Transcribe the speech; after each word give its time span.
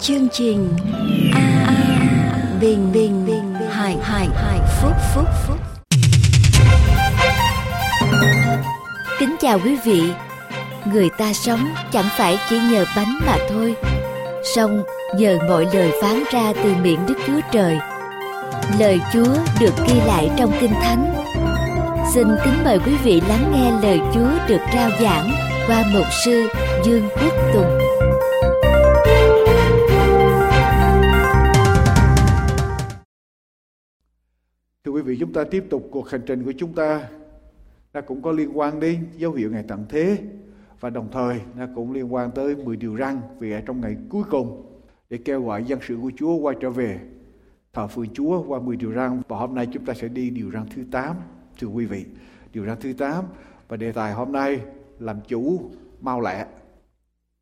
chương 0.00 0.28
trình 0.32 0.68
a 1.34 1.64
à, 1.66 1.74
bình 2.60 2.92
bình 2.92 3.26
bình 3.26 3.54
hải 3.70 3.96
hải 4.02 4.28
hải 4.34 4.58
phúc 4.82 4.92
phúc 5.14 5.24
phúc. 5.46 5.56
Kính 9.18 9.36
chào 9.40 9.58
quý 9.64 9.76
vị. 9.84 10.02
Người 10.92 11.08
ta 11.18 11.32
sống 11.32 11.74
chẳng 11.92 12.08
phải 12.16 12.38
chỉ 12.50 12.58
nhờ 12.58 12.84
bánh 12.96 13.18
mà 13.26 13.36
thôi. 13.48 13.74
Song 14.54 14.82
nhờ 15.16 15.38
mọi 15.48 15.66
lời 15.72 15.92
phán 16.02 16.22
ra 16.32 16.52
từ 16.62 16.74
miệng 16.82 17.06
đức 17.06 17.14
chúa 17.26 17.40
trời. 17.52 17.78
Lời 18.78 19.00
chúa 19.12 19.34
được 19.60 19.74
ghi 19.86 20.00
lại 20.06 20.30
trong 20.36 20.52
kinh 20.60 20.72
thánh. 20.82 21.14
Xin 22.14 22.26
kính 22.44 22.64
mời 22.64 22.78
quý 22.86 22.92
vị 23.04 23.22
lắng 23.28 23.52
nghe 23.54 23.88
lời 23.88 24.00
chúa 24.14 24.30
được 24.48 24.60
rao 24.74 24.90
giảng 25.00 25.30
qua 25.66 25.84
mục 25.92 26.06
sư 26.24 26.48
dương 26.84 27.08
quốc 27.22 27.32
tùng. 27.54 27.87
Ta 35.38 35.44
tiếp 35.50 35.64
tục 35.70 35.88
cuộc 35.90 36.08
hành 36.10 36.22
trình 36.26 36.44
của 36.44 36.52
chúng 36.58 36.72
ta. 36.72 37.08
Nó 37.92 38.00
cũng 38.00 38.22
có 38.22 38.32
liên 38.32 38.58
quan 38.58 38.80
đến 38.80 39.06
dấu 39.16 39.32
hiệu 39.32 39.50
ngày 39.50 39.64
tận 39.68 39.84
thế, 39.88 40.18
và 40.80 40.90
đồng 40.90 41.08
thời 41.12 41.40
nó 41.56 41.66
cũng 41.74 41.92
liên 41.92 42.14
quan 42.14 42.30
tới 42.30 42.56
10 42.56 42.76
điều 42.76 42.96
răn 42.96 43.20
vì 43.38 43.52
ở 43.52 43.60
trong 43.60 43.80
ngày 43.80 43.96
cuối 44.08 44.24
cùng 44.30 44.66
để 45.10 45.18
kêu 45.24 45.42
gọi 45.42 45.64
dân 45.64 45.78
sự 45.88 45.98
của 46.02 46.10
Chúa 46.16 46.36
quay 46.36 46.56
trở 46.60 46.70
về. 46.70 47.00
Thờ 47.72 47.86
phượng 47.86 48.08
Chúa 48.14 48.42
qua 48.42 48.60
10 48.60 48.76
điều 48.76 48.92
răn, 48.92 49.22
và 49.28 49.36
hôm 49.38 49.54
nay 49.54 49.68
chúng 49.72 49.84
ta 49.84 49.94
sẽ 49.94 50.08
đi 50.08 50.30
điều 50.30 50.50
răn 50.50 50.66
thứ 50.74 50.82
8 50.90 51.16
thưa 51.60 51.68
quý 51.68 51.86
vị. 51.86 52.04
Điều 52.52 52.66
răn 52.66 52.76
thứ 52.80 52.92
8 52.92 53.24
và 53.68 53.76
đề 53.76 53.92
tài 53.92 54.12
hôm 54.12 54.32
nay 54.32 54.60
làm 54.98 55.20
chủ 55.28 55.70
mau 56.00 56.20
lẹ. 56.20 56.46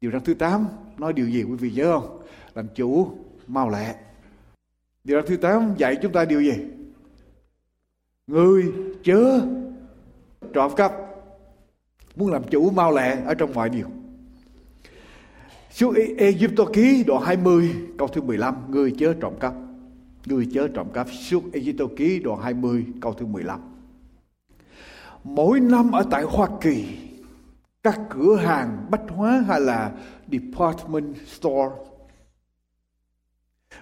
Điều 0.00 0.10
răn 0.10 0.25
thứ 0.25 0.34
8 0.34 0.66
nói 0.98 1.12
điều 1.12 1.28
gì 1.28 1.42
quý 1.42 1.56
vị 1.56 1.70
nhớ 1.70 2.00
không? 2.00 2.22
Làm 2.55 2.66
chủ 2.75 3.08
mau 3.47 3.70
lẹ. 3.70 3.94
Điều 5.05 5.20
răn 5.20 5.28
thứ 5.28 5.36
8 5.36 5.75
dạy 5.78 5.97
chúng 6.03 6.12
ta 6.12 6.25
điều 6.25 6.41
gì? 6.41 6.53
Người 8.27 8.72
chớ 9.05 9.41
trộm 10.52 10.72
cắp. 10.77 10.92
Muốn 12.16 12.32
làm 12.32 12.42
chủ 12.50 12.70
mau 12.70 12.94
lẹ 12.94 13.22
ở 13.24 13.34
trong 13.34 13.55
mọi 13.55 13.70
điều 13.70 13.86
Suốt 15.70 15.94
Egypto 16.19 16.64
ký 16.72 17.04
đoạn 17.06 17.22
20 17.22 17.74
câu 17.98 18.08
thứ 18.08 18.22
15 18.22 18.70
Người 18.70 18.94
chớ 18.98 19.14
trộm 19.20 19.34
cắp. 19.41 19.54
Người 20.27 20.48
chớ 20.54 20.69
trộm 20.69 20.86
cắp. 20.92 21.06
Suốt 21.10 21.52
Egypto 21.52 21.84
ký 21.97 22.19
đoạn 22.19 22.41
20 22.41 22.86
câu 23.00 23.14
thứ 23.14 23.27
15 23.27 23.60
Mỗi 25.24 25.60
năm 25.60 25.92
ở 25.92 26.04
tại 26.10 26.22
Hoa 26.22 26.48
Kỳ, 26.60 26.98
Các 27.82 28.00
cửa 28.10 28.36
hàng 28.36 28.86
bách 28.91 29.02
hóa 29.08 29.44
hay 29.47 29.60
là 29.60 29.92
department 30.32 31.16
store 31.27 31.74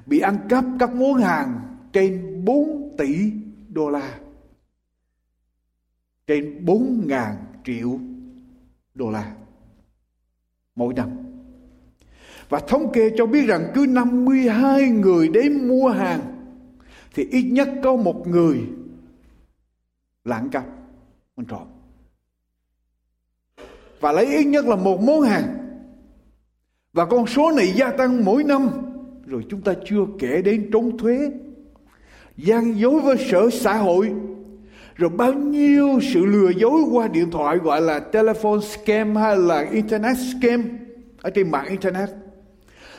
Bị 0.06 0.18
ăn 0.18 0.38
cắp 0.48 0.64
các 0.78 0.94
món 0.94 1.14
hàng 1.14 1.60
trên 1.92 2.44
4 2.44 2.94
tỷ 2.98 3.32
đô 3.68 3.90
la 3.90 4.18
trên 6.26 6.64
4 6.64 7.06
ngàn 7.06 7.36
triệu 7.64 7.98
đô 8.94 9.10
la 9.10 9.34
mỗi 10.76 10.94
năm. 10.94 11.10
Và 12.48 12.60
thống 12.60 12.92
kê 12.92 13.10
cho 13.16 13.26
biết 13.26 13.46
rằng 13.46 13.70
cứ 13.74 13.86
52 13.88 14.88
người 14.88 15.28
đến 15.28 15.68
mua 15.68 15.88
hàng 15.88 16.20
thì 17.14 17.28
ít 17.30 17.42
nhất 17.42 17.68
có 17.82 17.96
một 17.96 18.28
người 18.28 18.58
lãng 20.24 20.48
cắp, 20.50 20.64
ăn 21.36 21.46
trộm. 21.46 21.66
Và 24.00 24.12
lấy 24.12 24.26
ít 24.26 24.44
nhất 24.44 24.64
là 24.64 24.76
một 24.76 25.00
món 25.00 25.20
hàng. 25.20 25.58
Và 26.92 27.06
con 27.06 27.26
số 27.26 27.50
này 27.50 27.72
gia 27.76 27.90
tăng 27.90 28.24
mỗi 28.24 28.44
năm. 28.44 28.68
Rồi 29.26 29.44
chúng 29.50 29.60
ta 29.60 29.74
chưa 29.84 30.06
kể 30.18 30.42
đến 30.42 30.70
trốn 30.72 30.98
thuế, 30.98 31.30
gian 32.36 32.78
dối 32.78 33.00
với 33.00 33.16
sở 33.30 33.50
xã 33.50 33.76
hội, 33.76 34.14
rồi 34.94 35.10
bao 35.10 35.32
nhiêu 35.32 36.00
sự 36.12 36.26
lừa 36.26 36.50
dối 36.50 36.82
qua 36.92 37.08
điện 37.08 37.30
thoại 37.30 37.56
gọi 37.56 37.80
là 37.80 38.00
telephone 38.00 38.60
scam 38.60 39.16
hay 39.16 39.36
là 39.36 39.60
internet 39.60 40.16
scam 40.16 40.64
ở 41.22 41.30
trên 41.30 41.50
mạng 41.50 41.66
internet. 41.68 42.08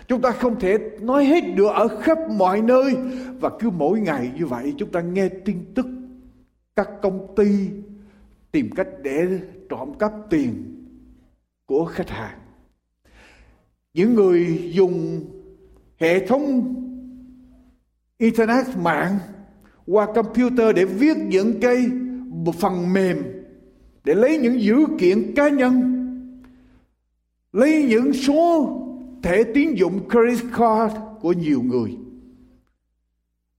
Chúng 0.08 0.22
ta 0.22 0.32
không 0.32 0.60
thể 0.60 0.78
nói 1.02 1.26
hết 1.26 1.42
được 1.56 1.68
ở 1.74 1.88
khắp 1.88 2.18
mọi 2.30 2.62
nơi. 2.62 2.96
Và 3.40 3.50
cứ 3.60 3.70
mỗi 3.70 4.00
ngày 4.00 4.32
như 4.38 4.46
vậy 4.46 4.74
chúng 4.78 4.92
ta 4.92 5.02
nghe 5.02 5.30
tin 5.30 5.66
tức 5.76 5.86
các 6.76 6.90
công 7.02 7.36
ty 7.36 7.70
tìm 8.52 8.70
cách 8.76 8.88
để 9.02 9.28
trộm 9.70 9.94
cắp 10.00 10.12
tiền 10.30 10.76
của 11.66 11.86
khách 11.86 12.10
hàng. 12.10 12.40
Những 13.94 14.14
người 14.14 14.72
dùng 14.74 15.26
hệ 15.98 16.28
thống 16.28 16.76
internet 18.18 18.66
mạng 18.78 19.18
qua 19.86 20.14
computer 20.16 20.76
để 20.76 20.86
viết 20.86 21.18
những 21.18 21.60
cái 21.62 21.86
phần 22.60 22.94
mềm, 22.94 23.18
để 24.04 24.16
lấy 24.16 24.38
những 24.38 24.62
dữ 24.62 24.76
kiện 25.00 25.36
cá 25.36 25.50
nhân, 25.50 25.92
lấy 27.52 27.84
những 27.84 28.14
số 28.14 28.72
thẻ 29.24 29.44
tín 29.54 29.74
dụng 29.74 30.10
credit 30.10 30.52
card 30.58 30.96
của 31.22 31.34
nhiều 31.34 31.62
người 31.62 31.98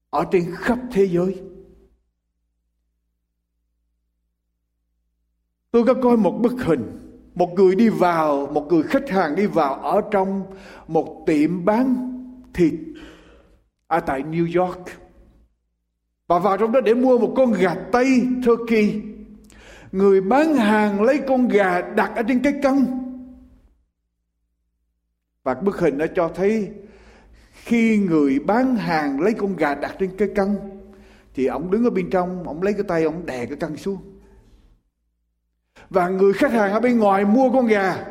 ở 0.09 0.25
trên 0.31 0.51
khắp 0.55 0.79
thế 0.91 1.07
giới. 1.07 1.41
Tôi 5.71 5.83
có 5.83 5.93
coi 5.93 6.17
một 6.17 6.39
bức 6.41 6.53
hình, 6.65 6.83
một 7.35 7.53
người 7.55 7.75
đi 7.75 7.89
vào, 7.89 8.47
một 8.47 8.67
người 8.69 8.83
khách 8.83 9.09
hàng 9.09 9.35
đi 9.35 9.45
vào 9.45 9.73
ở 9.73 10.01
trong 10.11 10.43
một 10.87 11.23
tiệm 11.27 11.65
bán 11.65 12.13
thịt 12.53 12.73
ở 13.87 13.99
tại 13.99 14.23
New 14.23 14.61
York. 14.61 14.79
Bà 16.27 16.39
vào 16.39 16.57
trong 16.57 16.71
đó 16.71 16.81
để 16.81 16.93
mua 16.93 17.17
một 17.17 17.33
con 17.37 17.51
gà 17.51 17.75
Tây 17.91 18.27
Turkey. 18.45 19.01
Người 19.91 20.21
bán 20.21 20.55
hàng 20.55 21.01
lấy 21.01 21.21
con 21.27 21.47
gà 21.47 21.81
đặt 21.81 22.11
ở 22.15 22.23
trên 22.23 22.43
cái 22.43 22.53
cân. 22.63 22.85
Và 25.43 25.53
bức 25.53 25.79
hình 25.79 25.97
đã 25.97 26.07
cho 26.15 26.31
thấy 26.35 26.71
khi 27.51 27.97
người 27.97 28.39
bán 28.39 28.75
hàng 28.75 29.21
lấy 29.21 29.33
con 29.33 29.55
gà 29.55 29.75
đặt 29.75 29.95
trên 29.99 30.17
cái 30.17 30.27
cân 30.35 30.57
thì 31.33 31.45
ông 31.45 31.71
đứng 31.71 31.83
ở 31.83 31.89
bên 31.89 32.09
trong, 32.09 32.43
ông 32.47 32.61
lấy 32.61 32.73
cái 32.73 32.83
tay 32.87 33.03
ông 33.03 33.25
đè 33.25 33.45
cái 33.45 33.57
cân 33.57 33.77
xuống. 33.77 33.97
Và 35.89 36.09
người 36.09 36.33
khách 36.33 36.51
hàng 36.51 36.71
ở 36.71 36.79
bên 36.79 36.99
ngoài 36.99 37.25
mua 37.25 37.49
con 37.51 37.67
gà 37.67 38.05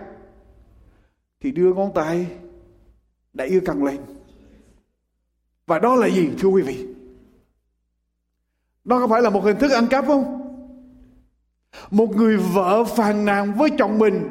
thì 1.40 1.52
đưa 1.52 1.74
ngón 1.74 1.90
tay 1.94 2.26
đẩy 3.32 3.50
cái 3.50 3.60
cân 3.60 3.84
lên. 3.84 3.98
Và 5.66 5.78
đó 5.78 5.94
là 5.94 6.08
gì 6.08 6.30
thưa 6.38 6.48
quý 6.48 6.62
vị? 6.62 6.95
Đó 8.86 9.00
có 9.00 9.06
phải 9.06 9.22
là 9.22 9.30
một 9.30 9.44
hình 9.44 9.56
thức 9.56 9.70
ăn 9.70 9.86
cắp 9.86 10.06
không? 10.06 10.42
Một 11.90 12.16
người 12.16 12.36
vợ 12.36 12.84
phàn 12.84 13.24
nàn 13.24 13.52
với 13.52 13.70
chồng 13.78 13.98
mình 13.98 14.28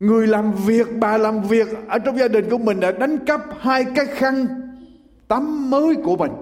Người 0.00 0.26
làm 0.26 0.52
việc, 0.52 0.86
bà 1.00 1.18
làm 1.18 1.42
việc 1.42 1.68
Ở 1.88 1.98
trong 1.98 2.18
gia 2.18 2.28
đình 2.28 2.50
của 2.50 2.58
mình 2.58 2.80
đã 2.80 2.92
đánh 2.92 3.18
cắp 3.26 3.40
hai 3.58 3.84
cái 3.96 4.06
khăn 4.06 4.46
tắm 5.28 5.70
mới 5.70 5.94
của 6.04 6.16
mình 6.16 6.32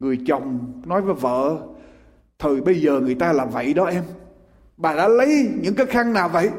Người 0.00 0.18
chồng 0.26 0.72
nói 0.86 1.02
với 1.02 1.14
vợ 1.14 1.58
Thời 2.38 2.60
bây 2.60 2.80
giờ 2.80 3.00
người 3.00 3.14
ta 3.14 3.32
làm 3.32 3.50
vậy 3.50 3.74
đó 3.74 3.84
em 3.84 4.04
Bà 4.76 4.94
đã 4.94 5.08
lấy 5.08 5.50
những 5.62 5.74
cái 5.74 5.86
khăn 5.86 6.12
nào 6.12 6.28
vậy? 6.28 6.50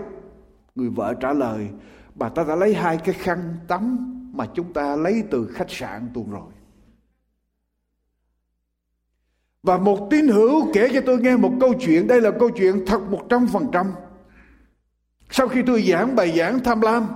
Người 0.75 0.89
vợ 0.89 1.13
trả 1.13 1.33
lời 1.33 1.67
Bà 2.15 2.29
ta 2.29 2.43
đã 2.43 2.55
lấy 2.55 2.73
hai 2.73 2.97
cái 2.97 3.15
khăn 3.15 3.55
tắm 3.67 3.97
Mà 4.33 4.45
chúng 4.53 4.73
ta 4.73 4.95
lấy 4.95 5.23
từ 5.31 5.47
khách 5.53 5.69
sạn 5.69 6.09
tuần 6.13 6.31
rồi 6.31 6.50
và 9.63 9.77
một 9.77 10.07
tín 10.11 10.27
hữu 10.27 10.73
kể 10.73 10.89
cho 10.93 11.01
tôi 11.05 11.21
nghe 11.21 11.35
một 11.35 11.53
câu 11.59 11.73
chuyện, 11.79 12.07
đây 12.07 12.21
là 12.21 12.31
câu 12.39 12.49
chuyện 12.49 12.85
thật 12.85 13.01
một 13.01 13.21
trăm 13.29 13.47
phần 13.47 13.67
trăm. 13.73 13.91
Sau 15.29 15.47
khi 15.47 15.61
tôi 15.65 15.81
giảng 15.81 16.15
bài 16.15 16.37
giảng 16.37 16.59
tham 16.59 16.81
lam, 16.81 17.07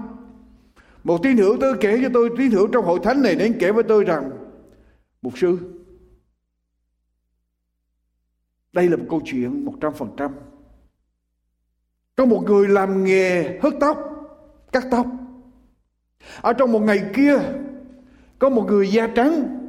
một 1.03 1.23
tín 1.23 1.37
hữu 1.37 1.57
tôi 1.61 1.73
kể 1.81 1.99
cho 2.03 2.09
tôi, 2.13 2.29
tín 2.37 2.51
hữu 2.51 2.67
trong 2.67 2.85
hội 2.85 2.99
thánh 3.03 3.21
này 3.21 3.35
đến 3.35 3.57
kể 3.59 3.71
với 3.71 3.83
tôi 3.83 4.03
rằng, 4.03 4.31
Mục 5.21 5.37
sư, 5.37 5.59
đây 8.73 8.89
là 8.89 8.97
một 8.97 9.05
câu 9.09 9.21
chuyện 9.25 9.65
một 9.65 9.73
trăm 9.81 9.93
phần 9.93 10.09
trăm. 10.17 10.31
Có 12.15 12.25
một 12.25 12.43
người 12.45 12.67
làm 12.67 13.03
nghề 13.03 13.59
hớt 13.59 13.73
tóc, 13.79 13.97
cắt 14.71 14.83
tóc. 14.91 15.07
Ở 16.41 16.53
trong 16.53 16.71
một 16.71 16.79
ngày 16.79 17.09
kia, 17.15 17.33
có 18.39 18.49
một 18.49 18.65
người 18.67 18.91
da 18.91 19.07
trắng 19.07 19.59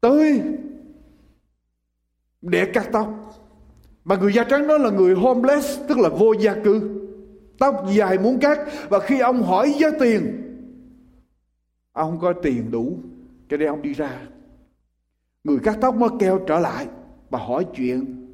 tới 0.00 0.42
để 2.50 2.66
cắt 2.74 2.88
tóc. 2.92 3.12
Mà 4.04 4.16
người 4.16 4.32
da 4.32 4.44
trắng 4.44 4.66
đó 4.66 4.78
là 4.78 4.90
người 4.90 5.14
homeless, 5.14 5.80
tức 5.88 5.98
là 5.98 6.08
vô 6.08 6.32
gia 6.32 6.54
cư. 6.54 7.02
Tóc 7.58 7.86
dài 7.94 8.18
muốn 8.18 8.38
cắt. 8.38 8.58
Và 8.88 8.98
khi 8.98 9.20
ông 9.20 9.42
hỏi 9.42 9.74
giá 9.78 9.88
tiền, 10.00 10.42
ông 11.92 12.10
không 12.10 12.20
có 12.20 12.32
tiền 12.42 12.70
đủ, 12.70 12.98
cho 13.48 13.56
nên 13.56 13.68
ông 13.68 13.82
đi 13.82 13.92
ra. 13.92 14.20
Người 15.44 15.58
cắt 15.58 15.78
tóc 15.80 15.94
mới 15.94 16.08
kêu 16.18 16.40
trở 16.46 16.58
lại 16.58 16.86
và 17.30 17.38
hỏi 17.38 17.66
chuyện. 17.76 18.32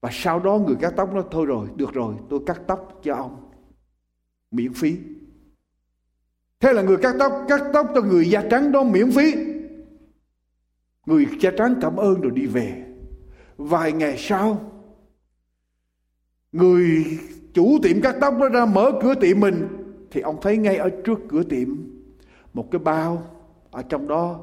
Và 0.00 0.08
sau 0.12 0.40
đó 0.40 0.58
người 0.58 0.76
cắt 0.80 0.92
tóc 0.96 1.14
nói, 1.14 1.24
thôi 1.30 1.46
rồi, 1.46 1.68
được 1.76 1.92
rồi, 1.92 2.14
tôi 2.30 2.40
cắt 2.46 2.62
tóc 2.66 3.00
cho 3.02 3.14
ông, 3.14 3.50
miễn 4.50 4.72
phí. 4.72 4.96
Thế 6.60 6.72
là 6.72 6.82
người 6.82 6.96
cắt 6.96 7.16
tóc 7.18 7.32
cắt 7.48 7.62
tóc 7.72 7.86
cho 7.94 8.02
người 8.02 8.30
da 8.30 8.42
trắng 8.50 8.72
đó 8.72 8.82
miễn 8.82 9.10
phí. 9.10 9.34
Người 11.06 11.26
da 11.40 11.50
trắng 11.58 11.74
cảm 11.80 11.96
ơn 11.96 12.20
rồi 12.20 12.32
đi 12.34 12.46
về. 12.46 12.89
Vài 13.60 13.92
ngày 13.92 14.14
sau, 14.18 14.60
người 16.52 17.18
chủ 17.54 17.78
tiệm 17.82 18.00
cắt 18.00 18.16
tóc 18.20 18.34
đó 18.40 18.48
ra 18.48 18.66
mở 18.66 18.92
cửa 19.02 19.14
tiệm 19.14 19.40
mình 19.40 19.68
thì 20.10 20.20
ông 20.20 20.36
thấy 20.42 20.56
ngay 20.56 20.76
ở 20.76 20.90
trước 21.04 21.18
cửa 21.28 21.42
tiệm 21.42 21.68
một 22.54 22.70
cái 22.70 22.78
bao. 22.78 23.22
Ở 23.70 23.82
trong 23.82 24.08
đó 24.08 24.40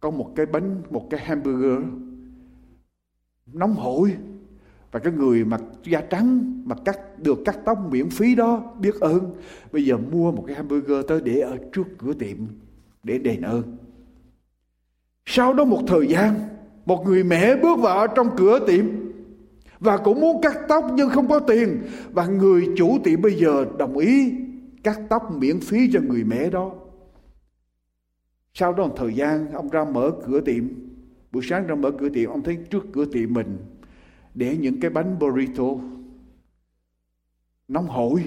có 0.00 0.10
một 0.10 0.32
cái 0.36 0.46
bánh 0.46 0.82
một 0.90 1.06
cái 1.10 1.20
hamburger 1.20 1.84
nóng 3.52 3.74
hổi. 3.74 4.16
Và 4.90 5.00
cái 5.00 5.12
người 5.12 5.44
mặc 5.44 5.62
da 5.84 6.00
trắng 6.00 6.62
mà 6.66 6.76
cắt 6.84 6.98
được 7.18 7.38
cắt 7.44 7.58
tóc 7.64 7.78
miễn 7.90 8.10
phí 8.10 8.34
đó 8.34 8.74
biết 8.80 9.00
ơn. 9.00 9.34
Bây 9.72 9.84
giờ 9.84 9.96
mua 9.96 10.32
một 10.32 10.44
cái 10.46 10.56
hamburger 10.56 11.06
tới 11.08 11.20
để 11.24 11.40
ở 11.40 11.58
trước 11.72 11.86
cửa 11.98 12.12
tiệm 12.12 12.36
để 13.02 13.18
đền 13.18 13.40
ơn. 13.40 13.76
Sau 15.26 15.54
đó 15.54 15.64
một 15.64 15.82
thời 15.86 16.06
gian 16.06 16.34
một 16.86 17.06
người 17.06 17.24
mẹ 17.24 17.56
bước 17.56 17.78
vào 17.78 18.06
trong 18.06 18.36
cửa 18.36 18.66
tiệm 18.66 18.86
và 19.80 19.96
cũng 19.96 20.20
muốn 20.20 20.42
cắt 20.42 20.56
tóc 20.68 20.84
nhưng 20.94 21.10
không 21.10 21.28
có 21.28 21.38
tiền. 21.38 21.82
Và 22.12 22.26
người 22.26 22.68
chủ 22.76 22.98
tiệm 23.04 23.22
bây 23.22 23.34
giờ 23.34 23.66
đồng 23.78 23.98
ý 23.98 24.34
cắt 24.82 25.00
tóc 25.10 25.32
miễn 25.32 25.60
phí 25.60 25.90
cho 25.92 26.00
người 26.00 26.24
mẹ 26.24 26.50
đó. 26.50 26.72
Sau 28.54 28.72
đó 28.72 28.86
một 28.86 28.94
thời 28.96 29.14
gian 29.14 29.52
ông 29.52 29.68
ra 29.68 29.84
mở 29.84 30.10
cửa 30.26 30.40
tiệm. 30.40 30.68
Buổi 31.32 31.42
sáng 31.42 31.66
ra 31.66 31.74
mở 31.74 31.90
cửa 31.98 32.08
tiệm 32.08 32.30
ông 32.30 32.42
thấy 32.42 32.56
trước 32.70 32.86
cửa 32.92 33.04
tiệm 33.04 33.34
mình 33.34 33.58
để 34.34 34.56
những 34.56 34.80
cái 34.80 34.90
bánh 34.90 35.18
burrito. 35.18 35.64
Nóng 37.68 37.86
hổi 37.86 38.24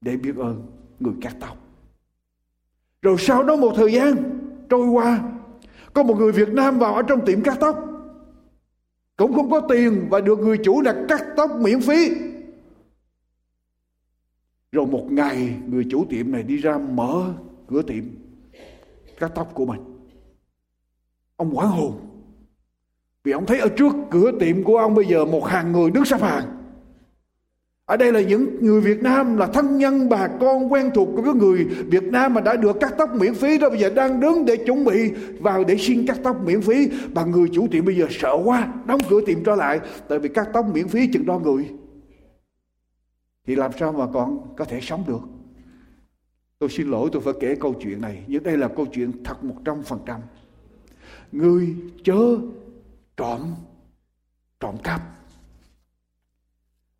để 0.00 0.16
biết 0.16 0.36
ơn 0.36 0.66
người 1.00 1.14
cắt 1.20 1.36
tóc. 1.40 1.56
Rồi 3.02 3.16
sau 3.18 3.42
đó 3.42 3.56
một 3.56 3.72
thời 3.76 3.92
gian 3.92 4.14
trôi 4.68 4.88
qua, 4.88 5.35
có 5.96 6.02
một 6.02 6.14
người 6.18 6.32
Việt 6.32 6.48
Nam 6.48 6.78
vào 6.78 6.94
ở 6.94 7.02
trong 7.02 7.24
tiệm 7.24 7.42
cắt 7.42 7.56
tóc. 7.60 7.78
Cũng 9.16 9.34
không 9.34 9.50
có 9.50 9.60
tiền 9.60 10.06
và 10.10 10.20
được 10.20 10.38
người 10.38 10.58
chủ 10.64 10.82
đặt 10.82 10.96
cắt 11.08 11.22
tóc 11.36 11.50
miễn 11.60 11.80
phí. 11.80 12.10
Rồi 14.72 14.86
một 14.86 15.06
ngày, 15.10 15.56
người 15.66 15.86
chủ 15.90 16.04
tiệm 16.10 16.32
này 16.32 16.42
đi 16.42 16.56
ra 16.56 16.78
mở 16.78 17.32
cửa 17.68 17.82
tiệm 17.82 18.04
cắt 19.18 19.32
tóc 19.34 19.54
của 19.54 19.66
mình. 19.66 19.80
Ông 21.36 21.56
quán 21.56 21.68
hồn 21.68 21.92
vì 23.24 23.32
ông 23.32 23.46
thấy 23.46 23.58
ở 23.58 23.68
trước 23.68 23.92
cửa 24.10 24.30
tiệm 24.40 24.64
của 24.64 24.78
ông 24.78 24.94
bây 24.94 25.04
giờ 25.04 25.24
một 25.24 25.44
hàng 25.44 25.72
người 25.72 25.90
đứng 25.90 26.04
sắp 26.04 26.22
hàng. 26.22 26.55
Ở 27.86 27.96
đây 27.96 28.12
là 28.12 28.20
những 28.20 28.64
người 28.64 28.80
Việt 28.80 29.02
Nam 29.02 29.36
là 29.36 29.46
thân 29.46 29.78
nhân 29.78 30.08
bà 30.08 30.28
con 30.40 30.72
quen 30.72 30.90
thuộc 30.94 31.08
của 31.16 31.22
cái 31.22 31.34
người 31.34 31.64
Việt 31.64 32.04
Nam 32.04 32.34
mà 32.34 32.40
đã 32.40 32.56
được 32.56 32.76
cắt 32.80 32.94
tóc 32.98 33.10
miễn 33.14 33.34
phí 33.34 33.58
đó. 33.58 33.68
Bây 33.68 33.78
giờ 33.78 33.90
đang 33.90 34.20
đứng 34.20 34.44
để 34.44 34.56
chuẩn 34.56 34.84
bị 34.84 35.10
vào 35.40 35.64
để 35.64 35.76
xin 35.78 36.06
cắt 36.06 36.18
tóc 36.22 36.36
miễn 36.44 36.60
phí. 36.60 36.88
Và 37.14 37.24
người 37.24 37.48
chủ 37.52 37.66
tiệm 37.70 37.84
bây 37.84 37.96
giờ 37.96 38.06
sợ 38.10 38.38
quá, 38.44 38.74
đóng 38.86 39.00
cửa 39.10 39.20
tiệm 39.26 39.44
trở 39.44 39.54
lại. 39.54 39.80
Tại 40.08 40.18
vì 40.18 40.28
cắt 40.28 40.48
tóc 40.52 40.66
miễn 40.74 40.88
phí 40.88 41.06
chừng 41.12 41.26
đo 41.26 41.38
người. 41.38 41.68
Thì 43.46 43.56
làm 43.56 43.70
sao 43.80 43.92
mà 43.92 44.06
còn 44.12 44.54
có 44.56 44.64
thể 44.64 44.80
sống 44.82 45.04
được? 45.06 45.20
Tôi 46.58 46.68
xin 46.68 46.90
lỗi, 46.90 47.08
tôi 47.12 47.22
phải 47.22 47.34
kể 47.40 47.54
câu 47.60 47.74
chuyện 47.80 48.00
này. 48.00 48.24
Nhưng 48.26 48.42
đây 48.42 48.56
là 48.56 48.68
câu 48.68 48.86
chuyện 48.86 49.24
thật 49.24 49.44
một 49.44 49.56
trăm 49.64 49.82
phần 49.82 49.98
trăm. 50.06 50.20
Người 51.32 51.74
chớ 52.04 52.38
trộm 53.16 53.40
trộm 54.60 54.74
cắp 54.84 55.15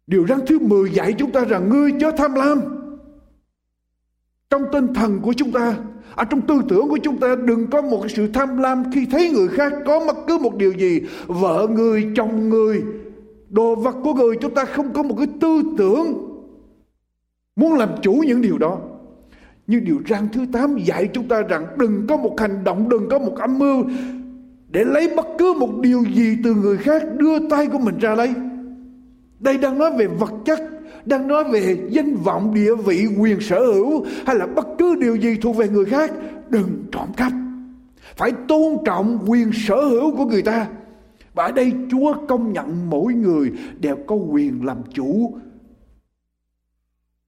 điều 0.06 0.26
răn 0.26 0.38
thứ 0.46 0.58
10 0.58 0.90
dạy 0.90 1.12
chúng 1.12 1.32
ta 1.32 1.44
rằng 1.44 1.68
ngươi 1.68 1.92
chớ 2.00 2.10
tham 2.16 2.34
lam. 2.34 2.60
Trong 4.50 4.62
tinh 4.72 4.94
thần 4.94 5.20
của 5.20 5.32
chúng 5.32 5.52
ta, 5.52 5.76
ở 6.14 6.24
trong 6.24 6.40
tư 6.46 6.60
tưởng 6.68 6.88
của 6.88 6.98
chúng 7.02 7.20
ta, 7.20 7.34
đừng 7.44 7.70
có 7.70 7.82
một 7.82 8.06
sự 8.08 8.28
tham 8.34 8.58
lam 8.58 8.84
khi 8.92 9.06
thấy 9.06 9.30
người 9.30 9.48
khác 9.48 9.72
có 9.86 10.00
bất 10.06 10.16
cứ 10.28 10.38
một 10.38 10.56
điều 10.56 10.72
gì. 10.72 11.00
Vợ 11.26 11.66
người 11.70 12.08
chồng 12.16 12.48
người 12.48 12.82
đồ 13.48 13.74
vật 13.74 13.96
của 14.02 14.14
người, 14.14 14.36
chúng 14.40 14.54
ta 14.54 14.64
không 14.64 14.92
có 14.92 15.02
một 15.02 15.14
cái 15.18 15.28
tư 15.40 15.62
tưởng 15.78 16.26
muốn 17.56 17.74
làm 17.74 17.88
chủ 18.02 18.12
những 18.26 18.42
điều 18.42 18.58
đó. 18.58 18.78
Nhưng 19.66 19.84
điều 19.84 20.00
răn 20.08 20.28
thứ 20.32 20.46
8 20.52 20.76
dạy 20.76 21.08
chúng 21.12 21.28
ta 21.28 21.42
rằng 21.42 21.66
đừng 21.78 22.06
có 22.08 22.16
một 22.16 22.40
hành 22.40 22.64
động, 22.64 22.88
đừng 22.88 23.08
có 23.08 23.18
một 23.18 23.36
âm 23.36 23.58
mưu 23.58 23.84
để 24.68 24.84
lấy 24.84 25.14
bất 25.16 25.26
cứ 25.38 25.54
một 25.58 25.70
điều 25.80 26.04
gì 26.14 26.36
từ 26.44 26.54
người 26.54 26.76
khác 26.76 27.02
đưa 27.16 27.48
tay 27.48 27.66
của 27.66 27.78
mình 27.78 27.98
ra 27.98 28.14
lấy 28.14 28.34
đây 29.46 29.58
đang 29.58 29.78
nói 29.78 29.90
về 29.98 30.06
vật 30.06 30.32
chất, 30.44 30.60
đang 31.04 31.28
nói 31.28 31.44
về 31.44 31.78
danh 31.88 32.16
vọng, 32.16 32.54
địa 32.54 32.74
vị, 32.74 33.06
quyền 33.18 33.40
sở 33.40 33.60
hữu, 33.60 34.06
hay 34.26 34.36
là 34.36 34.46
bất 34.46 34.66
cứ 34.78 34.94
điều 35.00 35.16
gì 35.16 35.36
thuộc 35.42 35.56
về 35.56 35.68
người 35.68 35.84
khác. 35.84 36.12
Đừng 36.48 36.84
trộm 36.92 37.08
cắp. 37.16 37.32
Phải 38.16 38.32
tôn 38.48 38.76
trọng 38.84 39.18
quyền 39.26 39.50
sở 39.52 39.76
hữu 39.76 40.16
của 40.16 40.24
người 40.24 40.42
ta. 40.42 40.66
Và 41.34 41.44
ở 41.44 41.52
đây 41.52 41.72
Chúa 41.90 42.14
công 42.28 42.52
nhận 42.52 42.90
mỗi 42.90 43.14
người 43.14 43.52
đều 43.80 43.96
có 44.06 44.14
quyền 44.14 44.64
làm 44.64 44.78
chủ 44.94 45.38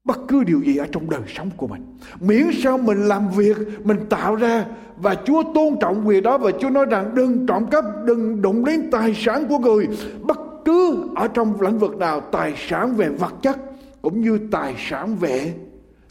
bất 0.09 0.19
cứ 0.29 0.45
điều 0.45 0.61
gì 0.61 0.77
ở 0.77 0.87
trong 0.93 1.11
đời 1.11 1.21
sống 1.27 1.51
của 1.57 1.67
mình. 1.67 1.83
Miễn 2.21 2.47
sao 2.63 2.79
mình 2.79 3.09
làm 3.09 3.31
việc, 3.37 3.57
mình 3.85 3.99
tạo 4.09 4.37
ra, 4.37 4.65
và 4.97 5.15
Chúa 5.25 5.43
tôn 5.55 5.77
trọng 5.81 6.09
quyền 6.09 6.23
đó, 6.23 6.39
và 6.39 6.51
Chúa 6.61 6.71
nói 6.71 6.87
rằng 6.91 7.11
đừng 7.15 7.47
trộm 7.47 7.67
cắp, 7.71 7.85
đừng 8.05 8.43
đụng 8.43 8.65
đến 8.65 8.91
tài 8.91 9.15
sản 9.15 9.45
của 9.49 9.59
người. 9.59 9.89
Bất 10.23 10.39
cứ 10.69 11.09
ở 11.15 11.29
trong 11.29 11.61
lĩnh 11.61 11.79
vực 11.79 11.97
nào 11.97 12.21
tài 12.21 12.55
sản 12.57 12.95
về 12.97 13.09
vật 13.09 13.35
chất 13.43 13.59
cũng 14.03 14.21
như 14.21 14.39
tài 14.51 14.75
sản 14.79 15.17
về 15.17 15.55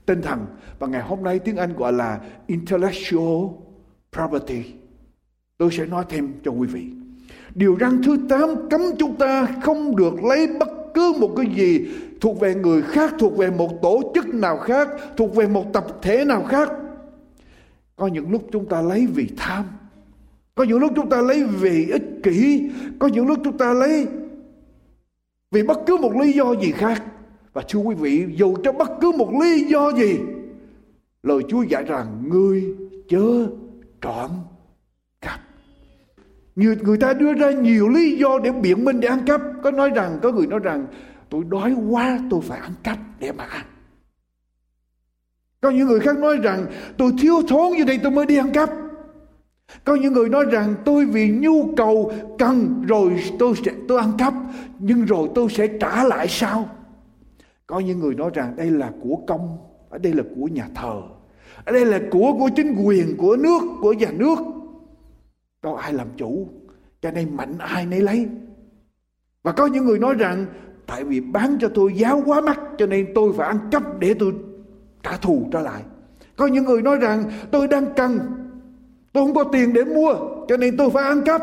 tinh 0.06 0.21
thần. 0.21 0.45
Và 0.80 0.88
ngày 0.88 1.01
hôm 1.01 1.24
nay 1.24 1.39
tiếng 1.39 1.57
Anh 1.57 1.74
gọi 1.77 1.94
là 1.94 2.19
intellectual 2.48 3.45
property. 4.12 4.63
Tôi 5.57 5.71
sẽ 5.71 5.86
nói 5.86 6.06
thêm 6.09 6.33
cho 6.44 6.51
quý 6.51 6.68
vị. 6.68 6.86
Điều 7.56 7.77
răn 7.80 8.01
thứ 8.04 8.18
8 8.30 8.69
cấm 8.69 8.81
chúng 9.00 9.15
ta 9.15 9.48
không 9.62 9.95
được 9.95 10.24
lấy 10.24 10.48
bất 10.60 10.69
cứ 10.94 11.13
một 11.19 11.33
cái 11.38 11.45
gì 11.56 11.88
thuộc 12.21 12.39
về 12.39 12.56
người 12.56 12.81
khác, 12.81 13.13
thuộc 13.19 13.38
về 13.38 13.51
một 13.51 13.81
tổ 13.81 14.12
chức 14.15 14.27
nào 14.27 14.57
khác, 14.57 14.88
thuộc 15.18 15.36
về 15.36 15.48
một 15.48 15.74
tập 15.74 15.86
thể 16.01 16.25
nào 16.25 16.44
khác. 16.44 16.71
Có 17.95 18.07
những 18.07 18.31
lúc 18.31 18.44
chúng 18.51 18.69
ta 18.69 18.81
lấy 18.81 19.07
vì 19.15 19.30
tham. 19.38 19.65
Có 20.56 20.63
những 20.63 20.80
lúc 20.80 20.92
chúng 20.95 21.10
ta 21.10 21.21
lấy 21.21 21.44
vì 21.44 21.88
ích 21.92 22.03
kỷ. 22.24 22.69
Có 23.00 23.07
những 23.07 23.27
lúc 23.27 23.39
chúng 23.43 23.58
ta 23.58 23.74
lấy 23.74 24.08
vì 25.51 25.63
bất 25.63 25.80
cứ 25.86 25.98
một 25.98 26.12
lý 26.22 26.32
do 26.32 26.54
gì 26.62 26.72
khác. 26.72 27.04
Và 27.54 27.63
thưa 27.70 27.80
quý 27.80 27.96
vị, 27.96 28.25
dù 28.36 28.56
cho 28.63 28.72
bất 28.72 28.92
cứ 29.01 29.12
một 29.18 29.32
lý 29.42 29.63
do 29.63 29.92
gì, 29.92 30.20
lời 31.24 31.42
chúa 31.50 31.63
dạy 31.63 31.84
rằng 31.84 32.24
ngươi 32.30 32.75
chớ 33.10 33.48
trộm 34.01 34.32
cắp 35.22 35.39
nhiều 36.58 36.75
người 36.82 36.98
ta 36.98 37.13
đưa 37.13 37.34
ra 37.34 37.51
nhiều 37.51 37.89
lý 37.89 38.18
do 38.18 38.39
để 38.44 38.51
biện 38.51 38.86
minh 38.86 39.00
để 39.00 39.08
ăn 39.08 39.25
cắp. 39.25 39.42
Có 39.63 39.72
nói 39.72 39.89
rằng, 39.89 40.20
có 40.22 40.32
người 40.32 40.48
nói 40.48 40.60
rằng, 40.63 40.88
tôi 41.30 41.44
đói 41.50 41.74
quá, 41.89 42.20
tôi 42.30 42.42
phải 42.42 42.60
ăn 42.60 42.72
cắp 42.84 42.98
để 43.20 43.32
mà 43.32 43.44
ăn. 43.44 43.66
Có 45.62 45.70
những 45.70 45.88
người 45.88 46.00
khác 46.00 46.18
nói 46.18 46.38
rằng, 46.44 46.66
tôi 46.98 47.12
thiếu 47.20 47.36
thốn 47.48 47.72
như 47.72 47.84
đây 47.84 48.00
tôi 48.04 48.12
mới 48.12 48.25
đi 48.25 48.38
ăn 48.38 48.54
cắp 48.54 48.70
có 49.83 49.95
những 49.95 50.13
người 50.13 50.29
nói 50.29 50.45
rằng 50.51 50.75
tôi 50.86 51.05
vì 51.05 51.29
nhu 51.29 51.75
cầu 51.77 52.12
cần 52.39 52.83
rồi 52.88 53.24
tôi 53.39 53.53
sẽ 53.65 53.71
tôi 53.88 54.00
ăn 54.00 54.12
cắp 54.17 54.33
nhưng 54.79 55.05
rồi 55.05 55.29
tôi 55.36 55.50
sẽ 55.50 55.67
trả 55.67 56.03
lại 56.03 56.27
sau. 56.27 56.69
Có 57.67 57.79
những 57.79 58.00
người 58.00 58.15
nói 58.15 58.31
rằng 58.33 58.55
đây 58.55 58.71
là 58.71 58.91
của 59.03 59.15
công, 59.27 59.57
ở 59.89 59.97
đây 59.97 60.13
là 60.13 60.24
của 60.36 60.45
nhà 60.45 60.67
thờ, 60.75 61.01
ở 61.65 61.74
đây 61.74 61.86
là 61.86 62.00
của 62.12 62.33
của 62.39 62.50
chính 62.55 62.75
quyền, 62.83 63.17
của 63.17 63.36
nước, 63.36 63.62
của 63.81 63.93
nhà 63.93 64.12
nước. 64.12 64.39
Đâu 65.63 65.75
ai 65.75 65.93
làm 65.93 66.07
chủ, 66.17 66.47
cho 67.01 67.12
nên 67.12 67.38
mạnh 67.38 67.57
ai 67.57 67.86
nấy 67.86 68.01
lấy. 68.01 68.27
Và 69.43 69.51
có 69.51 69.65
những 69.65 69.86
người 69.86 70.00
nói 70.00 70.13
rằng 70.13 70.45
tại 70.86 71.03
vì 71.03 71.21
bán 71.21 71.57
cho 71.62 71.69
tôi 71.74 71.93
giá 71.93 72.12
quá 72.25 72.41
mắc 72.41 72.59
cho 72.77 72.86
nên 72.86 73.07
tôi 73.15 73.33
phải 73.38 73.47
ăn 73.47 73.59
cắp 73.71 74.00
để 74.00 74.13
tôi 74.13 74.33
trả 75.03 75.17
thù 75.17 75.47
trở 75.51 75.62
lại. 75.62 75.83
Có 76.38 76.47
những 76.47 76.65
người 76.65 76.81
nói 76.81 76.97
rằng 76.97 77.24
tôi 77.51 77.67
đang 77.67 77.86
cần 77.95 78.19
Tôi 79.17 79.25
không 79.25 79.36
có 79.36 79.43
tiền 79.43 79.74
để 79.74 79.86
mua 79.86 80.13
cho 80.47 80.57
nên 80.57 80.77
tôi 80.77 80.89
phải 80.89 81.03
ăn 81.03 81.21
cắp. 81.25 81.41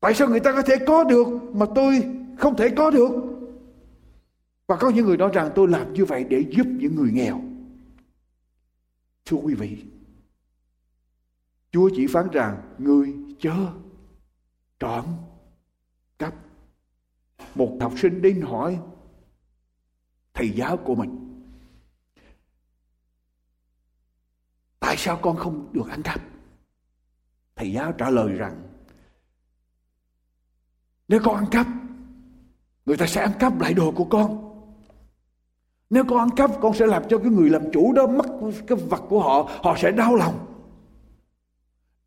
Tại 0.00 0.14
sao 0.14 0.28
người 0.28 0.40
ta 0.40 0.52
có 0.52 0.62
thể 0.62 0.76
có 0.86 1.04
được 1.04 1.26
mà 1.52 1.66
tôi 1.74 2.04
không 2.38 2.56
thể 2.56 2.68
có 2.76 2.90
được? 2.90 3.10
Và 4.66 4.76
có 4.76 4.90
những 4.90 5.06
người 5.06 5.16
nói 5.16 5.30
rằng 5.32 5.50
tôi 5.54 5.68
làm 5.68 5.92
như 5.92 6.04
vậy 6.04 6.24
để 6.24 6.44
giúp 6.50 6.66
những 6.66 6.94
người 6.94 7.10
nghèo. 7.12 7.40
Thưa 9.24 9.36
quý 9.36 9.54
vị, 9.54 9.84
Chúa 11.72 11.90
chỉ 11.96 12.06
phán 12.06 12.28
rằng 12.32 12.62
người 12.78 13.14
chớ 13.40 13.56
trộm 14.78 15.04
cắp. 16.18 16.34
Một 17.54 17.78
học 17.80 17.92
sinh 17.96 18.22
đến 18.22 18.40
hỏi 18.40 18.78
thầy 20.34 20.50
giáo 20.50 20.76
của 20.76 20.94
mình 20.94 21.29
tại 24.80 24.96
sao 24.96 25.18
con 25.22 25.36
không 25.36 25.68
được 25.72 25.88
ăn 25.90 26.02
cắp? 26.02 26.20
Thầy 27.56 27.72
giáo 27.72 27.92
trả 27.92 28.10
lời 28.10 28.32
rằng, 28.32 28.62
nếu 31.08 31.20
con 31.24 31.36
ăn 31.36 31.46
cắp, 31.50 31.66
người 32.86 32.96
ta 32.96 33.06
sẽ 33.06 33.20
ăn 33.20 33.32
cắp 33.38 33.60
lại 33.60 33.74
đồ 33.74 33.92
của 33.92 34.04
con. 34.04 34.46
Nếu 35.90 36.04
con 36.04 36.18
ăn 36.18 36.30
cắp, 36.36 36.50
con 36.60 36.74
sẽ 36.74 36.86
làm 36.86 37.02
cho 37.08 37.18
cái 37.18 37.30
người 37.30 37.50
làm 37.50 37.62
chủ 37.72 37.92
đó 37.92 38.06
mất 38.06 38.26
cái 38.66 38.78
vật 38.78 39.02
của 39.08 39.22
họ 39.22 39.50
họ 39.62 39.76
sẽ 39.78 39.90
đau 39.90 40.14
lòng. 40.14 40.46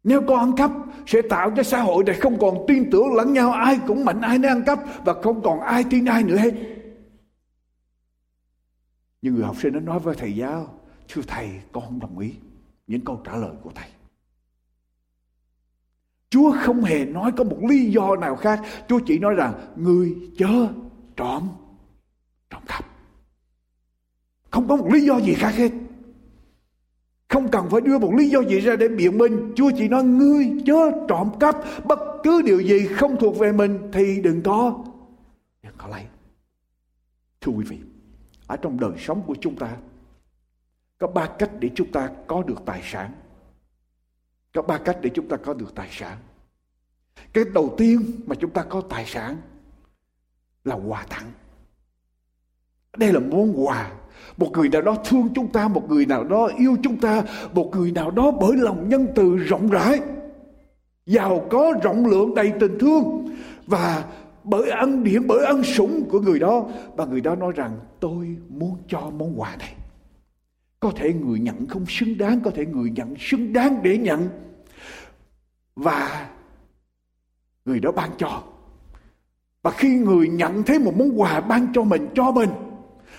Nếu 0.03 0.21
con 0.27 0.39
ăn 0.39 0.55
cắp, 0.57 0.71
sẽ 1.07 1.21
tạo 1.29 1.51
cho 1.55 1.63
xã 1.63 1.81
hội 1.81 2.03
này 2.03 2.19
không 2.19 2.39
còn 2.39 2.65
tin 2.67 2.89
tưởng 2.91 3.13
lẫn 3.13 3.33
nhau, 3.33 3.51
ai 3.51 3.79
cũng 3.87 4.05
mạnh, 4.05 4.21
ai 4.21 4.37
nên 4.37 4.51
ăn 4.51 4.63
cắp 4.65 4.79
và 5.05 5.13
không 5.21 5.41
còn 5.43 5.59
ai 5.59 5.83
tin 5.89 6.05
ai 6.05 6.23
nữa 6.23 6.37
hết. 6.37 6.53
Nhưng 9.21 9.35
người 9.35 9.43
học 9.43 9.55
sinh 9.61 9.73
nó 9.73 9.79
nói 9.79 9.99
với 9.99 10.15
thầy 10.15 10.35
giáo, 10.35 10.79
thưa 11.07 11.21
thầy, 11.27 11.49
con 11.71 11.83
không 11.83 11.99
đồng 11.99 12.19
ý 12.19 12.33
những 12.87 13.05
câu 13.05 13.21
trả 13.25 13.35
lời 13.35 13.51
của 13.63 13.71
thầy 13.75 13.89
Chúa 16.33 16.53
không 16.61 16.83
hề 16.83 17.05
nói 17.05 17.31
có 17.37 17.43
một 17.43 17.57
lý 17.69 17.91
do 17.91 18.15
nào 18.15 18.35
khác. 18.35 18.61
Chúa 18.87 18.99
chỉ 19.05 19.19
nói 19.19 19.33
rằng 19.35 19.53
người 19.75 20.15
chớ 20.37 20.67
trộm, 21.15 21.49
trộm 22.49 22.61
cắp. 22.67 22.85
Không 24.49 24.67
có 24.67 24.75
một 24.75 24.87
lý 24.93 25.01
do 25.01 25.17
gì 25.19 25.33
khác 25.33 25.53
hết. 25.55 25.71
Không 27.27 27.51
cần 27.51 27.69
phải 27.69 27.81
đưa 27.81 27.97
một 27.97 28.13
lý 28.13 28.29
do 28.29 28.41
gì 28.41 28.59
ra 28.59 28.75
để 28.75 28.87
biện 28.87 29.17
minh. 29.17 29.53
Chúa 29.55 29.71
chỉ 29.77 29.87
nói 29.87 30.03
ngươi 30.03 30.51
chớ 30.65 30.91
trộm 31.07 31.29
cắp. 31.39 31.55
Bất 31.85 31.99
cứ 32.23 32.41
điều 32.41 32.59
gì 32.59 32.87
không 32.87 33.15
thuộc 33.19 33.37
về 33.37 33.51
mình 33.51 33.79
thì 33.93 34.21
đừng 34.21 34.41
có. 34.41 34.85
Đừng 35.63 35.75
có 35.77 35.87
lấy. 35.87 36.03
Thưa 37.41 37.51
quý 37.51 37.65
vị. 37.65 37.77
Ở 38.47 38.57
trong 38.57 38.79
đời 38.79 38.93
sống 38.97 39.21
của 39.27 39.35
chúng 39.41 39.55
ta. 39.55 39.77
Có 41.03 41.07
ba 41.07 41.27
cách 41.39 41.49
để 41.59 41.69
chúng 41.75 41.91
ta 41.91 42.09
có 42.27 42.43
được 42.43 42.65
tài 42.65 42.81
sản. 42.83 43.11
Có 44.53 44.61
ba 44.61 44.77
cách 44.77 44.97
để 45.01 45.09
chúng 45.13 45.27
ta 45.27 45.37
có 45.37 45.53
được 45.53 45.75
tài 45.75 45.87
sản. 45.91 46.17
Cái 47.33 47.43
đầu 47.53 47.75
tiên 47.77 48.21
mà 48.25 48.35
chúng 48.35 48.51
ta 48.51 48.63
có 48.63 48.81
tài 48.89 49.05
sản 49.05 49.37
là 50.63 50.75
quà 50.75 51.05
tặng. 51.09 51.31
Đây 52.97 53.13
là 53.13 53.19
món 53.19 53.65
quà 53.65 53.91
một 54.37 54.51
người 54.53 54.69
nào 54.69 54.81
đó 54.81 54.95
thương 55.05 55.29
chúng 55.35 55.51
ta, 55.51 55.67
một 55.67 55.89
người 55.89 56.05
nào 56.05 56.23
đó 56.23 56.49
yêu 56.57 56.77
chúng 56.83 56.99
ta, 56.99 57.23
một 57.53 57.69
người 57.73 57.91
nào 57.91 58.11
đó 58.11 58.31
bởi 58.31 58.55
lòng 58.55 58.89
nhân 58.89 59.07
từ 59.15 59.37
rộng 59.37 59.69
rãi, 59.69 60.01
giàu 61.05 61.47
có, 61.49 61.73
rộng 61.83 62.05
lượng, 62.05 62.35
đầy 62.35 62.53
tình 62.59 62.79
thương 62.79 63.35
và 63.65 64.05
bởi 64.43 64.69
ân 64.69 65.03
điển, 65.03 65.27
bởi 65.27 65.45
ân 65.45 65.63
sủng 65.63 66.09
của 66.09 66.19
người 66.19 66.39
đó 66.39 66.65
và 66.95 67.05
người 67.05 67.21
đó 67.21 67.35
nói 67.35 67.51
rằng, 67.55 67.79
tôi 67.99 68.37
muốn 68.49 68.77
cho 68.87 68.99
món 68.99 69.39
quà 69.39 69.55
này 69.55 69.75
có 70.83 70.91
thể 70.95 71.13
người 71.13 71.39
nhận 71.39 71.67
không 71.67 71.85
xứng 71.87 72.17
đáng, 72.17 72.41
có 72.41 72.51
thể 72.55 72.65
người 72.65 72.89
nhận 72.89 73.15
xứng 73.19 73.53
đáng 73.53 73.79
để 73.83 73.97
nhận. 73.97 74.29
Và 75.75 76.29
người 77.65 77.79
đó 77.79 77.91
ban 77.91 78.09
cho. 78.17 78.43
Và 79.61 79.71
khi 79.71 79.89
người 79.89 80.27
nhận 80.27 80.63
thấy 80.63 80.79
một 80.79 80.93
món 80.97 81.21
quà 81.21 81.41
ban 81.41 81.67
cho 81.73 81.83
mình 81.83 82.07
cho 82.15 82.31
mình 82.31 82.49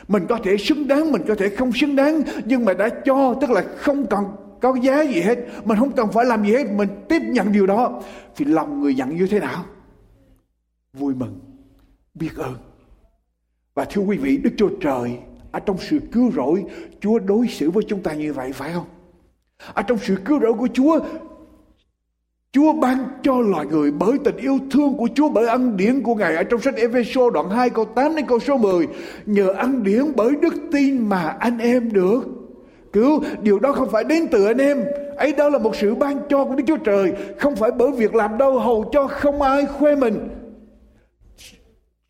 mình 0.09 0.27
có 0.29 0.39
thể 0.45 0.57
xứng 0.57 0.89
đáng, 0.89 1.13
mình 1.13 1.23
có 1.29 1.35
thể 1.35 1.49
không 1.49 1.73
xứng 1.73 1.97
đáng, 1.97 2.23
nhưng 2.45 2.65
mà 2.65 2.75
đã 2.75 2.89
cho, 3.05 3.35
tức 3.41 3.51
là 3.51 3.65
không 3.77 4.07
cần 4.07 4.25
có 4.61 4.77
giá 4.83 5.03
gì 5.03 5.21
hết, 5.21 5.39
mình 5.65 5.79
không 5.79 5.93
cần 5.93 6.09
phải 6.13 6.25
làm 6.25 6.45
gì 6.45 6.53
hết, 6.53 6.71
mình 6.71 6.89
tiếp 7.09 7.23
nhận 7.23 7.53
điều 7.53 7.67
đó, 7.67 8.03
thì 8.37 8.45
lòng 8.45 8.81
người 8.81 8.95
nhận 8.95 9.17
như 9.17 9.27
thế 9.27 9.41
nào? 9.41 9.65
Vui 10.93 11.15
mừng, 11.15 11.41
biết 12.15 12.37
ơn. 12.37 12.55
Và 13.75 13.85
thưa 13.85 14.03
quý 14.03 14.17
vị, 14.17 14.37
đức 14.37 14.51
chúa 14.57 14.71
trời 14.81 15.19
ở 15.55 15.61
trong 15.61 15.77
sự 15.79 15.99
cứu 16.13 16.33
rỗi 16.33 16.65
chúa 17.01 17.19
đối 17.19 17.49
xử 17.49 17.71
với 17.71 17.85
chúng 17.89 18.03
ta 18.03 18.13
như 18.13 18.33
vậy 18.33 18.53
phải 18.53 18.73
không 18.73 18.85
ở 19.75 19.83
trong 19.83 19.99
sự 19.99 20.17
cứu 20.25 20.41
rỗi 20.41 20.53
của 20.53 20.69
chúa 20.75 21.01
Chúa 22.53 22.73
ban 22.73 22.99
cho 23.23 23.41
loài 23.41 23.67
người 23.67 23.91
bởi 23.91 24.13
tình 24.25 24.37
yêu 24.37 24.59
thương 24.71 24.95
của 24.97 25.09
Chúa, 25.15 25.29
bởi 25.29 25.47
ân 25.47 25.77
điển 25.77 26.03
của 26.03 26.15
Ngài. 26.15 26.37
Ở 26.37 26.43
trong 26.43 26.61
sách 26.61 26.75
Ephesos 26.77 27.33
đoạn 27.33 27.51
2 27.51 27.71
câu 27.71 27.85
8 27.85 28.17
đến 28.17 28.27
câu 28.27 28.39
số 28.41 28.57
10. 28.57 28.87
Nhờ 29.27 29.49
ân 29.49 29.83
điển 29.83 30.03
bởi 30.17 30.37
đức 30.43 30.55
tin 30.73 31.09
mà 31.09 31.37
anh 31.39 31.59
em 31.59 31.93
được 31.93 32.21
cứu. 32.93 33.23
Điều 33.43 33.59
đó 33.59 33.73
không 33.73 33.91
phải 33.91 34.05
đến 34.05 34.27
từ 34.31 34.45
anh 34.45 34.59
em. 34.59 34.85
ấy 35.17 35.33
đó 35.33 35.49
là 35.49 35.59
một 35.59 35.77
sự 35.77 35.95
ban 35.95 36.19
cho 36.29 36.45
của 36.45 36.55
Đức 36.55 36.65
Chúa 36.67 36.77
Trời. 36.77 37.13
Không 37.39 37.57
phải 37.57 37.71
bởi 37.71 37.91
việc 37.91 38.15
làm 38.15 38.39
đâu 38.39 38.59
hầu 38.59 38.91
cho 38.93 39.07
không 39.07 39.43
ai 39.43 39.67
khoe 39.67 39.97
mình 39.97 40.29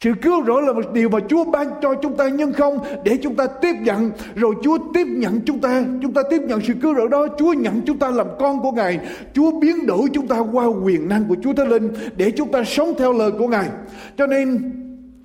sự 0.05 0.13
cứu 0.23 0.45
rỗi 0.45 0.63
là 0.63 0.73
một 0.73 0.93
điều 0.93 1.09
mà 1.09 1.19
Chúa 1.29 1.45
ban 1.45 1.71
cho 1.83 1.95
chúng 2.03 2.17
ta, 2.17 2.29
nhưng 2.29 2.53
không, 2.53 2.79
để 3.05 3.19
chúng 3.23 3.37
ta 3.37 3.47
tiếp 3.47 3.75
nhận. 3.81 4.11
Rồi 4.35 4.55
Chúa 4.63 4.79
tiếp 4.95 5.07
nhận 5.07 5.41
chúng 5.41 5.61
ta 5.61 5.85
chúng 6.03 6.13
ta 6.13 6.23
tiếp 6.31 6.43
nhận 6.43 6.61
sự 6.61 6.75
cứu 6.83 6.95
rỗi 6.95 7.09
đó. 7.09 7.27
Chúa 7.39 7.53
nhận 7.53 7.81
chúng 7.87 7.99
ta 7.99 8.11
làm 8.11 8.27
con 8.39 8.61
của 8.61 8.73
Ngài. 8.73 9.01
Chúa 9.35 9.61
biến 9.61 9.87
đổi 9.87 10.09
chúng 10.13 10.29
ta 10.29 10.39
qua 10.39 10.67
quyền 10.67 11.09
năng 11.09 11.25
của 11.25 11.37
Chúa 11.43 11.53
Thánh 11.53 11.69
Linh 11.69 11.93
để 12.17 12.31
chúng 12.31 12.53
ta 12.53 12.65
sống 12.65 12.95
theo 12.99 13.13
lời 13.13 13.31
của 13.39 13.49
Ngài. 13.49 13.69
Cho 14.17 14.27
nên, 14.27 14.73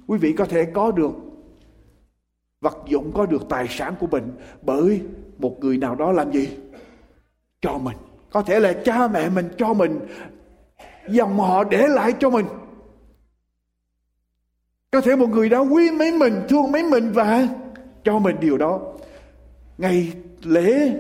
quý 0.08 0.18
vị 0.18 0.34
có 0.38 0.46
thể 0.46 0.66
có 0.74 0.92
được 0.92 1.12
vật 2.62 2.78
dụng, 2.88 3.12
có 3.14 3.26
được 3.26 3.50
tài 3.50 3.68
sản 3.70 3.94
của 4.00 4.08
mình 4.08 4.32
bởi 4.62 5.02
một 5.40 5.60
người 5.60 5.78
nào 5.78 5.96
đó 5.96 6.12
làm 6.12 6.32
gì? 6.32 6.50
Cho 7.62 7.78
mình. 7.78 7.98
Có 8.32 8.42
thể 8.42 8.60
là 8.60 8.74
cha 8.74 9.08
mẹ 9.08 9.30
mình 9.30 9.50
cho 9.58 9.74
mình, 9.74 10.00
dòng 11.10 11.40
họ 11.40 11.64
để 11.64 11.88
lại 11.88 12.14
cho 12.20 12.30
mình 12.30 12.46
có 14.92 15.02
thể 15.02 15.16
một 15.16 15.30
người 15.30 15.50
đó 15.50 15.62
quý 15.62 15.92
mấy 15.92 16.12
mình, 16.12 16.42
thương 16.50 16.72
mấy 16.72 16.84
mình 16.84 17.12
và 17.12 17.48
cho 18.04 18.20
mình 18.20 18.36
điều 18.40 18.58
đó. 18.58 18.80
Ngày 19.78 20.14
lễ, 20.44 20.92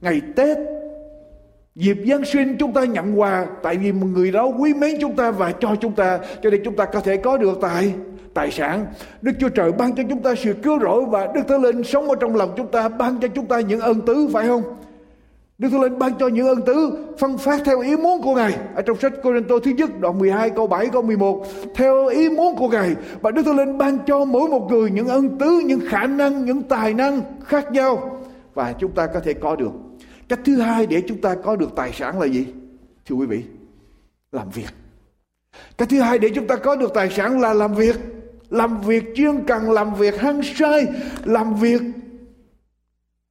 ngày 0.00 0.20
Tết, 0.36 0.58
dịp 1.74 1.96
Giáng 2.08 2.24
sinh 2.24 2.56
chúng 2.58 2.72
ta 2.72 2.84
nhận 2.84 3.20
quà 3.20 3.46
tại 3.62 3.76
vì 3.76 3.92
một 3.92 4.06
người 4.06 4.30
đó 4.30 4.46
quý 4.46 4.74
mến 4.74 4.96
chúng 5.00 5.16
ta 5.16 5.30
và 5.30 5.52
cho 5.60 5.76
chúng 5.80 5.92
ta 5.92 6.18
cho 6.42 6.50
nên 6.50 6.60
chúng 6.64 6.76
ta 6.76 6.84
có 6.84 7.00
thể 7.00 7.16
có 7.16 7.36
được 7.36 7.58
tài 7.60 7.94
tài 8.34 8.50
sản 8.50 8.86
Đức 9.22 9.32
Chúa 9.40 9.48
Trời 9.48 9.72
ban 9.72 9.94
cho 9.94 10.02
chúng 10.10 10.22
ta 10.22 10.34
sự 10.34 10.54
cứu 10.62 10.80
rỗi 10.80 11.04
và 11.04 11.28
Đức 11.34 11.40
Thánh 11.48 11.62
Linh 11.62 11.84
sống 11.84 12.08
ở 12.08 12.14
trong 12.20 12.36
lòng 12.36 12.54
chúng 12.56 12.66
ta 12.66 12.88
ban 12.88 13.20
cho 13.20 13.28
chúng 13.28 13.46
ta 13.46 13.60
những 13.60 13.80
ơn 13.80 14.00
tứ 14.00 14.28
phải 14.32 14.46
không 14.46 14.62
Đức 15.62 15.68
Thánh 15.68 15.80
Linh 15.80 15.98
ban 15.98 16.12
cho 16.18 16.28
những 16.28 16.46
ân 16.46 16.62
tứ 16.66 17.04
phân 17.18 17.38
phát 17.38 17.60
theo 17.64 17.80
ý 17.80 17.96
muốn 17.96 18.22
của 18.22 18.34
Ngài. 18.34 18.58
Ở 18.74 18.82
trong 18.82 18.98
sách 18.98 19.12
Cô 19.22 19.32
Tô 19.48 19.58
thứ 19.64 19.70
nhất 19.70 19.90
đoạn 20.00 20.18
12 20.18 20.50
câu 20.50 20.66
7 20.66 20.86
câu 20.86 21.02
11 21.02 21.46
theo 21.74 22.06
ý 22.06 22.28
muốn 22.28 22.56
của 22.56 22.68
Ngài 22.68 22.94
và 23.20 23.30
Đức 23.30 23.42
Thánh 23.42 23.56
Linh 23.56 23.78
ban 23.78 23.98
cho 24.06 24.24
mỗi 24.24 24.48
một 24.48 24.70
người 24.70 24.90
những 24.90 25.08
ân 25.08 25.38
tứ, 25.38 25.62
những 25.64 25.80
khả 25.88 26.06
năng, 26.06 26.44
những 26.44 26.62
tài 26.62 26.94
năng 26.94 27.22
khác 27.44 27.72
nhau 27.72 28.20
và 28.54 28.72
chúng 28.72 28.92
ta 28.92 29.06
có 29.06 29.20
thể 29.20 29.32
có 29.32 29.56
được. 29.56 29.70
Cách 30.28 30.40
thứ 30.44 30.60
hai 30.60 30.86
để 30.86 31.02
chúng 31.08 31.20
ta 31.20 31.34
có 31.34 31.56
được 31.56 31.70
tài 31.76 31.92
sản 31.92 32.20
là 32.20 32.26
gì? 32.26 32.46
Thưa 33.06 33.16
quý 33.16 33.26
vị, 33.26 33.42
làm 34.32 34.50
việc. 34.50 34.70
Cách 35.78 35.88
thứ 35.88 36.00
hai 36.00 36.18
để 36.18 36.30
chúng 36.34 36.46
ta 36.46 36.56
có 36.56 36.76
được 36.76 36.94
tài 36.94 37.10
sản 37.10 37.40
là 37.40 37.54
làm 37.54 37.74
việc. 37.74 37.96
Làm 38.50 38.80
việc 38.80 39.04
chuyên 39.16 39.44
cần, 39.46 39.70
làm 39.70 39.94
việc 39.94 40.20
hăng 40.20 40.42
say, 40.42 40.86
làm 41.24 41.54
việc 41.54 41.82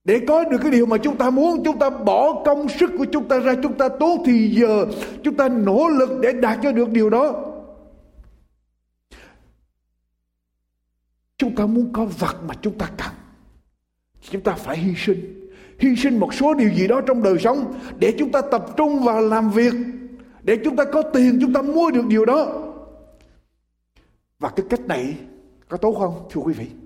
để 0.04 0.20
có 0.28 0.44
được 0.44 0.58
cái 0.62 0.72
điều 0.72 0.86
mà 0.86 0.98
chúng 0.98 1.18
ta 1.18 1.30
muốn, 1.30 1.64
Chúng 1.64 1.80
ta 1.80 1.90
bỏ 1.90 2.44
công 2.46 2.70
sức 2.70 2.92
của 2.98 3.06
chúng 3.12 3.28
ta 3.28 3.40
ra, 3.40 3.54
Chúng 3.64 3.78
ta 3.78 3.90
tốn 3.90 4.24
thì 4.26 4.50
giờ, 4.50 4.86
Chúng 5.24 5.38
ta 5.38 5.50
nỗ 5.50 5.88
lực 5.88 6.10
để 6.22 6.32
đạt 6.32 6.60
cho 6.64 6.72
được 6.72 6.90
điều 6.90 7.10
đó. 7.10 7.48
Chúng 11.38 11.56
ta 11.56 11.66
muốn 11.66 11.94
có 11.94 12.06
vật 12.06 12.36
mà 12.48 12.54
chúng 12.62 12.78
ta 12.78 12.90
cần. 12.98 13.12
Chúng 14.22 14.42
ta 14.42 14.54
phải 14.54 14.78
hy 14.78 14.94
sinh. 14.98 15.50
Hy 15.80 15.96
sinh 15.96 16.20
một 16.20 16.34
số 16.34 16.54
điều 16.54 16.70
gì 16.70 16.88
đó 16.88 17.02
trong 17.02 17.24
đời 17.24 17.38
sống 17.40 17.80
Để 18.00 18.16
chúng 18.20 18.32
ta 18.32 18.42
tập 18.42 18.66
trung 18.78 19.00
vào 19.00 19.22
làm 19.22 19.52
việc, 19.52 19.74
Để 20.44 20.58
chúng 20.64 20.76
ta 20.76 20.84
có 20.84 21.02
tiền, 21.02 21.38
Chúng 21.42 21.54
ta 21.54 21.62
mua 21.62 21.92
được 21.92 22.06
điều 22.08 22.26
đó. 22.26 22.54
Và 24.40 24.50
cái 24.50 24.66
cách 24.70 24.82
này 24.88 25.16
Có 25.70 25.78
tốt 25.78 25.96
không, 26.00 26.28
thưa 26.32 26.42
quý 26.42 26.54
vị? 26.54 26.81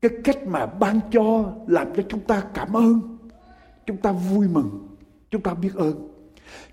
Cái 0.00 0.10
cách 0.24 0.46
mà 0.46 0.66
ban 0.66 1.00
cho 1.10 1.52
làm 1.66 1.86
cho 1.96 2.02
chúng 2.08 2.20
ta 2.20 2.42
cảm 2.54 2.76
ơn 2.76 3.18
chúng 3.86 3.96
ta 3.96 4.12
vui 4.12 4.48
mừng 4.48 4.88
chúng 5.30 5.42
ta 5.42 5.54
biết 5.54 5.74
ơn 5.74 6.08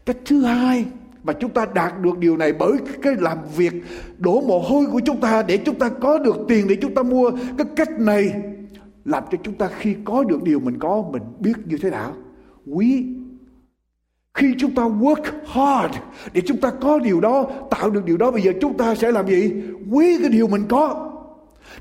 cách 0.05 0.17
thứ 0.25 0.41
hai 0.41 0.86
mà 1.24 1.34
chúng 1.34 1.51
ta 1.51 1.65
đạt 1.74 2.01
được 2.01 2.17
điều 2.17 2.38
này 2.38 2.53
bởi 2.53 2.72
cái 3.01 3.13
làm 3.20 3.38
việc 3.55 3.74
đổ 4.17 4.41
mồ 4.41 4.60
hôi 4.60 4.86
của 4.91 5.01
chúng 5.05 5.20
ta 5.20 5.44
để 5.44 5.58
chúng 5.58 5.79
ta 5.79 5.89
có 5.89 6.20
được 6.20 6.36
tiền 6.48 6.67
để 6.67 6.77
chúng 6.82 6.96
ta 6.96 7.03
mua 7.03 7.32
cái 7.58 7.67
cách 7.75 8.00
này 8.00 8.32
làm 9.05 9.24
cho 9.32 9.38
chúng 9.44 9.55
ta 9.55 9.70
khi 9.79 9.96
có 10.05 10.24
được 10.24 10.44
điều 10.44 10.60
mình 10.60 10.79
có 10.79 11.03
mình 11.12 11.24
biết 11.39 11.53
như 11.65 11.77
thế 11.77 11.89
nào 11.89 12.13
quý 12.65 13.05
khi 14.34 14.55
chúng 14.58 14.75
ta 14.75 14.84
work 14.84 15.24
hard 15.46 15.98
để 16.34 16.41
chúng 16.46 16.58
ta 16.58 16.72
có 16.82 17.00
điều 17.00 17.22
đó 17.22 17.46
tạo 17.70 17.89
được 17.89 18.05
điều 18.05 18.17
đó 18.17 18.32
bây 18.32 18.41
giờ 18.41 18.51
chúng 18.62 18.77
ta 18.77 18.96
sẽ 18.96 19.12
làm 19.12 19.27
gì 19.27 19.53
quý 19.91 20.17
cái 20.22 20.29
điều 20.29 20.48
mình 20.48 20.63
có 20.70 21.12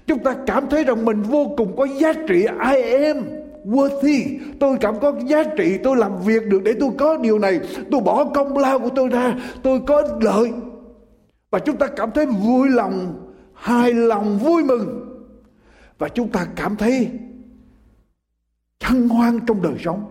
Chúng 0.07 0.19
ta 0.19 0.37
cảm 0.47 0.69
thấy 0.71 0.85
rằng 0.85 1.05
mình 1.05 1.23
vô 1.23 1.55
cùng 1.57 1.77
có 1.77 1.87
giá 2.01 2.13
trị. 2.29 2.47
I 2.75 3.05
am 3.05 3.17
worthy. 3.65 4.39
Tôi 4.61 4.77
cảm 4.81 5.01
có 5.01 5.13
giá 5.27 5.45
trị. 5.57 5.79
Tôi 5.85 5.97
làm 5.97 6.13
việc 6.25 6.47
được 6.47 6.63
để 6.65 6.75
tôi 6.81 6.91
có 6.99 7.17
điều 7.17 7.39
này. 7.39 7.61
Tôi 7.91 8.01
bỏ 8.01 8.25
công 8.25 8.59
lao 8.59 8.79
của 8.79 8.91
tôi 8.97 9.09
ra. 9.09 9.37
Tôi 9.63 9.81
có 9.87 10.03
lợi. 10.21 10.53
Và 11.51 11.59
chúng 11.59 11.77
ta 11.77 11.87
cảm 11.87 12.11
thấy 12.11 12.27
vui 12.27 12.69
lòng, 12.69 13.27
hài 13.55 13.93
lòng, 13.93 14.39
vui 14.39 14.65
mừng. 14.65 15.01
Và 15.99 16.09
chúng 16.09 16.29
ta 16.29 16.47
cảm 16.57 16.77
thấy 16.77 17.11
thăng 18.81 19.09
hoan 19.09 19.41
trong 19.47 19.63
đời 19.63 19.75
sống. 19.85 20.05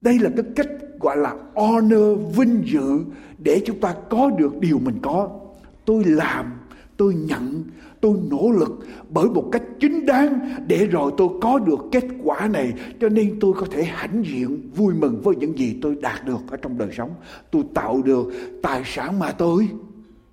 Đây 0.00 0.18
là 0.18 0.30
cái 0.36 0.44
cách 0.56 0.68
gọi 1.00 1.16
là 1.16 1.34
honor, 1.54 2.36
vinh 2.36 2.62
dự 2.64 2.98
để 3.38 3.62
chúng 3.66 3.80
ta 3.80 3.94
có 4.10 4.30
được 4.30 4.60
điều 4.60 4.78
mình 4.78 4.98
có. 5.02 5.28
Tôi 5.84 6.04
làm 6.04 6.52
tôi 6.96 7.14
nhận 7.14 7.64
tôi 8.04 8.16
nỗ 8.30 8.50
lực 8.50 8.78
bởi 9.08 9.28
một 9.28 9.44
cách 9.52 9.62
chính 9.80 10.06
đáng 10.06 10.50
để 10.66 10.86
rồi 10.86 11.12
tôi 11.16 11.28
có 11.40 11.58
được 11.58 11.78
kết 11.92 12.04
quả 12.24 12.48
này. 12.48 12.72
Cho 13.00 13.08
nên 13.08 13.38
tôi 13.40 13.52
có 13.52 13.66
thể 13.70 13.84
hãnh 13.84 14.22
diện, 14.26 14.70
vui 14.74 14.94
mừng 14.94 15.20
với 15.22 15.36
những 15.36 15.58
gì 15.58 15.78
tôi 15.82 15.96
đạt 16.00 16.24
được 16.24 16.38
ở 16.50 16.56
trong 16.56 16.78
đời 16.78 16.88
sống. 16.96 17.10
Tôi 17.50 17.62
tạo 17.74 18.02
được 18.02 18.32
tài 18.62 18.82
sản 18.84 19.18
mà 19.18 19.32
tôi 19.32 19.68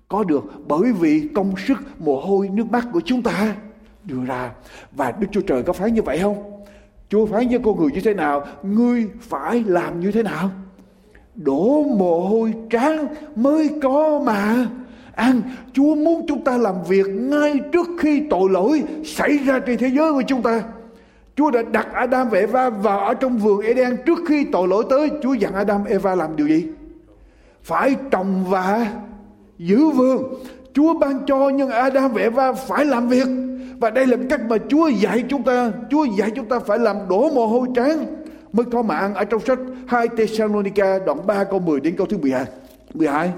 có 0.08 0.24
được 0.24 0.44
bởi 0.68 0.92
vì 0.92 1.28
công 1.34 1.54
sức, 1.66 1.78
mồ 1.98 2.20
hôi, 2.20 2.48
nước 2.48 2.70
mắt 2.70 2.88
của 2.92 3.00
chúng 3.04 3.22
ta 3.22 3.56
đưa 4.04 4.24
ra. 4.26 4.52
Và 4.92 5.12
đức 5.12 5.26
chúa 5.32 5.40
trời 5.40 5.62
có 5.62 5.72
phán 5.72 5.94
như 5.94 6.02
vậy 6.02 6.18
không? 6.18 6.62
Chúa 7.08 7.26
phán 7.26 7.48
với 7.48 7.58
con 7.64 7.80
người 7.80 7.90
như 7.92 8.00
thế 8.00 8.14
nào? 8.14 8.44
Ngươi 8.62 9.06
phải 9.20 9.64
làm 9.66 10.00
như 10.00 10.12
thế 10.12 10.22
nào? 10.22 10.50
Đổ 11.34 11.84
mồ 11.98 12.28
hôi 12.28 12.54
tráng 12.70 13.06
mới 13.36 13.70
có 13.82 14.22
mà 14.26 14.66
ăn 15.14 15.42
Chúa 15.72 15.94
muốn 15.94 16.26
chúng 16.28 16.44
ta 16.44 16.56
làm 16.56 16.74
việc 16.88 17.06
ngay 17.08 17.60
trước 17.72 17.86
khi 17.98 18.22
tội 18.30 18.50
lỗi 18.50 18.82
xảy 19.04 19.38
ra 19.38 19.58
trên 19.58 19.78
thế 19.78 19.88
giới 19.88 20.12
của 20.12 20.22
chúng 20.26 20.42
ta. 20.42 20.62
Chúa 21.36 21.50
đã 21.50 21.62
đặt 21.62 21.88
Adam 21.92 22.28
và 22.28 22.38
Eva 22.38 22.70
vào 22.70 23.00
ở 23.00 23.14
trong 23.14 23.38
vườn 23.38 23.60
Eden 23.60 23.96
trước 24.06 24.18
khi 24.28 24.44
tội 24.44 24.68
lỗi 24.68 24.84
tới. 24.90 25.10
Chúa 25.22 25.32
dặn 25.32 25.54
Adam, 25.54 25.84
Eva 25.84 26.14
làm 26.14 26.36
điều 26.36 26.48
gì? 26.48 26.66
Phải 27.62 27.96
trồng 28.10 28.44
và 28.48 28.86
giữ 29.58 29.90
vườn. 29.90 30.34
Chúa 30.74 30.94
ban 30.94 31.26
cho 31.26 31.48
nhưng 31.48 31.70
Adam 31.70 32.12
và 32.12 32.22
Eva 32.22 32.52
phải 32.52 32.84
làm 32.84 33.08
việc. 33.08 33.26
Và 33.80 33.90
đây 33.90 34.06
là 34.06 34.16
cách 34.30 34.40
mà 34.48 34.56
Chúa 34.68 34.88
dạy 34.88 35.24
chúng 35.28 35.42
ta. 35.42 35.72
Chúa 35.90 36.04
dạy 36.04 36.30
chúng 36.36 36.48
ta 36.48 36.58
phải 36.58 36.78
làm 36.78 36.96
đổ 37.08 37.30
mồ 37.30 37.46
hôi 37.46 37.68
tráng. 37.74 38.06
Mới 38.52 38.64
có 38.72 38.82
mà 38.82 38.96
ăn 38.96 39.14
ở 39.14 39.24
trong 39.24 39.40
sách 39.40 39.58
2 39.86 40.08
Thessalonica 40.08 40.98
đoạn 41.06 41.26
3 41.26 41.44
câu 41.44 41.60
10 41.60 41.80
đến 41.80 41.96
câu 41.96 42.06
thứ 42.06 42.18
12 42.18 42.44
12 42.94 43.30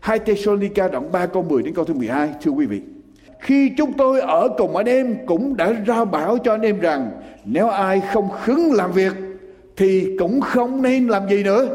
2 0.00 0.18
Thessalonica 0.18 0.88
đoạn 0.88 1.12
3 1.12 1.26
câu 1.26 1.42
10 1.42 1.62
đến 1.62 1.74
câu 1.74 1.84
thứ 1.84 1.94
12 1.94 2.34
thưa 2.42 2.50
quý 2.50 2.66
vị. 2.66 2.82
Khi 3.40 3.72
chúng 3.76 3.92
tôi 3.92 4.20
ở 4.20 4.48
cùng 4.58 4.76
anh 4.76 4.86
em 4.86 5.16
cũng 5.26 5.56
đã 5.56 5.72
rao 5.86 6.04
bảo 6.04 6.38
cho 6.38 6.52
anh 6.52 6.60
em 6.60 6.80
rằng, 6.80 7.10
nếu 7.44 7.68
ai 7.68 8.02
không 8.12 8.28
khứng 8.42 8.72
làm 8.72 8.92
việc 8.92 9.12
thì 9.76 10.16
cũng 10.18 10.40
không 10.40 10.82
nên 10.82 11.08
làm 11.08 11.28
gì 11.28 11.42
nữa. 11.42 11.68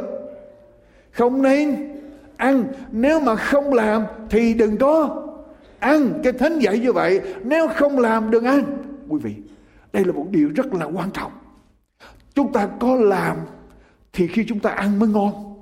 Không 1.11 1.41
nên 1.41 1.97
ăn, 2.37 2.63
nếu 2.91 3.19
mà 3.19 3.35
không 3.35 3.73
làm 3.73 4.03
thì 4.29 4.53
đừng 4.53 4.77
có 4.77 5.23
ăn 5.79 6.13
cái 6.23 6.33
thánh 6.33 6.59
dạy 6.59 6.79
như 6.79 6.93
vậy, 6.93 7.21
nếu 7.43 7.67
không 7.67 7.99
làm 7.99 8.31
đừng 8.31 8.43
ăn 8.43 8.63
quý 9.09 9.19
vị, 9.23 9.35
đây 9.93 10.05
là 10.05 10.11
một 10.11 10.25
điều 10.31 10.49
rất 10.55 10.73
là 10.73 10.85
quan 10.85 11.11
trọng 11.11 11.31
chúng 12.35 12.53
ta 12.53 12.67
có 12.79 12.95
làm 12.95 13.37
thì 14.13 14.27
khi 14.27 14.45
chúng 14.47 14.59
ta 14.59 14.69
ăn 14.69 14.99
mới 14.99 15.09
ngon 15.09 15.55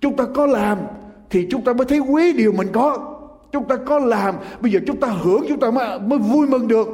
chúng 0.00 0.16
ta 0.16 0.24
có 0.34 0.46
làm 0.46 0.78
thì 1.30 1.46
chúng 1.50 1.64
ta 1.64 1.72
mới 1.72 1.86
thấy 1.86 1.98
quý 1.98 2.32
điều 2.32 2.52
mình 2.52 2.68
có. 2.72 3.14
Chúng 3.52 3.64
ta 3.68 3.76
có 3.76 3.98
làm 3.98 4.34
bây 4.60 4.72
giờ 4.72 4.80
chúng 4.86 4.96
ta 4.96 5.08
hưởng 5.08 5.44
chúng 5.48 5.60
ta 5.60 5.70
mới, 5.70 5.98
mới 5.98 6.18
vui 6.18 6.46
mừng 6.46 6.68
được. 6.68 6.88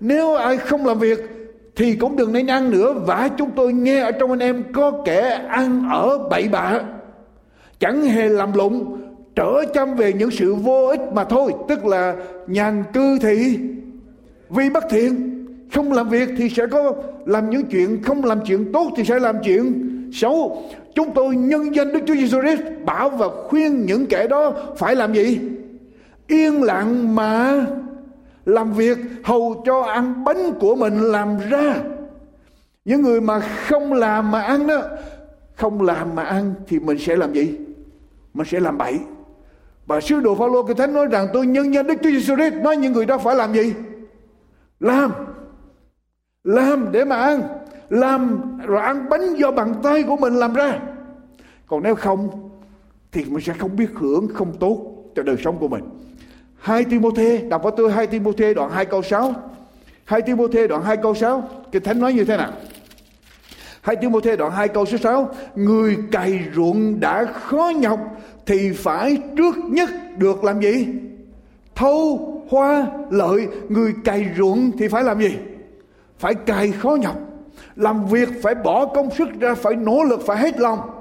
Nếu 0.00 0.34
ai 0.34 0.56
không 0.56 0.86
làm 0.86 0.98
việc 0.98 1.18
thì 1.76 1.94
cũng 1.96 2.16
đừng 2.16 2.32
nên 2.32 2.46
ăn 2.46 2.70
nữa. 2.70 2.92
Vả 3.06 3.28
chúng 3.38 3.50
tôi 3.56 3.72
nghe 3.72 4.00
ở 4.00 4.10
trong 4.10 4.30
anh 4.30 4.38
em 4.38 4.64
có 4.72 4.92
kẻ 5.04 5.46
ăn 5.48 5.88
ở 5.92 6.18
bậy 6.30 6.48
bạ. 6.48 6.80
Chẳng 7.78 8.02
hề 8.02 8.28
làm 8.28 8.52
lụng 8.52 9.00
trở 9.34 9.64
chăm 9.74 9.94
về 9.94 10.12
những 10.12 10.30
sự 10.30 10.54
vô 10.54 10.86
ích 10.86 11.00
mà 11.12 11.24
thôi 11.24 11.52
tức 11.68 11.86
là 11.86 12.16
nhàn 12.46 12.84
cư 12.92 13.18
thì 13.18 13.58
vì 14.50 14.70
bất 14.70 14.84
thiện 14.90 15.30
không 15.74 15.92
làm 15.92 16.08
việc 16.08 16.28
thì 16.38 16.48
sẽ 16.48 16.66
có 16.66 16.92
làm 17.26 17.50
những 17.50 17.62
chuyện 17.70 18.02
không 18.02 18.24
làm 18.24 18.40
chuyện 18.46 18.72
tốt 18.72 18.90
thì 18.96 19.04
sẽ 19.04 19.18
làm 19.18 19.36
chuyện 19.44 19.90
xấu 20.12 20.62
chúng 20.94 21.14
tôi 21.14 21.36
nhân 21.36 21.74
danh 21.74 21.92
Đức 21.92 22.00
Chúa 22.06 22.14
Giêsu 22.14 22.40
Christ, 22.40 22.62
bảo 22.84 23.10
và 23.10 23.28
khuyên 23.48 23.86
những 23.86 24.06
kẻ 24.06 24.26
đó 24.26 24.52
phải 24.76 24.96
làm 24.96 25.14
gì? 25.14 25.40
Yên 26.26 26.62
lặng 26.62 27.14
mà 27.14 27.66
làm 28.44 28.72
việc, 28.72 28.98
hầu 29.24 29.62
cho 29.66 29.82
ăn 29.82 30.24
bánh 30.24 30.52
của 30.60 30.74
mình 30.74 31.00
làm 31.00 31.38
ra. 31.50 31.74
Những 32.84 33.02
người 33.02 33.20
mà 33.20 33.40
không 33.40 33.92
làm 33.92 34.30
mà 34.30 34.42
ăn 34.42 34.66
đó, 34.66 34.82
không 35.54 35.82
làm 35.82 36.14
mà 36.14 36.22
ăn 36.22 36.54
thì 36.66 36.78
mình 36.78 36.98
sẽ 36.98 37.16
làm 37.16 37.32
gì? 37.32 37.58
Mình 38.34 38.46
sẽ 38.46 38.60
làm 38.60 38.78
bậy. 38.78 38.98
Và 39.86 40.00
sứ 40.00 40.20
đồ 40.20 40.34
Phaolô 40.34 40.62
cái 40.62 40.74
thánh 40.74 40.94
nói 40.94 41.06
rằng 41.06 41.28
tôi 41.32 41.46
nhân 41.46 41.74
danh 41.74 41.86
Đức 41.86 41.94
Chúa 42.02 42.10
Giêsu 42.10 42.36
Christ, 42.36 42.54
nói 42.54 42.76
những 42.76 42.92
người 42.92 43.06
đó 43.06 43.18
phải 43.18 43.34
làm 43.34 43.52
gì? 43.52 43.74
Làm. 44.80 45.12
Làm 46.44 46.92
để 46.92 47.04
mà 47.04 47.16
ăn. 47.16 47.42
Làm 47.88 48.40
rồi 48.66 48.82
ăn 48.82 49.08
bánh 49.08 49.34
do 49.34 49.50
bàn 49.50 49.74
tay 49.82 50.02
của 50.02 50.16
mình 50.16 50.34
làm 50.34 50.54
ra 50.54 50.78
còn 51.70 51.82
nếu 51.82 51.94
không, 51.94 52.50
thì 53.12 53.24
mình 53.24 53.44
sẽ 53.44 53.52
không 53.52 53.76
biết 53.76 53.90
hưởng 53.94 54.28
không 54.34 54.52
tốt 54.60 54.94
cho 55.16 55.22
đời 55.22 55.36
sống 55.44 55.58
của 55.58 55.68
mình. 55.68 55.84
Hai 56.58 56.84
Timôthê 56.84 57.38
đọc 57.38 57.62
với 57.62 57.72
tôi 57.76 57.92
hai 57.92 58.06
Timôthê 58.06 58.54
đoạn 58.54 58.70
2 58.70 58.84
câu 58.84 59.02
6 59.02 59.34
hai 60.04 60.22
Timôthê 60.22 60.66
đoạn 60.66 60.82
2 60.82 60.96
câu 60.96 61.14
6 61.14 61.48
Kinh 61.72 61.82
Thánh 61.82 62.00
nói 62.00 62.12
như 62.12 62.24
thế 62.24 62.36
nào? 62.36 62.52
Hai 63.80 63.96
Timôthê 63.96 64.36
đoạn 64.36 64.52
2 64.52 64.68
câu 64.68 64.86
số 64.86 64.96
6 64.98 65.28
Người 65.54 65.96
cày 66.12 66.40
ruộng 66.54 67.00
đã 67.00 67.24
khó 67.24 67.72
nhọc 67.76 68.00
Thì 68.46 68.72
phải 68.72 69.18
trước 69.36 69.56
nhất 69.56 69.90
được 70.16 70.44
làm 70.44 70.60
gì? 70.60 70.86
Thâu, 71.74 72.42
hoa, 72.48 72.86
lợi. 73.10 73.48
Người 73.68 73.94
cày 74.04 74.26
ruộng 74.36 74.70
thì 74.78 74.88
phải 74.88 75.04
làm 75.04 75.20
gì? 75.20 75.36
Phải 76.18 76.34
cày 76.34 76.72
khó 76.72 76.96
nhọc. 77.00 77.16
Làm 77.76 78.06
việc 78.06 78.28
phải 78.42 78.54
bỏ 78.54 78.86
công 78.86 79.10
sức 79.10 79.28
ra, 79.40 79.54
phải 79.54 79.74
nỗ 79.74 80.02
lực, 80.02 80.20
phải 80.26 80.38
hết 80.38 80.60
lòng 80.60 80.99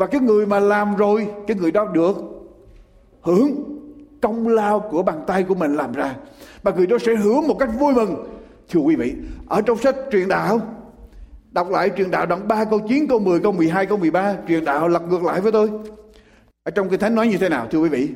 và 0.00 0.06
cái 0.06 0.20
người 0.20 0.46
mà 0.46 0.60
làm 0.60 0.96
rồi, 0.96 1.28
cái 1.46 1.56
người 1.56 1.70
đó 1.70 1.84
được 1.84 2.16
hưởng 3.20 3.50
công 4.20 4.48
lao 4.48 4.80
của 4.80 5.02
bàn 5.02 5.24
tay 5.26 5.42
của 5.42 5.54
mình 5.54 5.76
làm 5.76 5.92
ra. 5.92 6.16
Và 6.62 6.72
người 6.72 6.86
đó 6.86 6.98
sẽ 6.98 7.14
hưởng 7.14 7.48
một 7.48 7.56
cách 7.58 7.70
vui 7.78 7.94
mừng. 7.94 8.14
Thưa 8.70 8.80
quý 8.80 8.96
vị, 8.96 9.14
ở 9.48 9.62
trong 9.62 9.78
sách 9.78 9.96
truyền 10.12 10.28
đạo, 10.28 10.60
đọc 11.52 11.70
lại 11.70 11.90
truyền 11.96 12.10
đạo 12.10 12.26
đoạn 12.26 12.48
3 12.48 12.64
câu 12.64 12.80
9 12.88 13.06
câu 13.08 13.18
10 13.18 13.40
câu 13.40 13.52
12 13.52 13.86
câu 13.86 13.98
13 13.98 14.36
truyền 14.48 14.64
đạo 14.64 14.88
lật 14.88 15.02
ngược 15.08 15.24
lại 15.24 15.40
với 15.40 15.52
tôi. 15.52 15.70
Ở 16.62 16.70
trong 16.70 16.88
kinh 16.88 17.00
thánh 17.00 17.14
nói 17.14 17.28
như 17.28 17.38
thế 17.38 17.48
nào, 17.48 17.66
thưa 17.70 17.78
quý 17.78 17.88
vị? 17.88 18.08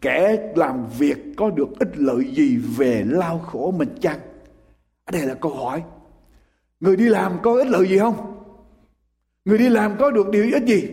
Kẻ 0.00 0.36
làm 0.56 0.86
việc 0.98 1.16
có 1.36 1.50
được 1.50 1.68
ích 1.78 1.92
lợi 1.94 2.24
gì 2.34 2.56
về 2.56 3.04
lao 3.06 3.38
khổ 3.38 3.74
mình 3.76 3.94
chăng? 4.00 4.18
Đây 5.12 5.22
là 5.22 5.34
câu 5.34 5.54
hỏi. 5.54 5.82
Người 6.80 6.96
đi 6.96 7.08
làm 7.08 7.32
có 7.42 7.52
ích 7.52 7.66
lợi 7.66 7.88
gì 7.88 7.98
không? 7.98 8.37
Người 9.48 9.58
đi 9.58 9.68
làm 9.68 9.96
có 9.98 10.10
được 10.10 10.28
điều 10.30 10.44
ích 10.52 10.64
gì? 10.66 10.88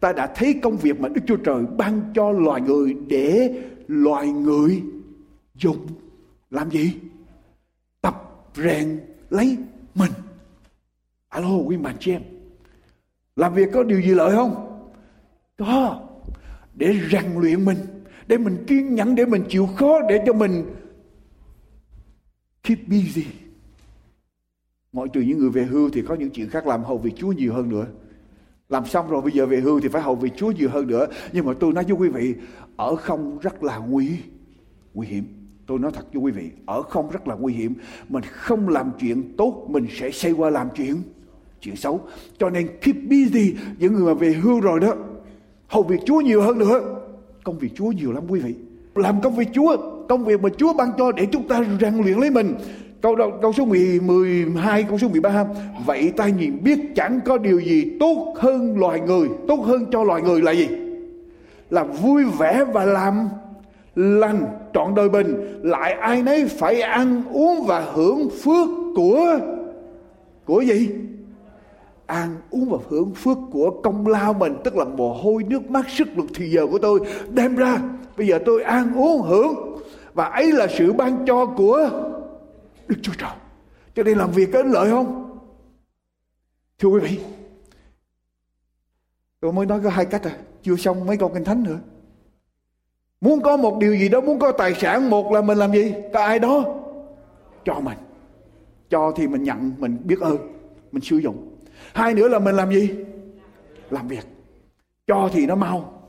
Ta 0.00 0.12
đã 0.12 0.26
thấy 0.26 0.54
công 0.62 0.76
việc 0.76 1.00
mà 1.00 1.08
đức 1.08 1.20
chúa 1.26 1.36
trời 1.36 1.62
ban 1.76 2.12
cho 2.14 2.30
loài 2.30 2.60
người 2.60 2.96
để 3.06 3.62
loài 3.88 4.28
người 4.28 4.82
dùng. 5.54 5.86
Làm 6.50 6.70
gì? 6.70 6.92
Tập 8.00 8.44
rèn 8.54 9.00
lấy 9.30 9.56
mình. 9.94 10.12
Alo, 11.28 11.56
quý 11.56 11.76
bạn 11.76 11.96
chị 12.00 12.12
em. 12.12 12.22
Làm 13.36 13.54
việc 13.54 13.68
có 13.72 13.82
điều 13.82 14.02
gì 14.02 14.14
lợi 14.14 14.30
không? 14.36 14.82
Có. 15.58 16.00
Để 16.74 16.94
rèn 17.10 17.24
luyện 17.36 17.64
mình. 17.64 17.78
Để 18.26 18.38
mình 18.38 18.64
kiên 18.66 18.94
nhẫn, 18.94 19.14
để 19.14 19.26
mình 19.26 19.44
chịu 19.48 19.66
khó, 19.66 20.00
để 20.08 20.22
cho 20.26 20.32
mình 20.32 20.64
keep 22.62 22.78
busy 22.88 23.26
ngoại 24.92 25.08
trừ 25.12 25.20
những 25.20 25.38
người 25.38 25.50
về 25.50 25.64
hưu 25.64 25.90
thì 25.90 26.02
có 26.02 26.14
những 26.14 26.30
chuyện 26.30 26.48
khác 26.48 26.66
làm 26.66 26.84
hầu 26.84 26.98
việc 26.98 27.12
Chúa 27.16 27.32
nhiều 27.32 27.52
hơn 27.52 27.68
nữa. 27.68 27.86
Làm 28.68 28.86
xong 28.86 29.10
rồi 29.10 29.22
bây 29.22 29.32
giờ 29.32 29.46
về 29.46 29.60
hưu 29.60 29.80
thì 29.80 29.88
phải 29.88 30.02
hầu 30.02 30.14
việc 30.14 30.32
Chúa 30.36 30.50
nhiều 30.50 30.68
hơn 30.70 30.86
nữa. 30.86 31.06
Nhưng 31.32 31.46
mà 31.46 31.52
tôi 31.60 31.72
nói 31.72 31.84
với 31.84 31.96
quý 31.96 32.08
vị, 32.08 32.34
ở 32.76 32.96
không 32.96 33.38
rất 33.38 33.62
là 33.62 33.78
nguy 33.78 34.10
nguy 34.94 35.06
hiểm. 35.06 35.24
Tôi 35.66 35.78
nói 35.78 35.90
thật 35.94 36.06
với 36.12 36.22
quý 36.22 36.32
vị, 36.32 36.50
ở 36.66 36.82
không 36.82 37.10
rất 37.10 37.28
là 37.28 37.34
nguy 37.34 37.52
hiểm. 37.52 37.74
Mình 38.08 38.22
không 38.32 38.68
làm 38.68 38.90
chuyện 39.00 39.36
tốt, 39.36 39.66
mình 39.68 39.86
sẽ 39.90 40.10
xây 40.10 40.32
qua 40.32 40.50
làm 40.50 40.68
chuyện 40.76 41.02
chuyện 41.60 41.76
xấu. 41.76 42.00
Cho 42.38 42.50
nên 42.50 42.68
keep 42.82 42.96
busy 43.10 43.54
những 43.78 43.94
người 43.94 44.14
mà 44.14 44.14
về 44.14 44.32
hưu 44.32 44.60
rồi 44.60 44.80
đó. 44.80 44.94
Hầu 45.68 45.82
việc 45.82 46.00
Chúa 46.06 46.20
nhiều 46.20 46.42
hơn 46.42 46.58
nữa. 46.58 46.80
Công 47.44 47.58
việc 47.58 47.74
Chúa 47.74 47.92
nhiều 47.92 48.12
lắm 48.12 48.24
quý 48.28 48.40
vị. 48.40 48.54
Làm 48.94 49.20
công 49.20 49.36
việc 49.36 49.48
Chúa, 49.54 49.76
công 50.08 50.24
việc 50.24 50.40
mà 50.40 50.48
Chúa 50.56 50.72
ban 50.72 50.88
cho 50.98 51.12
để 51.12 51.26
chúng 51.32 51.48
ta 51.48 51.64
rèn 51.80 51.94
luyện 51.94 52.18
lấy 52.18 52.30
mình. 52.30 52.54
Câu 53.02 53.16
đầu, 53.16 53.32
câu 53.42 53.52
số 53.52 53.64
10, 53.64 54.00
12, 54.00 54.82
câu 54.82 54.98
số 54.98 55.08
13 55.08 55.44
Vậy 55.86 56.12
ta 56.16 56.28
nhìn 56.28 56.64
biết 56.64 56.78
chẳng 56.96 57.20
có 57.24 57.38
điều 57.38 57.60
gì 57.60 57.96
tốt 58.00 58.34
hơn 58.36 58.78
loài 58.78 59.00
người. 59.00 59.28
Tốt 59.48 59.56
hơn 59.56 59.86
cho 59.92 60.04
loài 60.04 60.22
người 60.22 60.42
là 60.42 60.52
gì? 60.52 60.68
Là 61.70 61.84
vui 61.84 62.24
vẻ 62.38 62.64
và 62.72 62.84
làm 62.84 63.28
lành 63.94 64.44
trọn 64.74 64.94
đời 64.94 65.08
bình 65.08 65.60
Lại 65.62 65.92
ai 65.92 66.22
nấy 66.22 66.46
phải 66.46 66.80
ăn 66.80 67.22
uống 67.32 67.66
và 67.66 67.80
hưởng 67.80 68.30
phước 68.30 68.68
của 68.94 69.38
Của 70.44 70.60
gì? 70.60 70.88
Ăn 72.06 72.28
uống 72.50 72.70
và 72.70 72.78
hưởng 72.88 73.14
phước 73.14 73.38
của 73.52 73.70
công 73.82 74.06
lao 74.06 74.32
mình 74.32 74.56
Tức 74.64 74.76
là 74.76 74.84
mồ 74.84 75.12
hôi, 75.12 75.42
nước 75.48 75.70
mắt, 75.70 75.84
sức 75.88 76.08
lực 76.16 76.26
thì 76.34 76.50
giờ 76.50 76.66
của 76.66 76.78
tôi 76.78 77.00
Đem 77.30 77.56
ra. 77.56 77.78
Bây 78.16 78.26
giờ 78.26 78.38
tôi 78.44 78.62
ăn 78.62 78.94
uống 78.96 79.22
hưởng. 79.22 79.78
Và 80.14 80.24
ấy 80.24 80.52
là 80.52 80.66
sự 80.66 80.92
ban 80.92 81.24
cho 81.26 81.46
của 81.46 81.90
Đức 82.88 82.96
Chúa 83.02 83.12
Trời. 83.18 83.30
Cho 83.94 84.02
nên 84.02 84.18
làm 84.18 84.30
việc 84.30 84.48
có 84.52 84.58
ích 84.58 84.66
lợi 84.66 84.90
không? 84.90 85.38
Thưa 86.78 86.88
quý 86.88 87.00
vị, 87.00 87.20
tôi 89.40 89.52
mới 89.52 89.66
nói 89.66 89.80
có 89.84 89.90
hai 89.90 90.06
cách 90.06 90.22
à, 90.24 90.36
chưa 90.62 90.76
xong 90.76 91.06
mấy 91.06 91.16
câu 91.16 91.28
kinh 91.28 91.44
thánh 91.44 91.62
nữa. 91.62 91.78
muốn 93.20 93.42
có 93.42 93.56
một 93.56 93.78
điều 93.80 93.96
gì 93.96 94.08
đó 94.08 94.20
muốn 94.20 94.38
có 94.38 94.52
tài 94.52 94.74
sản 94.74 95.10
một 95.10 95.32
là 95.32 95.42
mình 95.42 95.58
làm 95.58 95.72
gì? 95.72 95.94
Có 96.14 96.24
ai 96.24 96.38
đó 96.38 96.64
cho 97.64 97.80
mình. 97.80 97.98
Cho 98.90 99.12
thì 99.16 99.28
mình 99.28 99.42
nhận 99.42 99.72
mình 99.78 99.98
biết 100.04 100.20
ơn 100.20 100.36
mình 100.92 101.02
sử 101.02 101.16
dụng. 101.18 101.58
Hai 101.92 102.14
nữa 102.14 102.28
là 102.28 102.38
mình 102.38 102.54
làm 102.54 102.72
gì? 102.72 102.94
Làm 103.90 104.08
việc. 104.08 104.26
Cho 105.06 105.30
thì 105.32 105.46
nó 105.46 105.54
mau 105.54 106.02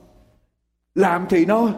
làm 0.94 1.26
thì 1.30 1.46
nó 1.46 1.70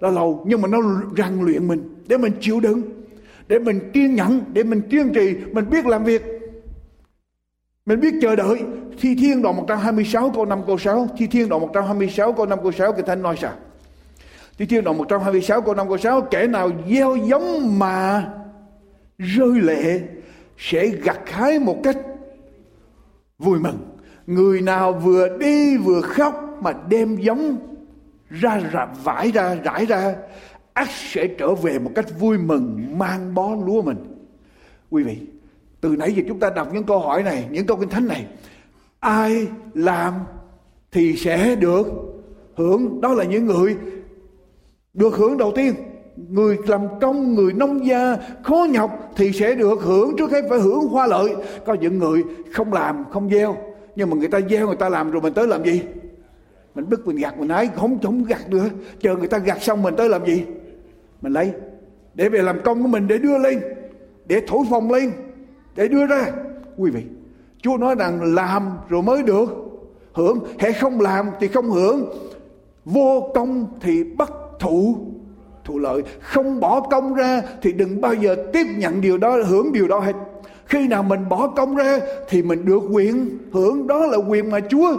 nó 0.00 0.10
lâu 0.10 0.44
nhưng 0.46 0.62
mà 0.62 0.68
nó 0.68 0.78
rèn 1.16 1.40
luyện 1.40 1.68
mình 1.68 2.04
để 2.08 2.18
mình 2.18 2.32
chịu 2.40 2.60
đựng 2.60 2.82
để 3.48 3.58
mình 3.58 3.90
kiên 3.92 4.14
nhẫn, 4.14 4.44
để 4.52 4.62
mình 4.62 4.80
kiên 4.90 5.12
trì, 5.12 5.34
mình 5.52 5.70
biết 5.70 5.86
làm 5.86 6.04
việc. 6.04 6.22
Mình 7.86 8.00
biết 8.00 8.14
chờ 8.22 8.36
đợi. 8.36 8.58
Thi 9.00 9.14
Thiên 9.14 9.42
đoạn 9.42 9.56
126 9.56 10.30
câu 10.34 10.44
5 10.44 10.62
câu 10.66 10.78
6 10.78 11.08
Thi 11.16 11.26
Thiên 11.26 11.48
đoạn 11.48 11.62
126 11.62 12.32
câu 12.32 12.46
5 12.46 12.58
câu 12.62 12.72
6 12.72 12.92
Kinh 12.92 13.06
Thánh 13.06 13.22
nói 13.22 13.36
sao? 13.40 13.52
Thi 14.58 14.66
Thiên 14.66 14.84
đoạn 14.84 14.98
126 14.98 15.62
câu 15.62 15.74
5 15.74 15.88
câu 15.88 15.98
6 15.98 16.20
Kẻ 16.20 16.46
nào 16.46 16.70
gieo 16.90 17.16
giống 17.16 17.78
mà 17.78 18.28
rơi 19.18 19.60
lệ 19.60 20.00
Sẽ 20.58 20.86
gặt 20.86 21.20
hái 21.26 21.58
một 21.58 21.76
cách 21.82 21.96
vui 23.38 23.58
mừng. 23.58 23.78
Người 24.26 24.60
nào 24.60 24.92
vừa 24.92 25.38
đi 25.38 25.76
vừa 25.76 26.00
khóc 26.00 26.58
Mà 26.62 26.72
đem 26.88 27.16
giống 27.16 27.56
ra 28.30 28.60
rạp 28.72 29.04
vải 29.04 29.30
ra, 29.30 29.54
rải 29.54 29.86
ra 29.86 30.14
ắt 30.76 30.88
sẽ 30.90 31.26
trở 31.26 31.54
về 31.54 31.78
một 31.78 31.90
cách 31.94 32.20
vui 32.20 32.38
mừng, 32.38 32.98
mang 32.98 33.34
bó 33.34 33.54
lúa 33.66 33.82
mình. 33.82 33.96
Quý 34.90 35.02
vị, 35.02 35.16
từ 35.80 35.96
nãy 35.98 36.12
giờ 36.12 36.22
chúng 36.28 36.40
ta 36.40 36.50
đọc 36.50 36.68
những 36.74 36.84
câu 36.84 36.98
hỏi 36.98 37.22
này, 37.22 37.44
những 37.50 37.66
câu 37.66 37.76
kinh 37.76 37.88
thánh 37.88 38.08
này, 38.08 38.26
ai 39.00 39.46
làm 39.74 40.14
thì 40.92 41.16
sẽ 41.16 41.56
được 41.56 41.86
hưởng. 42.56 43.00
Đó 43.00 43.14
là 43.14 43.24
những 43.24 43.46
người 43.46 43.76
được 44.94 45.16
hưởng 45.16 45.38
đầu 45.38 45.52
tiên. 45.56 45.74
Người 46.28 46.56
làm 46.66 46.80
công, 47.00 47.34
người 47.34 47.52
nông 47.52 47.86
gia, 47.86 48.16
khó 48.42 48.66
nhọc 48.70 49.12
thì 49.16 49.32
sẽ 49.32 49.54
được 49.54 49.80
hưởng. 49.82 50.16
Trước 50.18 50.30
khi 50.30 50.40
phải 50.50 50.58
hưởng 50.58 50.80
hoa 50.80 51.06
lợi. 51.06 51.34
Có 51.66 51.74
những 51.74 51.98
người 51.98 52.22
không 52.52 52.72
làm, 52.72 53.04
không 53.10 53.30
gieo. 53.30 53.56
Nhưng 53.96 54.10
mà 54.10 54.16
người 54.16 54.28
ta 54.28 54.40
gieo, 54.50 54.66
người 54.66 54.76
ta 54.76 54.88
làm 54.88 55.10
rồi 55.10 55.22
mình 55.22 55.34
tới 55.34 55.46
làm 55.46 55.64
gì? 55.64 55.82
Mình 56.74 56.88
bức 56.88 57.06
mình 57.06 57.16
gặt 57.16 57.38
mình 57.38 57.48
nói 57.48 57.70
không 57.76 57.98
không 58.02 58.24
gặt 58.24 58.50
nữa. 58.50 58.68
Chờ 59.00 59.16
người 59.16 59.28
ta 59.28 59.38
gặt 59.38 59.62
xong 59.62 59.82
mình 59.82 59.94
tới 59.96 60.08
làm 60.08 60.26
gì? 60.26 60.44
Mình 61.22 61.32
lấy. 61.32 61.52
Để 62.14 62.28
về 62.28 62.42
làm 62.42 62.60
công 62.64 62.82
của 62.82 62.88
mình, 62.88 63.08
để 63.08 63.18
đưa 63.18 63.38
lên. 63.38 63.60
Để 64.26 64.42
thổi 64.46 64.64
phồng 64.70 64.90
lên. 64.90 65.12
Để 65.76 65.88
đưa 65.88 66.06
ra. 66.06 66.26
Quý 66.76 66.90
vị, 66.90 67.02
Chúa 67.62 67.76
nói 67.76 67.94
rằng 67.98 68.34
làm 68.34 68.78
rồi 68.88 69.02
mới 69.02 69.22
được. 69.22 69.48
Hưởng. 70.12 70.38
Hãy 70.58 70.72
không 70.72 71.00
làm 71.00 71.26
thì 71.40 71.48
không 71.48 71.70
hưởng. 71.70 72.08
Vô 72.84 73.30
công 73.34 73.66
thì 73.80 74.04
bất 74.04 74.30
thụ. 74.60 74.96
Thụ 75.64 75.78
lợi. 75.78 76.02
Không 76.20 76.60
bỏ 76.60 76.80
công 76.80 77.14
ra 77.14 77.42
thì 77.62 77.72
đừng 77.72 78.00
bao 78.00 78.14
giờ 78.14 78.36
tiếp 78.52 78.66
nhận 78.76 79.00
điều 79.00 79.18
đó, 79.18 79.36
hưởng 79.48 79.72
điều 79.72 79.88
đó 79.88 79.98
hết. 79.98 80.12
Khi 80.64 80.88
nào 80.88 81.02
mình 81.02 81.28
bỏ 81.28 81.48
công 81.48 81.76
ra 81.76 81.98
thì 82.28 82.42
mình 82.42 82.64
được 82.64 82.82
quyền 82.90 83.38
hưởng. 83.52 83.86
Đó 83.86 84.06
là 84.06 84.16
quyền 84.16 84.50
mà 84.50 84.60
Chúa 84.70 84.96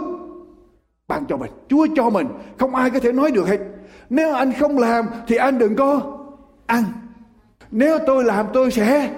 ban 1.08 1.24
cho 1.28 1.36
mình. 1.36 1.50
Chúa 1.68 1.86
cho 1.96 2.10
mình. 2.10 2.26
Không 2.58 2.74
ai 2.74 2.90
có 2.90 2.98
thể 2.98 3.12
nói 3.12 3.30
được 3.30 3.48
hết 3.48 3.60
nếu 4.10 4.34
anh 4.34 4.52
không 4.52 4.78
làm 4.78 5.06
thì 5.26 5.36
anh 5.36 5.58
đừng 5.58 5.76
có 5.76 6.18
ăn. 6.66 6.84
Nếu 7.70 7.98
tôi 8.06 8.24
làm, 8.24 8.46
tôi 8.52 8.70
sẽ 8.70 9.10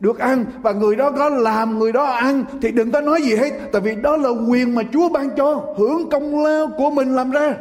được 0.00 0.18
ăn. 0.18 0.44
Và 0.62 0.72
người 0.72 0.96
đó 0.96 1.10
có 1.10 1.28
làm, 1.28 1.78
người 1.78 1.92
đó 1.92 2.04
ăn 2.04 2.44
thì 2.62 2.72
đừng 2.72 2.90
có 2.90 3.00
nói 3.00 3.22
gì 3.22 3.36
hết. 3.36 3.50
Tại 3.72 3.82
vì 3.82 3.94
đó 3.94 4.16
là 4.16 4.28
quyền 4.48 4.74
mà 4.74 4.82
Chúa 4.92 5.08
ban 5.08 5.30
cho, 5.36 5.74
hưởng 5.78 6.10
công 6.10 6.44
lao 6.44 6.66
của 6.78 6.90
mình 6.90 7.14
làm 7.14 7.30
ra. 7.30 7.54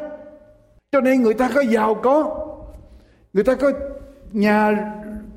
Cho 0.91 1.01
nên 1.01 1.21
người 1.21 1.33
ta 1.33 1.49
có 1.55 1.61
giàu 1.61 1.95
có. 1.95 2.47
Người 3.33 3.43
ta 3.43 3.55
có 3.55 3.71
nhà 4.31 4.91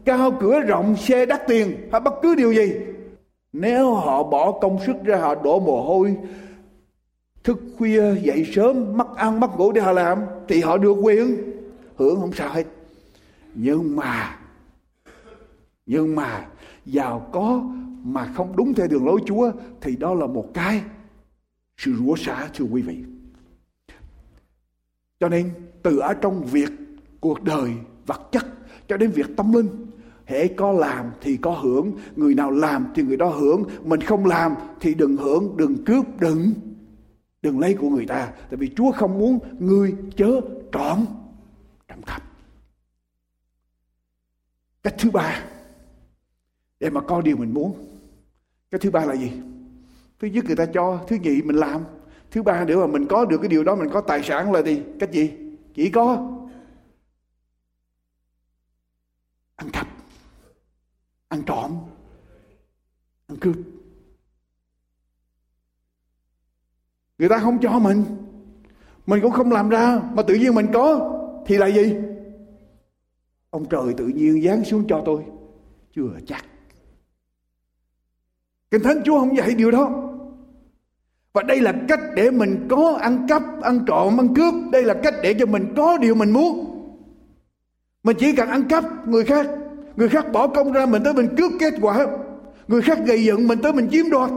cao 0.04 0.30
cửa 0.40 0.60
rộng, 0.60 0.96
xe 0.96 1.26
đắt 1.26 1.46
tiền. 1.46 1.88
Hay 1.92 2.00
bất 2.00 2.14
cứ 2.22 2.34
điều 2.34 2.52
gì. 2.52 2.72
Nếu 3.52 3.94
họ 3.94 4.22
bỏ 4.22 4.52
công 4.52 4.78
sức 4.86 4.96
ra, 5.04 5.16
họ 5.16 5.34
đổ 5.34 5.60
mồ 5.60 5.82
hôi, 5.82 6.16
thức 7.44 7.58
khuya 7.78 8.14
dậy 8.22 8.46
sớm 8.54 8.96
mất 8.96 9.07
ăn 9.18 9.40
mất 9.40 9.50
ngủ 9.56 9.72
để 9.72 9.80
họ 9.80 9.92
làm, 9.92 10.18
thì 10.48 10.60
họ 10.60 10.78
được 10.78 10.94
quyền 11.02 11.36
hưởng 11.96 12.20
không 12.20 12.32
sao 12.32 12.52
hết 12.52 12.64
nhưng 13.54 13.96
mà 13.96 14.38
nhưng 15.88 16.16
mà, 16.16 16.46
giàu 16.86 17.28
có 17.32 17.62
mà 18.04 18.32
không 18.34 18.56
đúng 18.56 18.74
theo 18.74 18.86
đường 18.86 19.06
lối 19.06 19.20
Chúa, 19.26 19.52
thì 19.80 19.96
đó 19.96 20.14
là 20.14 20.26
một 20.26 20.50
cái 20.54 20.82
sự 21.76 21.94
rủa 21.94 22.16
xả, 22.16 22.48
thưa 22.54 22.64
quý 22.64 22.82
vị. 22.82 23.04
Cho 25.20 25.28
nên, 25.28 25.50
từ 25.82 25.98
ở 25.98 26.14
trong 26.14 26.44
việc 26.44 26.70
cuộc 27.20 27.42
đời 27.42 27.70
vật 28.06 28.20
chất 28.32 28.46
cho 28.88 28.96
đến 28.96 29.10
việc 29.10 29.36
tâm 29.36 29.52
linh, 29.52 29.68
hễ 30.24 30.48
có 30.48 30.72
làm 30.72 31.10
thì 31.20 31.36
có 31.36 31.50
hưởng, 31.50 31.92
người 32.16 32.34
nào 32.34 32.50
làm 32.50 32.86
thì 32.94 33.02
người 33.02 33.16
đó 33.16 33.28
hưởng, 33.28 33.64
mình 33.84 34.00
không 34.00 34.26
làm 34.26 34.54
thì 34.80 34.94
đừng 34.94 35.16
hưởng, 35.16 35.56
đừng 35.56 35.84
cướp, 35.84 36.20
đừng 36.20 36.52
đừng 37.42 37.58
lấy 37.58 37.74
của 37.74 37.88
người 37.88 38.06
ta, 38.06 38.32
tại 38.36 38.56
vì 38.56 38.70
chúa 38.76 38.92
không 38.92 39.18
muốn 39.18 39.38
người 39.58 39.96
chớ 40.16 40.40
trọn 40.72 41.06
trộm 41.88 42.02
cắp 42.06 42.22
cách 44.82 44.94
thứ 44.98 45.10
ba, 45.10 45.44
để 46.80 46.90
mà 46.90 47.00
có 47.00 47.20
điều 47.20 47.36
mình 47.36 47.54
muốn. 47.54 47.98
Cái 48.70 48.78
thứ 48.78 48.90
ba 48.90 49.04
là 49.04 49.16
gì? 49.16 49.32
Thứ 50.18 50.28
nhất 50.28 50.44
người 50.44 50.56
ta 50.56 50.66
cho, 50.74 51.04
thứ 51.08 51.16
nhì 51.16 51.42
mình 51.42 51.56
làm. 51.56 51.84
Thứ 52.30 52.42
ba, 52.42 52.64
để 52.64 52.76
mà 52.76 52.86
mình 52.86 53.06
có 53.06 53.24
được 53.24 53.38
cái 53.38 53.48
điều 53.48 53.64
đó, 53.64 53.76
mình 53.76 53.88
có 53.92 54.00
tài 54.00 54.22
sản 54.22 54.52
là 54.52 54.62
gì? 54.62 54.82
Cách 55.00 55.12
gì? 55.12 55.32
Chỉ 55.74 55.90
có 55.90 56.32
ăn 59.56 59.70
cắp, 59.72 59.88
ăn 61.28 61.42
trộm, 61.46 61.78
ăn 63.26 63.38
cướp. 63.40 63.56
Người 67.18 67.28
ta 67.28 67.38
không 67.38 67.58
cho 67.62 67.78
mình 67.78 68.04
mình 69.06 69.20
cũng 69.22 69.32
không 69.32 69.52
làm 69.52 69.68
ra 69.68 70.00
mà 70.14 70.22
tự 70.22 70.34
nhiên 70.34 70.54
mình 70.54 70.66
có 70.72 71.14
thì 71.46 71.56
là 71.56 71.66
gì 71.66 71.96
ông 73.50 73.68
trời 73.68 73.94
tự 73.96 74.06
nhiên 74.06 74.42
giáng 74.44 74.64
xuống 74.64 74.84
cho 74.88 75.02
tôi 75.06 75.22
chưa 75.94 76.10
chắc 76.26 76.44
Kinh 78.70 78.82
Thánh 78.82 79.02
Chúa 79.04 79.20
không 79.20 79.36
dạy 79.36 79.54
điều 79.54 79.70
đó. 79.70 79.90
Và 81.32 81.42
đây 81.42 81.60
là 81.60 81.72
cách 81.88 82.00
để 82.14 82.30
mình 82.30 82.66
có 82.70 82.98
ăn 83.00 83.26
cắp, 83.28 83.42
ăn 83.62 83.80
trộm, 83.86 84.20
ăn 84.20 84.34
cướp. 84.34 84.54
Đây 84.72 84.82
là 84.82 84.94
cách 84.94 85.14
để 85.22 85.34
cho 85.34 85.46
mình 85.46 85.72
có 85.76 85.98
điều 85.98 86.14
mình 86.14 86.30
muốn. 86.30 86.74
Mình 88.02 88.16
chỉ 88.20 88.36
cần 88.36 88.48
ăn 88.48 88.68
cắp 88.68 89.08
người 89.08 89.24
khác. 89.24 89.46
Người 89.96 90.08
khác 90.08 90.32
bỏ 90.32 90.46
công 90.46 90.72
ra 90.72 90.86
mình 90.86 91.02
tới 91.04 91.14
mình 91.14 91.28
cướp 91.36 91.52
kết 91.60 91.74
quả. 91.80 92.06
Người 92.68 92.82
khác 92.82 92.98
gây 93.06 93.24
dựng 93.24 93.48
mình 93.48 93.58
tới 93.62 93.72
mình 93.72 93.88
chiếm 93.90 94.10
đoạt. 94.10 94.30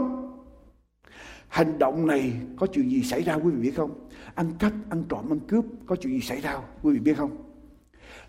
Hành 1.51 1.79
động 1.79 2.07
này 2.07 2.33
có 2.57 2.67
chuyện 2.67 2.89
gì 2.89 3.03
xảy 3.03 3.23
ra 3.23 3.33
quý 3.33 3.51
vị 3.51 3.61
biết 3.61 3.75
không? 3.75 4.07
Ăn 4.35 4.51
cắp, 4.59 4.73
ăn 4.89 5.03
trộm, 5.09 5.31
ăn 5.31 5.39
cướp 5.39 5.65
có 5.85 5.95
chuyện 5.95 6.13
gì 6.13 6.21
xảy 6.21 6.41
ra 6.41 6.61
quý 6.81 6.93
vị 6.93 6.99
biết 6.99 7.17
không? 7.17 7.37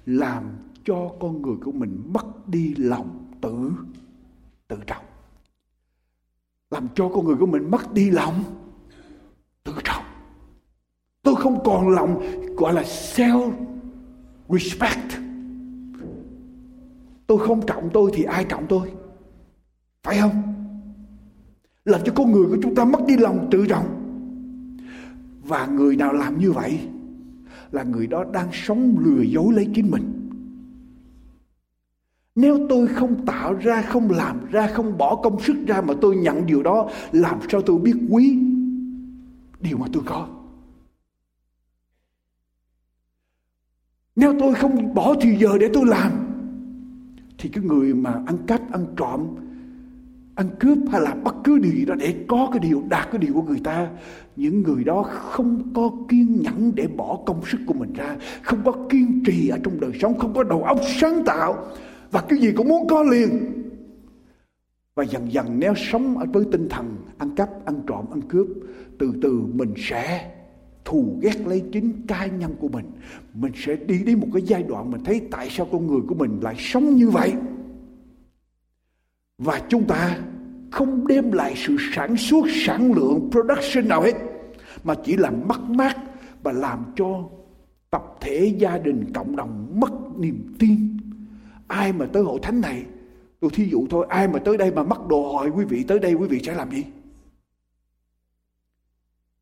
Làm 0.07 0.57
cho 0.85 1.11
con 1.21 1.43
người 1.43 1.57
của 1.65 1.73
mình 1.73 2.03
mất 2.07 2.49
đi 2.49 2.75
lòng 2.75 3.27
tự 3.41 3.73
tự 4.69 4.77
trọng. 4.87 5.05
Làm 6.71 6.89
cho 6.95 7.09
con 7.09 7.25
người 7.25 7.37
của 7.37 7.47
mình 7.47 7.71
mất 7.71 7.93
đi 7.93 8.11
lòng 8.11 8.45
tự 9.65 9.73
trọng. 9.85 10.05
Tôi 11.23 11.35
không 11.37 11.65
còn 11.65 11.89
lòng 11.89 12.23
gọi 12.57 12.73
là 12.73 12.83
self 12.83 13.53
respect 14.49 15.23
tôi 17.27 17.39
không 17.47 17.67
trọng 17.67 17.91
tôi 17.93 18.11
thì 18.15 18.23
ai 18.23 18.45
trọng 18.45 18.67
tôi? 18.67 18.93
Phải 20.03 20.19
không? 20.21 20.52
Làm 21.85 22.01
cho 22.05 22.13
con 22.17 22.33
người 22.33 22.47
của 22.47 22.57
chúng 22.63 22.75
ta 22.75 22.85
mất 22.85 23.01
đi 23.07 23.17
lòng 23.17 23.49
tự 23.51 23.67
trọng 23.67 23.87
và 25.45 25.67
người 25.67 25.97
nào 25.97 26.13
làm 26.13 26.39
như 26.39 26.53
vậy 26.53 26.81
là 27.71 27.83
người 27.83 28.07
đó 28.07 28.25
đang 28.33 28.49
sống 28.53 28.97
lừa 28.99 29.23
dối 29.23 29.53
lấy 29.53 29.69
chính 29.75 29.91
mình 29.91 30.23
nếu 32.35 32.67
tôi 32.69 32.89
không 32.89 33.27
tạo 33.27 33.55
ra, 33.55 33.83
không 33.83 34.11
làm 34.11 34.51
ra, 34.51 34.67
không 34.67 34.99
bỏ 34.99 35.17
công 35.17 35.41
sức 35.41 35.57
ra 35.67 35.81
mà 35.81 35.95
tôi 36.01 36.17
nhận 36.17 36.47
điều 36.47 36.63
đó, 36.63 36.91
làm 37.13 37.39
sao 37.49 37.63
tôi 37.63 37.79
biết 37.79 37.95
quý 38.11 38.39
điều 39.61 39.79
mà 39.79 39.87
tôi 39.93 40.03
có? 40.07 40.29
Nếu 44.17 44.35
tôi 44.41 44.55
không 44.55 44.95
bỏ 44.95 45.15
thì 45.21 45.39
giờ 45.39 45.59
để 45.61 45.71
tôi 45.75 45.87
làm, 45.87 46.13
thì 47.39 47.49
cái 47.49 47.65
người 47.65 47.95
mà 47.95 48.13
ăn 48.27 48.39
cắp, 48.47 48.73
ăn 48.73 48.87
trộm, 48.97 49.27
ăn 50.43 50.51
cướp 50.61 50.79
hay 50.91 51.01
là 51.01 51.15
bất 51.15 51.35
cứ 51.45 51.59
điều 51.59 51.73
gì 51.73 51.85
đó 51.85 51.95
để 51.95 52.15
có 52.29 52.49
cái 52.53 52.59
điều, 52.59 52.83
đạt 52.89 53.09
cái 53.13 53.19
điều 53.19 53.35
của 53.35 53.43
người 53.43 53.61
ta. 53.65 53.89
Những 54.37 54.63
người 54.63 54.85
đó 54.85 55.03
không 55.03 55.73
có 55.75 55.91
kiên 56.09 56.43
nhẫn 56.43 56.73
để 56.75 56.87
bỏ 56.87 57.19
công 57.27 57.41
sức 57.47 57.59
của 57.67 57.75
mình 57.75 57.93
ra, 57.93 58.17
không 58.43 58.59
có 58.65 58.73
kiên 58.91 59.23
trì 59.27 59.49
ở 59.49 59.59
trong 59.65 59.81
đời 59.81 59.93
sống, 60.01 60.19
không 60.19 60.35
có 60.35 60.43
đầu 60.43 60.63
óc 60.63 60.79
sáng 61.01 61.23
tạo. 61.27 61.67
Và 62.11 62.21
cái 62.21 62.39
gì 62.39 62.53
cũng 62.53 62.69
muốn 62.69 62.89
có 62.89 63.03
liền. 63.03 63.31
Và 64.95 65.05
dần 65.05 65.33
dần 65.33 65.47
nếu 65.59 65.75
sống 65.77 66.19
ở 66.19 66.27
với 66.33 66.45
tinh 66.53 66.69
thần 66.69 66.97
ăn 67.19 67.35
cắp, 67.35 67.65
ăn 67.65 67.81
trộm, 67.87 68.05
ăn 68.11 68.21
cướp, 68.23 68.47
từ 68.99 69.13
từ 69.23 69.43
mình 69.53 69.75
sẽ 69.77 70.31
thù 70.85 71.19
ghét 71.23 71.47
lấy 71.47 71.63
chính 71.73 72.07
cá 72.07 72.27
nhân 72.27 72.55
của 72.61 72.69
mình. 72.69 72.87
Mình 73.35 73.53
sẽ 73.57 73.77
đi 73.77 74.03
đến 74.07 74.21
một 74.21 74.29
cái 74.33 74.43
giai 74.43 74.63
đoạn 74.63 74.91
mình 74.91 75.05
thấy 75.05 75.21
tại 75.31 75.49
sao 75.51 75.69
con 75.73 75.87
người 75.87 76.01
của 76.09 76.15
mình 76.15 76.39
lại 76.43 76.55
sống 76.59 76.95
như 76.95 77.11
vậy. 77.11 77.33
Và 79.39 79.63
chúng 79.69 79.85
ta 79.85 80.19
không 80.73 81.07
đem 81.07 81.33
lại 81.33 81.55
sự 81.57 81.77
sản 81.93 82.17
xuất, 82.17 82.47
sản 82.67 82.93
lượng, 82.93 83.31
production 83.31 83.89
nào 83.89 84.03
hết, 84.03 84.15
mà 84.85 84.95
chỉ 85.05 85.17
làm 85.17 85.49
mất 85.49 85.61
mát 85.61 85.97
và 86.43 86.53
làm 86.53 86.85
cho 86.97 87.29
tập 87.91 88.03
thể 88.21 88.55
gia 88.59 88.79
đình, 88.79 89.13
cộng 89.15 89.37
đồng 89.37 89.81
mất 89.81 89.91
niềm 90.19 90.55
tin. 90.59 90.99
Ai 91.67 91.93
mà 91.93 92.07
tới 92.13 92.23
hội 92.23 92.41
thánh 92.43 92.61
này? 92.61 92.85
Tôi 93.41 93.51
thí 93.55 93.65
dụ 93.65 93.87
thôi, 93.91 94.07
ai 94.09 94.29
mà 94.29 94.39
tới 94.39 94.57
đây 94.57 94.73
mà 94.73 94.83
mắc 94.83 95.07
đồ 95.09 95.33
hỏi, 95.33 95.51
quý 95.51 95.65
vị 95.65 95.85
tới 95.89 95.99
đây 95.99 96.15
quý 96.15 96.29
vị 96.29 96.41
sẽ 96.45 96.55
làm 96.55 96.71
gì? 96.71 96.85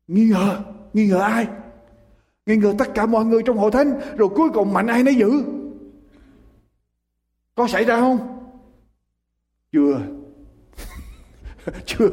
Nghi 0.07 0.25
ngờ 0.25 0.59
nghi 0.93 1.07
ngờ 1.07 1.19
ai? 1.19 1.47
Nghi 2.45 2.55
ngờ 2.55 2.73
tất 2.77 2.87
cả 2.95 3.05
mọi 3.05 3.25
người 3.25 3.41
trong 3.45 3.57
hội 3.57 3.71
thánh, 3.71 3.99
rồi 4.17 4.29
cuối 4.29 4.49
cùng 4.53 4.73
mạnh 4.73 4.87
ai 4.87 5.03
nấy 5.03 5.15
giữ? 5.15 5.43
Có 7.55 7.67
xảy 7.67 7.85
ra 7.85 7.99
không? 7.99 8.17
Chưa. 9.71 10.20
chưa. 11.85 12.09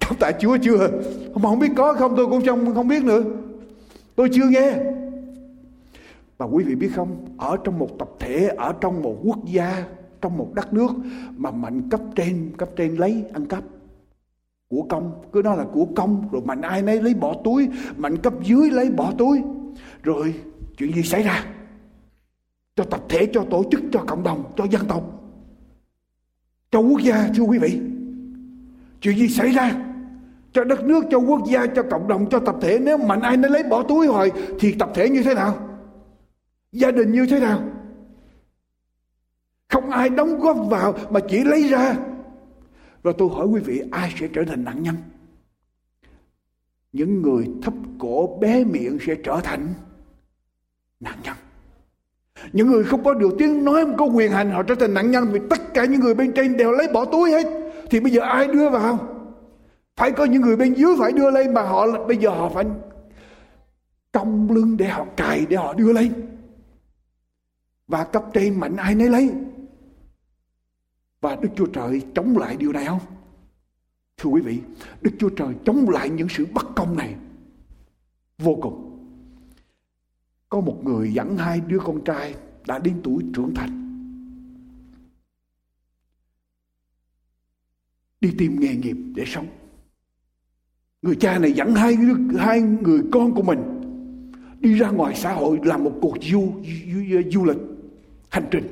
Cảm 0.00 0.14
tạ 0.20 0.32
chúa 0.40 0.56
chưa? 0.62 0.88
Mà 1.34 1.42
không 1.42 1.58
biết 1.58 1.70
có 1.76 1.94
không, 1.94 2.16
tôi 2.16 2.26
cũng 2.26 2.46
không 2.46 2.74
không 2.74 2.88
biết 2.88 3.04
nữa. 3.04 3.22
Tôi 4.16 4.28
chưa 4.32 4.48
nghe. 4.50 4.76
Mà 6.38 6.46
quý 6.46 6.64
vị 6.64 6.74
biết 6.74 6.90
không? 6.94 7.26
Ở 7.38 7.56
trong 7.64 7.78
một 7.78 7.98
tập 7.98 8.08
thể, 8.18 8.48
ở 8.56 8.72
trong 8.80 9.02
một 9.02 9.16
quốc 9.22 9.38
gia, 9.44 9.84
trong 10.20 10.38
một 10.38 10.50
đất 10.54 10.72
nước 10.72 10.90
mà 11.36 11.50
mạnh 11.50 11.88
cấp 11.90 12.00
trên 12.16 12.52
cấp 12.58 12.68
trên 12.76 12.96
lấy 12.96 13.24
ăn 13.32 13.46
cắp 13.46 13.64
của 14.68 14.82
công. 14.88 15.22
Cứ 15.32 15.42
nói 15.42 15.56
là 15.56 15.64
của 15.72 15.86
công, 15.96 16.28
rồi 16.32 16.42
mạnh 16.44 16.60
ai 16.60 16.82
nấy 16.82 17.02
lấy 17.02 17.14
bỏ 17.14 17.34
túi, 17.44 17.68
mạnh 17.96 18.16
cấp 18.16 18.34
dưới 18.42 18.70
lấy 18.70 18.90
bỏ 18.90 19.12
túi. 19.18 19.42
Rồi 20.02 20.34
chuyện 20.76 20.92
gì 20.92 21.02
xảy 21.02 21.22
ra? 21.22 21.46
Cho 22.76 22.84
tập 22.84 23.00
thể, 23.08 23.26
cho 23.32 23.44
tổ 23.50 23.64
chức, 23.70 23.80
cho 23.92 24.04
cộng 24.06 24.22
đồng, 24.22 24.52
cho 24.56 24.64
dân 24.64 24.82
tộc, 24.88 25.02
cho 26.70 26.80
quốc 26.80 27.00
gia, 27.02 27.28
thưa 27.34 27.42
quý 27.42 27.58
vị 27.58 27.91
chuyện 29.02 29.18
gì 29.18 29.28
xảy 29.28 29.50
ra? 29.50 29.74
Cho 30.52 30.64
đất 30.64 30.84
nước, 30.84 31.04
cho 31.10 31.18
quốc 31.18 31.40
gia, 31.48 31.66
cho 31.66 31.82
cộng 31.90 32.08
đồng, 32.08 32.28
cho 32.30 32.38
tập 32.38 32.56
thể. 32.60 32.78
Nếu 32.78 32.98
mạnh 32.98 33.20
ai 33.20 33.36
nó 33.36 33.48
lấy 33.48 33.62
bỏ 33.62 33.82
túi 33.82 34.06
rồi 34.06 34.32
thì 34.58 34.72
tập 34.72 34.90
thể 34.94 35.08
như 35.08 35.22
thế 35.22 35.34
nào? 35.34 35.68
Gia 36.72 36.90
đình 36.90 37.12
như 37.12 37.26
thế 37.26 37.40
nào? 37.40 37.62
Không 39.68 39.90
ai 39.90 40.08
đóng 40.08 40.40
góp 40.40 40.56
vào 40.70 40.94
mà 41.10 41.20
chỉ 41.28 41.44
lấy 41.44 41.68
ra. 41.68 41.96
Và 43.02 43.12
tôi 43.18 43.28
hỏi 43.28 43.46
quý 43.46 43.60
vị, 43.60 43.82
ai 43.90 44.14
sẽ 44.20 44.28
trở 44.32 44.44
thành 44.44 44.64
nạn 44.64 44.82
nhân? 44.82 44.94
Những 46.92 47.22
người 47.22 47.48
thấp 47.62 47.74
cổ 47.98 48.38
bé 48.40 48.64
miệng 48.64 48.98
sẽ 49.06 49.14
trở 49.24 49.40
thành 49.44 49.74
nạn 51.00 51.18
nhân. 51.24 51.36
Những 52.52 52.70
người 52.70 52.84
không 52.84 53.04
có 53.04 53.14
điều 53.14 53.30
tiếng 53.38 53.64
nói, 53.64 53.84
không 53.84 53.96
có 53.96 54.04
quyền 54.04 54.32
hành, 54.32 54.50
họ 54.50 54.62
trở 54.62 54.74
thành 54.74 54.94
nạn 54.94 55.10
nhân 55.10 55.28
vì 55.32 55.40
tất 55.50 55.74
cả 55.74 55.84
những 55.84 56.00
người 56.00 56.14
bên 56.14 56.32
trên 56.32 56.56
đều 56.56 56.72
lấy 56.72 56.88
bỏ 56.92 57.04
túi 57.04 57.30
hết 57.30 57.61
thì 57.92 58.00
bây 58.00 58.12
giờ 58.12 58.20
ai 58.20 58.46
đưa 58.46 58.70
vào 58.70 58.98
phải 59.96 60.12
có 60.12 60.24
những 60.24 60.42
người 60.42 60.56
bên 60.56 60.74
dưới 60.74 60.96
phải 60.98 61.12
đưa 61.12 61.30
lên 61.30 61.54
mà 61.54 61.62
họ 61.62 61.86
bây 62.06 62.16
giờ 62.16 62.30
họ 62.30 62.48
phải 62.48 62.64
cong 64.12 64.50
lưng 64.50 64.76
để 64.76 64.88
họ 64.88 65.06
cài 65.16 65.46
để 65.46 65.56
họ 65.56 65.74
đưa 65.74 65.92
lên 65.92 66.12
và 67.86 68.04
cấp 68.04 68.24
trên 68.34 68.60
mạnh 68.60 68.76
ai 68.76 68.94
nấy 68.94 69.08
lấy 69.08 69.30
và 71.20 71.36
Đức 71.36 71.48
Chúa 71.56 71.66
Trời 71.66 72.02
chống 72.14 72.38
lại 72.38 72.56
điều 72.56 72.72
này 72.72 72.86
không? 72.86 73.00
Thưa 74.16 74.30
quý 74.30 74.40
vị, 74.40 74.60
Đức 75.00 75.10
Chúa 75.18 75.28
Trời 75.28 75.54
chống 75.64 75.86
lại 75.88 76.10
những 76.10 76.28
sự 76.28 76.46
bất 76.54 76.66
công 76.76 76.96
này 76.96 77.14
vô 78.38 78.58
cùng. 78.62 78.98
Có 80.48 80.60
một 80.60 80.84
người 80.84 81.12
dẫn 81.12 81.36
hai 81.36 81.60
đứa 81.60 81.78
con 81.78 82.04
trai 82.04 82.34
đã 82.66 82.78
đến 82.78 83.00
tuổi 83.04 83.24
trưởng 83.34 83.54
thành. 83.54 83.81
Đi 88.22 88.34
tìm 88.38 88.60
nghề 88.60 88.74
nghiệp 88.74 88.96
để 89.14 89.24
sống. 89.26 89.46
Người 91.02 91.16
cha 91.16 91.38
này 91.38 91.52
dẫn 91.52 91.74
hai 91.74 91.96
hai 92.38 92.60
người 92.60 93.00
con 93.12 93.34
của 93.34 93.42
mình 93.42 93.58
đi 94.60 94.74
ra 94.74 94.90
ngoài 94.90 95.14
xã 95.16 95.32
hội 95.32 95.58
làm 95.62 95.84
một 95.84 95.92
cuộc 96.00 96.16
du, 96.20 96.52
du, 96.92 97.22
du 97.32 97.44
lịch 97.44 97.56
hành 98.30 98.48
trình. 98.50 98.66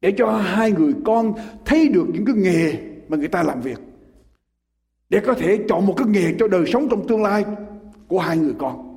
Để 0.00 0.14
cho 0.18 0.36
hai 0.36 0.72
người 0.72 0.94
con 1.04 1.34
thấy 1.64 1.88
được 1.88 2.06
những 2.12 2.24
cái 2.24 2.34
nghề 2.34 2.72
mà 3.08 3.16
người 3.16 3.28
ta 3.28 3.42
làm 3.42 3.60
việc. 3.60 3.78
Để 5.08 5.20
có 5.26 5.34
thể 5.34 5.58
chọn 5.68 5.86
một 5.86 5.94
cái 5.96 6.06
nghề 6.06 6.34
cho 6.38 6.48
đời 6.48 6.64
sống 6.72 6.88
trong 6.90 7.08
tương 7.08 7.22
lai 7.22 7.44
của 8.08 8.18
hai 8.18 8.38
người 8.38 8.54
con. 8.58 8.88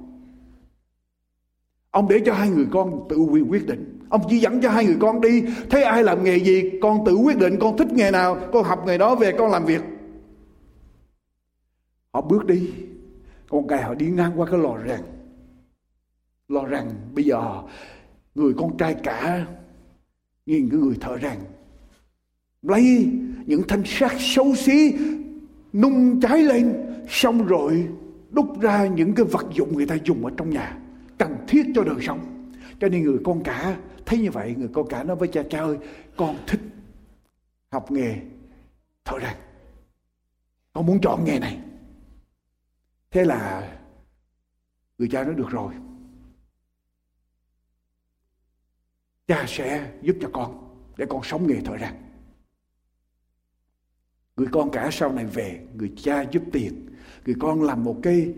Ông 1.92 2.08
để 2.10 2.20
cho 2.26 2.34
hai 2.34 2.50
người 2.50 2.68
con 2.72 3.08
tự 3.10 3.18
quyền 3.18 3.52
quyết 3.52 3.66
định 3.68 3.95
ông 4.10 4.22
chỉ 4.30 4.40
dẫn 4.40 4.62
cho 4.62 4.70
hai 4.70 4.86
người 4.86 4.98
con 5.00 5.22
đi. 5.22 5.44
Thấy 5.70 5.84
ai 5.84 6.04
làm 6.04 6.24
nghề 6.24 6.40
gì, 6.40 6.72
con 6.82 7.06
tự 7.06 7.16
quyết 7.16 7.38
định 7.38 7.58
con 7.60 7.78
thích 7.78 7.92
nghề 7.92 8.12
nào, 8.12 8.38
con 8.54 8.64
học 8.64 8.84
nghề 8.88 8.98
đó 8.98 9.16
về 9.16 9.32
con 9.38 9.52
làm 9.52 9.66
việc. 9.66 9.82
Họ 12.14 12.22
bước 12.22 12.46
đi. 12.46 12.72
Con 13.50 13.68
gái 13.68 13.82
họ 13.82 13.94
đi 13.94 14.06
ngang 14.06 14.32
qua 14.36 14.48
cái 14.52 14.60
lò 14.60 14.78
rèn. 14.88 15.02
Lò 16.48 16.68
rèn 16.72 16.86
bây 17.14 17.26
giờ, 17.26 17.62
người 18.36 18.54
con 18.58 18.78
trai 18.78 18.94
cả, 18.94 19.46
nhìn 20.46 20.70
cái 20.70 20.80
người 20.80 20.96
thợ 21.02 21.18
rèn, 21.22 21.38
lấy 22.62 23.10
những 23.46 23.64
thanh 23.68 23.84
sắt 23.86 24.12
xấu 24.20 24.56
xí, 24.56 24.94
nung 25.74 26.20
cháy 26.22 26.44
lên, 26.44 26.74
xong 27.10 27.46
rồi 27.46 27.88
đúc 28.32 28.62
ra 28.62 28.86
những 28.86 29.14
cái 29.14 29.26
vật 29.26 29.46
dụng 29.54 29.76
người 29.76 29.86
ta 29.86 29.96
dùng 30.04 30.26
ở 30.26 30.32
trong 30.38 30.50
nhà, 30.50 30.78
cần 31.18 31.36
thiết 31.48 31.66
cho 31.76 31.84
đời 31.84 31.96
sống. 32.02 32.52
Cho 32.82 32.90
nên 32.90 33.04
người 33.04 33.18
con 33.24 33.44
cả 33.44 33.78
thấy 34.06 34.20
như 34.20 34.32
vậy, 34.32 34.56
người 34.58 34.70
con 34.74 34.88
cả 34.88 35.04
nói 35.04 35.16
với 35.16 35.28
cha 35.28 35.44
cha 35.50 35.60
ơi, 35.60 35.78
con 36.18 36.38
thích 36.48 36.62
học 37.72 37.92
nghề 37.92 38.22
thợ 39.06 39.20
rèn. 39.20 39.38
Con 40.74 40.86
muốn 40.86 41.00
chọn 41.02 41.26
nghề 41.26 41.40
này. 41.40 41.60
Thế 43.12 43.26
là 43.26 43.72
người 44.98 45.10
cha 45.12 45.24
nói, 45.24 45.36
được 45.36 45.50
rồi. 45.50 45.74
Cha 49.28 49.46
sẽ 49.48 49.94
giúp 50.02 50.16
cho 50.22 50.30
con 50.34 50.78
để 50.98 51.06
con 51.10 51.24
sống 51.24 51.48
nghề 51.48 51.62
thợ 51.62 51.78
rèn. 51.78 51.94
Người 54.36 54.48
con 54.52 54.72
cả 54.72 54.90
sau 54.92 55.12
này 55.12 55.26
về, 55.26 55.68
người 55.74 55.94
cha 55.98 56.26
giúp 56.32 56.44
tiền. 56.52 56.96
Người 57.26 57.36
con 57.40 57.62
làm 57.62 57.84
một 57.84 58.00
cái 58.04 58.34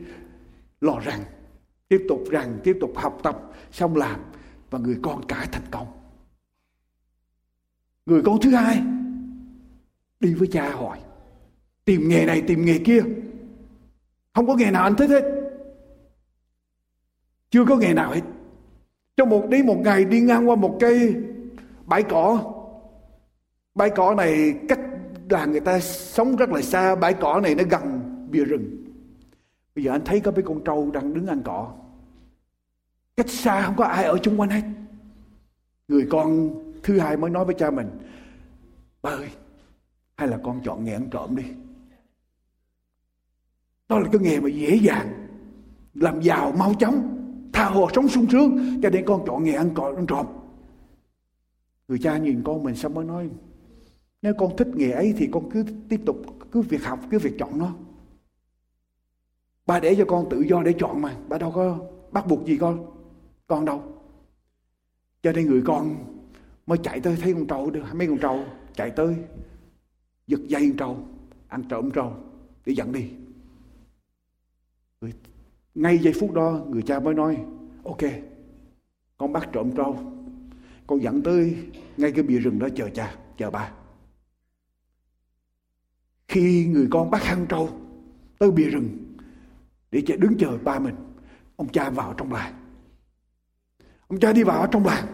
lò 0.81 1.01
rèn, 1.05 1.19
tiếp 1.87 2.05
tục 2.09 2.23
rèn, 2.31 2.59
tiếp 2.63 2.77
tục 2.81 2.91
học 2.95 3.19
tập, 3.23 3.51
xong 3.71 3.95
làm 3.95 4.21
và 4.69 4.79
người 4.79 4.99
con 5.01 5.25
cả 5.27 5.47
thành 5.51 5.65
công. 5.71 5.87
Người 8.05 8.21
con 8.25 8.37
thứ 8.41 8.51
hai 8.51 8.81
đi 10.19 10.33
với 10.33 10.47
cha 10.51 10.69
hỏi 10.69 10.99
tìm 11.87 12.09
nghề 12.09 12.25
này, 12.25 12.41
tìm 12.47 12.65
nghề 12.65 12.79
kia. 12.79 13.03
Không 14.33 14.47
có 14.47 14.55
nghề 14.55 14.71
nào 14.71 14.83
anh 14.83 14.95
thích 14.95 15.09
hết. 15.09 15.23
Chưa 17.49 17.65
có 17.65 17.75
nghề 17.75 17.93
nào 17.93 18.11
hết. 18.11 18.21
Trong 19.17 19.29
một, 19.29 19.49
đi 19.49 19.63
một 19.63 19.77
ngày 19.77 20.05
đi 20.05 20.21
ngang 20.21 20.49
qua 20.49 20.55
một 20.55 20.77
cái 20.79 21.15
bãi 21.85 22.03
cỏ. 22.03 22.53
Bãi 23.75 23.89
cỏ 23.89 24.15
này 24.15 24.53
cách 24.69 24.79
là 25.29 25.45
người 25.45 25.59
ta 25.59 25.79
sống 25.79 26.35
rất 26.35 26.49
là 26.49 26.61
xa. 26.61 26.95
Bãi 26.95 27.13
cỏ 27.13 27.39
này 27.43 27.55
nó 27.55 27.63
gần 27.69 28.01
bìa 28.31 28.45
rừng. 28.45 28.85
Bây 29.75 29.83
giờ 29.83 29.91
anh 29.91 30.05
thấy 30.05 30.19
có 30.19 30.31
mấy 30.31 30.43
con 30.43 30.63
trâu 30.63 30.91
đang 30.91 31.13
đứng 31.13 31.27
ăn 31.27 31.41
cỏ 31.45 31.73
cách 33.17 33.29
xa 33.29 33.61
không 33.61 33.75
có 33.75 33.85
ai 33.85 34.05
ở 34.05 34.17
chung 34.17 34.39
quanh 34.39 34.49
hết. 34.49 34.61
Người 35.87 36.07
con 36.09 36.49
thứ 36.83 36.99
hai 36.99 37.17
mới 37.17 37.29
nói 37.29 37.45
với 37.45 37.55
cha 37.55 37.71
mình, 37.71 37.89
ba 39.01 39.09
ơi, 39.09 39.29
hay 40.15 40.27
là 40.27 40.39
con 40.43 40.61
chọn 40.63 40.85
nghề 40.85 40.93
ăn 40.93 41.09
trộm 41.11 41.35
đi. 41.35 41.43
Đó 43.89 43.99
là 43.99 44.09
cái 44.11 44.21
nghề 44.21 44.39
mà 44.39 44.49
dễ 44.49 44.75
dàng, 44.75 45.27
làm 45.93 46.21
giàu 46.21 46.51
mau 46.51 46.73
chóng, 46.73 47.17
tha 47.53 47.65
hồ 47.65 47.89
sống 47.93 48.07
sung 48.07 48.25
sướng, 48.31 48.79
cho 48.83 48.89
nên 48.89 49.05
con 49.05 49.23
chọn 49.27 49.43
nghề 49.43 49.53
ăn 49.53 49.75
ăn 49.75 50.05
trộm. 50.07 50.25
Người 51.87 51.99
cha 51.99 52.17
nhìn 52.17 52.41
con 52.43 52.63
mình 52.63 52.75
xong 52.75 52.93
mới 52.93 53.05
nói, 53.05 53.29
nếu 54.21 54.33
con 54.39 54.57
thích 54.57 54.67
nghề 54.67 54.91
ấy 54.91 55.13
thì 55.17 55.29
con 55.31 55.49
cứ 55.51 55.65
tiếp 55.89 56.01
tục, 56.05 56.17
cứ 56.51 56.61
việc 56.61 56.83
học, 56.83 56.99
cứ 57.11 57.19
việc 57.19 57.33
chọn 57.39 57.59
nó. 57.59 57.75
Ba 59.65 59.79
để 59.79 59.95
cho 59.95 60.05
con 60.05 60.29
tự 60.29 60.41
do 60.41 60.63
để 60.63 60.73
chọn 60.79 61.01
mà, 61.01 61.15
ba 61.29 61.37
đâu 61.37 61.51
có 61.51 61.79
bắt 62.11 62.27
buộc 62.27 62.45
gì 62.45 62.57
con 62.57 62.96
con 63.47 63.65
đâu? 63.65 63.83
Cho 65.21 65.31
nên 65.31 65.47
người 65.47 65.61
con 65.65 65.95
mới 66.67 66.77
chạy 66.83 66.99
tới 66.99 67.15
thấy 67.21 67.33
con 67.33 67.47
trâu 67.47 67.71
mấy 67.93 68.07
con 68.07 68.17
trâu 68.17 68.45
chạy 68.73 68.91
tới, 68.91 69.15
giật 70.27 70.39
dây 70.47 70.61
con 70.69 70.77
trâu, 70.77 71.07
ăn 71.47 71.63
trộm 71.69 71.91
trâu, 71.91 72.13
để 72.65 72.73
dẫn 72.73 72.91
đi. 72.91 73.11
Ngay 75.75 75.97
giây 75.97 76.13
phút 76.19 76.33
đó, 76.33 76.65
người 76.69 76.81
cha 76.81 76.99
mới 76.99 77.13
nói, 77.13 77.45
ok, 77.83 77.97
con 79.17 79.33
bắt 79.33 79.49
trộm 79.51 79.71
trâu. 79.77 80.13
Con 80.87 81.01
dẫn 81.01 81.21
tới 81.23 81.57
ngay 81.97 82.11
cái 82.11 82.23
bìa 82.23 82.39
rừng 82.39 82.59
đó 82.59 82.67
chờ 82.75 82.89
cha, 82.89 83.15
chờ 83.37 83.51
ba. 83.51 83.71
Khi 86.27 86.67
người 86.67 86.87
con 86.91 87.11
bắt 87.11 87.23
hăng 87.23 87.45
trâu 87.49 87.69
tới 88.39 88.51
bìa 88.51 88.69
rừng 88.69 89.15
để 89.91 90.03
chạy 90.05 90.17
đứng 90.17 90.37
chờ 90.37 90.57
ba 90.63 90.79
mình, 90.79 90.95
ông 91.55 91.67
cha 91.67 91.89
vào 91.89 92.13
trong 92.17 92.33
làng 92.33 92.56
ông 94.07 94.19
cha 94.19 94.33
đi 94.33 94.43
vào 94.43 94.67
trong 94.67 94.85
làng. 94.85 95.05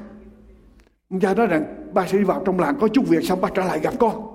Ông 1.09 1.19
cha 1.19 1.33
nói 1.33 1.47
rằng, 1.47 1.91
ba 1.93 2.07
sẽ 2.07 2.17
đi 2.17 2.23
vào 2.23 2.43
trong 2.45 2.59
làng, 2.59 2.75
có 2.79 2.87
chút 2.87 3.07
việc 3.07 3.23
xong 3.23 3.41
ba 3.41 3.49
trở 3.55 3.63
lại 3.63 3.79
gặp 3.79 3.93
con. 3.99 4.27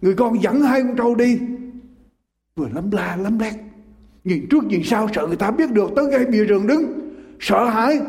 Người 0.00 0.14
con 0.14 0.42
dẫn 0.42 0.60
hai 0.60 0.82
con 0.82 0.96
trâu 0.96 1.14
đi. 1.14 1.40
Vừa 2.56 2.68
lắm 2.68 2.90
la 2.90 3.16
lắm 3.16 3.38
lét. 3.38 3.54
Nhìn 4.24 4.46
trước, 4.50 4.64
nhìn 4.64 4.82
sau, 4.84 5.08
sợ 5.14 5.26
người 5.26 5.36
ta 5.36 5.50
biết 5.50 5.70
được, 5.70 5.90
tới 5.96 6.06
ngay 6.06 6.24
bìa 6.24 6.44
rừng 6.44 6.66
đứng. 6.66 7.10
Sợ 7.40 7.64
hãi. 7.64 8.00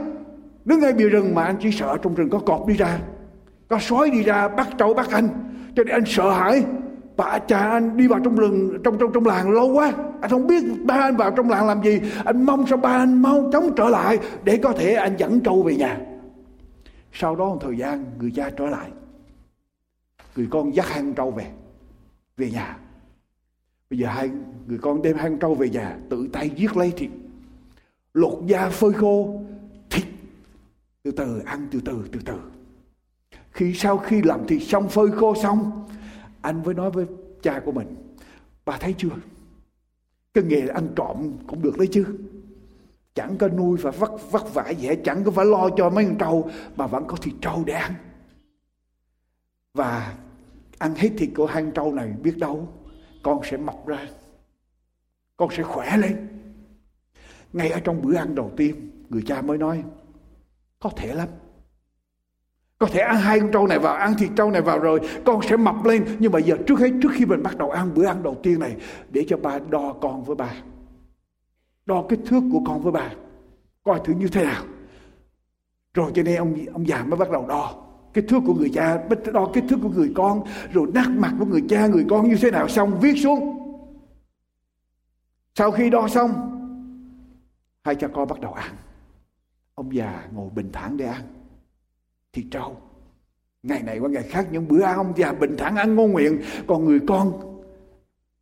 Đứng 0.65 0.80
ngay 0.80 0.93
bìa 0.93 1.10
rừng 1.10 1.36
mà 1.36 1.43
anh 1.43 1.56
chỉ 1.62 1.71
sợ 1.71 1.97
trong 2.01 2.15
rừng 2.15 2.30
có 2.30 2.39
cọp 2.39 2.67
đi 2.67 2.73
ra. 2.73 2.99
Có 3.67 3.80
sói 3.80 4.10
đi 4.10 4.23
ra, 4.23 4.47
bắt 4.47 4.67
trâu, 4.78 4.93
bắt 4.93 5.10
anh. 5.12 5.28
Cho 5.75 5.84
nên 5.84 5.95
anh 5.95 6.04
sợ 6.06 6.32
hãi 6.32 6.63
bà 7.17 7.39
cha 7.39 7.60
anh 7.60 7.97
đi 7.97 8.08
vào 8.08 8.19
trong 8.19 8.36
rừng, 8.36 8.78
trong 8.84 8.97
trong 8.97 9.12
trong 9.13 9.25
làng 9.25 9.51
lâu 9.51 9.73
quá. 9.73 9.93
Anh 10.21 10.32
không 10.32 10.47
biết 10.47 10.63
ba 10.84 10.95
anh 10.95 11.15
vào 11.17 11.32
trong 11.32 11.49
làng 11.49 11.67
làm 11.67 11.84
gì. 11.84 12.01
Anh 12.25 12.45
mong 12.45 12.67
sao 12.67 12.78
ba 12.78 12.89
anh 12.89 13.21
mau 13.21 13.49
chóng 13.51 13.69
trở 13.75 13.89
lại 13.89 14.19
để 14.43 14.58
có 14.58 14.73
thể 14.73 14.93
anh 14.93 15.15
dẫn 15.17 15.41
trâu 15.41 15.63
về 15.63 15.75
nhà. 15.75 15.99
Sau 17.13 17.36
đó 17.36 17.45
một 17.45 17.58
thời 17.62 17.78
gian, 17.78 18.06
người 18.19 18.32
cha 18.36 18.49
trở 18.58 18.65
lại. 18.65 18.91
Người 20.36 20.47
con 20.51 20.75
dắt 20.75 20.86
hai 20.89 21.04
trâu 21.15 21.32
về 21.32 21.45
về 22.38 22.51
nhà. 22.51 22.78
Bây 23.89 23.99
giờ 23.99 24.08
hai 24.08 24.30
người 24.67 24.78
con 24.82 25.01
đem 25.01 25.17
hai 25.17 25.32
trâu 25.39 25.56
về 25.56 25.69
nhà, 25.69 25.97
tự 26.10 26.28
tay 26.34 26.49
giết 26.56 26.78
lấy 26.78 26.93
thịt. 26.97 27.10
Lột 28.13 28.39
da 28.45 28.69
phơi 28.69 28.93
khô, 28.93 29.41
thịt. 29.89 30.06
Từ 31.04 31.12
từ, 31.12 31.41
ăn 31.45 31.67
từ 31.71 31.82
từ 31.86 32.06
từ 32.12 32.19
từ. 32.25 32.34
Khi 33.51 33.73
sau 33.73 33.97
khi 33.97 34.21
làm 34.21 34.47
thịt 34.47 34.62
xong, 34.63 34.89
phơi 34.89 35.12
khô 35.12 35.36
xong 35.43 35.86
anh 36.45 36.63
mới 36.63 36.73
nói 36.73 36.91
với 36.91 37.05
cha 37.41 37.62
của 37.65 37.71
mình, 37.71 37.95
bà 38.65 38.77
thấy 38.77 38.95
chưa? 38.97 39.10
Cái 40.34 40.43
nghề 40.43 40.67
ăn 40.67 40.88
trộm 40.95 41.38
cũng 41.47 41.62
được 41.62 41.77
đấy 41.77 41.88
chứ. 41.91 42.05
Chẳng 43.13 43.38
có 43.38 43.47
nuôi 43.47 43.77
và 43.77 43.91
vất 43.91 44.12
vất 44.31 44.53
vả 44.53 44.69
gì 44.69 44.88
hết, 44.88 44.97
chẳng 45.03 45.23
có 45.23 45.31
phải 45.31 45.45
lo 45.45 45.69
cho 45.77 45.89
mấy 45.89 46.05
con 46.05 46.17
trâu, 46.17 46.49
mà 46.75 46.88
vẫn 46.88 47.03
có 47.08 47.17
thịt 47.17 47.34
trâu 47.41 47.63
để 47.65 47.73
ăn. 47.73 47.93
Và 49.73 50.17
ăn 50.77 50.95
hết 50.95 51.10
thịt 51.17 51.29
của 51.36 51.45
hai 51.45 51.63
con 51.63 51.71
trâu 51.73 51.93
này, 51.93 52.13
biết 52.23 52.38
đâu 52.38 52.69
con 53.23 53.41
sẽ 53.43 53.58
mọc 53.58 53.88
ra, 53.88 54.08
con 55.38 55.49
sẽ 55.51 55.63
khỏe 55.63 55.97
lên. 55.97 56.27
Ngay 57.53 57.69
ở 57.69 57.79
trong 57.79 58.01
bữa 58.01 58.15
ăn 58.15 58.36
đầu 58.36 58.51
tiên, 58.58 58.91
người 59.10 59.23
cha 59.25 59.41
mới 59.41 59.58
nói, 59.58 59.84
có 60.79 60.89
thể 60.89 61.15
lắm 61.15 61.29
có 62.77 62.88
thể 62.88 62.99
ăn 62.99 63.15
hai 63.15 63.39
con 63.39 63.51
trâu 63.51 63.67
này 63.67 63.79
vào, 63.79 63.95
ăn 63.95 64.13
thịt 64.17 64.29
trâu 64.35 64.51
này 64.51 64.61
vào 64.61 64.79
rồi, 64.79 64.99
con 65.25 65.41
sẽ 65.41 65.57
mập 65.57 65.85
lên. 65.85 66.05
Nhưng 66.19 66.31
mà 66.31 66.39
giờ 66.39 66.57
trước 66.67 66.79
hết, 66.79 66.91
trước 67.01 67.09
khi 67.13 67.25
mình 67.25 67.43
bắt 67.43 67.57
đầu 67.57 67.71
ăn 67.71 67.93
bữa 67.93 68.05
ăn 68.05 68.23
đầu 68.23 68.35
tiên 68.43 68.59
này, 68.59 68.75
để 69.09 69.25
cho 69.27 69.38
ba 69.38 69.59
đo 69.69 69.93
con 70.01 70.23
với 70.23 70.35
ba. 70.35 70.53
Đo 71.85 72.05
kích 72.09 72.19
thước 72.25 72.41
của 72.51 72.61
con 72.65 72.81
với 72.81 72.91
bà 72.91 73.09
coi 73.83 73.99
thử 74.05 74.13
như 74.13 74.27
thế 74.27 74.43
nào. 74.43 74.63
Rồi 75.93 76.11
cho 76.15 76.23
nên 76.23 76.35
ông 76.35 76.55
ông 76.73 76.88
già 76.88 77.03
mới 77.03 77.17
bắt 77.17 77.31
đầu 77.31 77.45
đo. 77.47 77.81
Kích 78.13 78.25
thước 78.27 78.39
của 78.47 78.53
người 78.53 78.69
cha 78.73 79.03
đo 79.33 79.49
kích 79.53 79.63
thước 79.69 79.77
của 79.83 79.89
người 79.89 80.11
con, 80.15 80.43
rồi 80.73 80.88
nát 80.93 81.09
mặt 81.09 81.33
của 81.39 81.45
người 81.45 81.63
cha, 81.69 81.88
người 81.88 82.05
con 82.09 82.29
như 82.29 82.35
thế 82.41 82.51
nào 82.51 82.67
xong, 82.67 82.99
viết 82.99 83.13
xuống. 83.23 83.61
Sau 85.55 85.71
khi 85.71 85.89
đo 85.89 86.07
xong, 86.07 86.31
hai 87.83 87.95
cha 87.95 88.07
con 88.07 88.27
bắt 88.27 88.39
đầu 88.41 88.53
ăn. 88.53 88.75
Ông 89.75 89.95
già 89.95 90.27
ngồi 90.33 90.49
bình 90.49 90.69
thản 90.73 90.97
để 90.97 91.05
ăn 91.05 91.21
thì 92.35 92.45
trâu. 92.51 92.77
Ngày 93.63 93.83
này 93.83 93.99
qua 93.99 94.09
ngày 94.09 94.23
khác, 94.23 94.47
những 94.51 94.67
bữa 94.67 94.81
ăn 94.81 94.97
ông 94.97 95.13
già 95.15 95.33
bình 95.33 95.55
thản 95.57 95.75
ăn 95.75 95.95
ngon 95.95 96.11
nguyện 96.11 96.41
còn 96.67 96.85
người 96.85 96.99
con, 97.07 97.31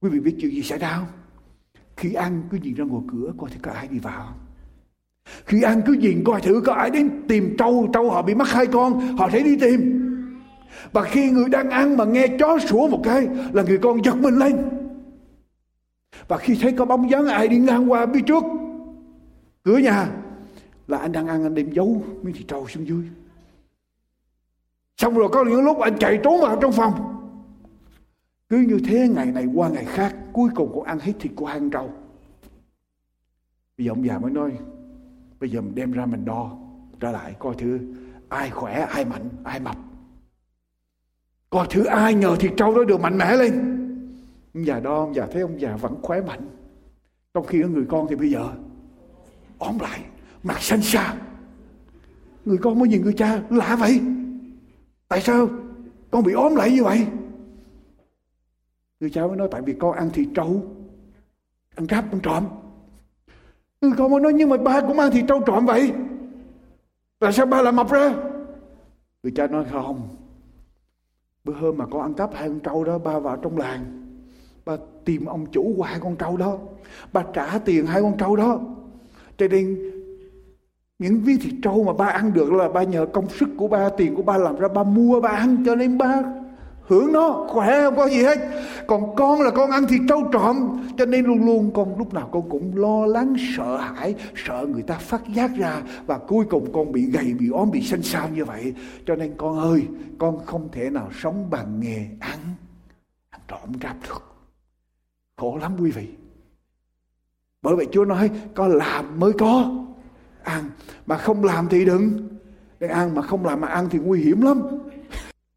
quý 0.02 0.10
vị 0.10 0.20
biết 0.20 0.36
chuyện 0.42 0.52
gì 0.52 0.62
xảy 0.62 0.80
ra 0.80 0.94
không? 0.98 1.08
Khi 1.98 2.14
ăn, 2.14 2.44
cứ 2.52 2.58
nhìn 2.58 2.74
ra 2.74 2.84
ngoài 2.84 3.04
cửa, 3.12 3.34
coi 3.38 3.50
thì 3.54 3.58
có 3.62 3.72
ai 3.72 3.88
đi 3.88 4.00
vào 4.00 4.34
khi 5.46 5.62
ăn, 5.62 5.82
cứ 5.86 5.94
nhìn 5.94 6.24
coi 6.26 6.42
thử 6.42 6.62
có 6.66 6.74
ai 6.74 6.90
đến 6.90 7.10
tìm 7.28 7.56
trâu. 7.58 7.90
Trâu 7.94 8.10
họ 8.10 8.22
bị 8.22 8.36
mắc 8.36 8.48
hai 8.50 8.66
con, 8.66 9.18
họ 9.18 9.30
thấy 9.30 9.44
đi 9.44 9.58
tìm. 9.58 10.00
Và 10.92 11.04
khi 11.04 11.32
người 11.32 11.50
đang 11.50 11.70
ăn 11.70 11.98
mà 11.98 12.06
nghe 12.06 12.28
chó 12.40 12.60
sủa 12.60 12.88
một 12.88 13.02
cái, 13.04 13.28
là 13.54 13.64
người 13.64 13.78
con 13.78 14.06
giật 14.06 14.16
mình 14.16 14.36
lên. 14.36 14.56
Và 16.28 16.38
khi 16.38 16.58
thấy 16.62 16.72
có 16.72 16.86
bóng 16.86 17.10
dáng 17.10 17.28
ai 17.28 17.48
đi 17.48 17.58
ngang 17.58 17.92
qua 17.92 18.06
phía 18.14 18.22
trước, 18.22 18.44
cửa 19.64 19.78
nhà, 19.78 20.08
là 20.88 20.98
anh 20.98 21.12
đang 21.12 21.28
ăn, 21.28 21.44
anh 21.44 21.56
đem 21.56 21.72
giấu 21.72 22.04
miếng 22.22 22.36
thịt 22.36 22.48
trâu 22.48 22.68
xuống 22.68 22.88
dưới 22.88 23.04
xong 24.98 25.14
rồi 25.14 25.30
có 25.32 25.44
những 25.44 25.64
lúc 25.64 25.80
anh 25.80 25.98
chạy 26.00 26.20
trốn 26.24 26.42
vào 26.42 26.58
trong 26.62 26.72
phòng. 26.72 26.94
Cứ 28.50 28.58
như 28.58 28.80
thế 28.88 29.08
ngày 29.16 29.26
này 29.26 29.46
qua 29.56 29.70
ngày 29.70 29.86
khác, 29.86 30.16
cuối 30.34 30.50
cùng 30.56 30.72
cũng 30.74 30.84
ăn 30.84 31.00
hết 31.00 31.14
thịt 31.20 31.32
của 31.36 31.46
hang 31.46 31.70
trâu 31.70 31.90
bây 33.78 33.86
giờ 33.86 33.92
ông 33.92 34.06
già 34.06 34.20
mới 34.20 34.32
nói, 34.32 34.52
bây 35.40 35.50
giờ 35.50 35.62
mình 35.62 35.76
đem 35.76 35.92
ra 35.92 36.06
mình 36.06 36.26
đo 36.26 36.58
trở 37.00 37.12
lại, 37.12 37.36
coi 37.40 37.56
thử 37.56 37.80
ai 38.30 38.50
khỏe, 38.50 38.74
ai 38.74 39.06
mạnh, 39.06 39.30
ai 39.44 39.60
mập. 39.60 39.78
Coi 41.50 41.68
thử 41.70 41.84
ai 41.84 42.14
nhờ 42.14 42.36
thịt 42.36 42.52
trâu 42.58 42.76
đó 42.76 42.84
được 42.84 43.00
mạnh 43.00 43.18
mẽ 43.18 43.38
lên. 43.38 43.54
Ông 44.54 44.66
già 44.66 44.80
đo 44.80 44.96
ông 44.96 45.16
già 45.16 45.28
thấy 45.32 45.42
ông 45.42 45.62
già 45.62 45.76
vẫn 45.76 45.96
khỏe 46.02 46.22
mạnh. 46.22 46.42
Trong 47.34 47.46
khi 47.46 47.64
người 47.64 47.86
con 47.90 48.08
thì 48.10 48.16
bây 48.16 48.30
giờ 48.32 48.54
ốm 49.58 49.80
lại, 49.80 50.02
mặt 50.44 50.62
xanh 50.62 50.82
xa. 50.82 51.16
Người 52.46 52.58
con 52.58 52.80
mới 52.80 52.88
nhìn 52.88 53.02
người 53.02 53.14
cha 53.14 53.42
lạ 53.50 53.76
vậy 53.80 54.02
tại 55.14 55.22
sao? 55.22 55.50
Con 56.12 56.24
bị 56.24 56.34
ốm 56.34 56.56
lại 56.56 56.72
như 56.72 56.84
vậy? 56.84 57.08
Người 59.00 59.10
cha 59.10 59.28
mới 59.28 59.38
nói 59.38 59.48
tại 59.52 59.62
vì 59.62 59.74
con 59.74 59.96
ăn 59.96 60.10
thịt 60.10 60.28
trâu. 60.36 60.64
Ăn 61.76 61.88
cắp, 61.88 62.12
ăn 62.12 62.20
trộm. 62.24 62.46
Người 63.82 63.92
con 63.98 64.12
mới 64.12 64.22
nói, 64.22 64.34
nhưng 64.34 64.50
mà 64.50 64.58
ba 64.58 64.82
cũng 64.82 65.00
ăn 65.00 65.12
thịt 65.12 65.26
trâu 65.28 65.42
trộm 65.46 65.66
vậy. 65.66 65.92
Tại 67.20 67.34
sao 67.34 67.46
ba 67.46 67.62
lại 67.62 67.74
mập 67.74 67.92
ra? 67.92 68.14
Người 69.24 69.32
cha 69.36 69.48
nói 69.48 69.66
không. 69.72 70.08
Bữa 71.44 71.54
hôm 71.54 71.78
mà 71.78 71.86
con 71.86 72.02
ăn 72.02 72.14
cắp 72.14 72.34
hai 72.34 72.50
con 72.50 72.60
trâu 72.60 72.84
đó, 72.84 72.98
ba 72.98 73.20
vào 73.20 73.38
trong 73.38 73.58
làng. 73.58 73.86
Ba 74.66 74.78
tìm 75.06 75.26
ông 75.26 75.46
chủ 75.52 75.74
của 75.78 75.84
hai 75.84 76.00
con 76.00 76.16
trâu 76.16 76.38
đó. 76.38 76.58
Ba 77.14 77.24
trả 77.34 77.60
tiền 77.60 77.86
hai 77.86 78.02
con 78.02 78.18
trâu 78.18 78.36
đó. 78.36 78.60
Cho 79.38 79.48
nên 79.48 79.93
những 81.04 81.20
vi 81.22 81.38
thịt 81.38 81.54
trâu 81.64 81.84
mà 81.84 81.94
ba 81.94 82.06
ăn 82.06 82.34
được 82.34 82.54
là 82.54 82.70
ba 82.70 82.84
nhờ 82.84 83.06
công 83.14 83.30
sức 83.30 83.50
của 83.58 83.68
ba, 83.68 83.90
tiền 83.90 84.16
của 84.16 84.24
ba 84.24 84.38
làm 84.38 84.56
ra, 84.60 84.68
ba 84.68 84.84
mua, 84.84 85.22
ba 85.22 85.30
ăn 85.30 85.64
cho 85.66 85.76
nên 85.76 85.98
ba 85.98 86.22
hưởng 86.88 87.14
nó, 87.14 87.46
khỏe, 87.50 87.82
không 87.84 87.96
có 87.96 88.10
gì 88.10 88.24
hết. 88.24 88.40
Còn 88.88 89.16
con 89.16 89.42
là 89.42 89.52
con 89.52 89.72
ăn 89.72 89.88
thịt 89.88 90.02
trâu 90.10 90.24
trộm, 90.32 90.56
cho 90.98 91.06
nên 91.06 91.26
luôn 91.26 91.46
luôn 91.46 91.72
con 91.74 91.98
lúc 91.98 92.14
nào 92.14 92.30
con 92.32 92.50
cũng 92.50 92.78
lo 92.78 93.06
lắng, 93.06 93.36
sợ 93.58 93.78
hãi, 93.78 94.16
sợ 94.36 94.66
người 94.70 94.82
ta 94.82 94.96
phát 94.96 95.22
giác 95.28 95.52
ra 95.58 95.82
và 96.06 96.18
cuối 96.18 96.46
cùng 96.50 96.74
con 96.74 96.92
bị 96.92 97.06
gầy, 97.12 97.34
bị 97.40 97.50
ốm, 97.50 97.72
bị 97.72 97.82
xanh 97.82 98.02
xao 98.02 98.30
như 98.30 98.46
vậy. 98.46 98.74
Cho 99.06 99.16
nên 99.16 99.34
con 99.38 99.60
ơi, 99.60 99.88
con 100.20 100.46
không 100.46 100.70
thể 100.72 100.90
nào 100.90 101.10
sống 101.22 101.50
bằng 101.50 101.80
nghề 101.80 102.08
ăn 102.20 102.40
ăn 103.30 103.42
trộm 103.48 103.74
cắp 103.80 103.96
được. 104.10 104.24
Khổ 105.38 105.58
lắm 105.62 105.76
quý 105.82 105.92
vị. 105.92 106.08
Bởi 107.62 107.76
vậy 107.76 107.88
Chúa 107.92 108.06
nói, 108.06 108.30
có 108.56 108.68
làm 108.68 109.20
mới 109.20 109.34
có 109.34 109.83
ăn 110.44 110.70
mà 111.06 111.18
không 111.18 111.44
làm 111.44 111.68
thì 111.70 111.86
đừng. 111.86 112.30
Đừng 112.80 112.90
ăn 112.90 113.16
mà 113.16 113.22
không 113.22 113.46
làm 113.46 113.62
mà 113.62 113.68
ăn 113.68 113.90
thì 113.90 114.00
nguy 114.00 114.24
hiểm 114.24 114.42
lắm. 114.42 114.62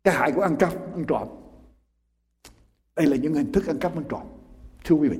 Cái 0.05 0.15
hại 0.15 0.33
của 0.33 0.43
ăn 0.43 0.57
cắp 0.57 0.73
ăn 0.95 1.05
trộm. 1.09 1.29
Đây 2.97 3.07
là 3.07 3.17
những 3.17 3.35
hình 3.35 3.53
thức 3.53 3.67
ăn 3.67 3.79
cắp 3.79 3.95
ăn 3.97 4.05
trộm. 4.09 4.27
Thưa 4.85 4.95
quý 4.95 5.09
vị, 5.09 5.19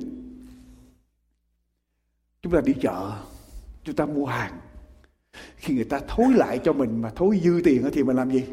chúng 2.41 2.53
ta 2.53 2.61
đi 2.61 2.73
chợ, 2.81 3.11
chúng 3.83 3.95
ta 3.95 4.05
mua 4.05 4.25
hàng. 4.25 4.59
Khi 5.55 5.75
người 5.75 5.83
ta 5.83 5.99
thối 6.07 6.33
lại 6.33 6.59
cho 6.63 6.73
mình 6.73 7.01
mà 7.01 7.11
thối 7.15 7.39
dư 7.43 7.61
tiền 7.63 7.89
thì 7.93 8.03
mình 8.03 8.15
làm 8.15 8.31
gì? 8.31 8.43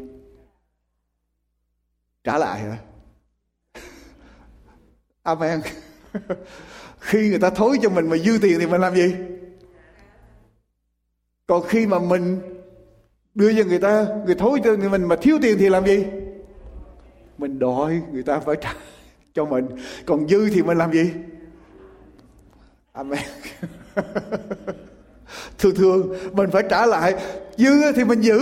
Trả 2.23 2.37
lại 2.37 2.59
hả? 2.59 2.77
Amen. 5.23 5.61
Khi 6.99 7.29
người 7.29 7.39
ta 7.39 7.49
thối 7.49 7.77
cho 7.81 7.89
mình 7.89 8.09
mà 8.09 8.17
dư 8.17 8.37
tiền 8.41 8.59
thì 8.59 8.67
mình 8.67 8.81
làm 8.81 8.95
gì? 8.95 9.15
Còn 11.47 11.63
khi 11.67 11.87
mà 11.87 11.99
mình 11.99 12.41
đưa 13.35 13.53
cho 13.53 13.63
người 13.69 13.79
ta, 13.79 14.05
người 14.25 14.35
thối 14.35 14.59
cho 14.63 14.75
người 14.75 14.89
mình 14.89 15.03
mà 15.03 15.15
thiếu 15.15 15.39
tiền 15.41 15.57
thì 15.59 15.69
làm 15.69 15.85
gì? 15.85 16.05
Mình 17.37 17.59
đòi 17.59 18.01
người 18.11 18.23
ta 18.23 18.39
phải 18.39 18.55
trả 18.61 18.73
cho 19.33 19.45
mình. 19.45 19.65
Còn 20.05 20.27
dư 20.27 20.49
thì 20.49 20.63
mình 20.63 20.77
làm 20.77 20.93
gì? 20.93 21.11
Amen. 22.91 23.19
Thường 25.57 25.75
thường 25.75 26.13
mình 26.33 26.49
phải 26.51 26.63
trả 26.69 26.85
lại. 26.85 27.15
Dư 27.57 27.91
thì 27.95 28.03
mình 28.03 28.21
giữ, 28.21 28.39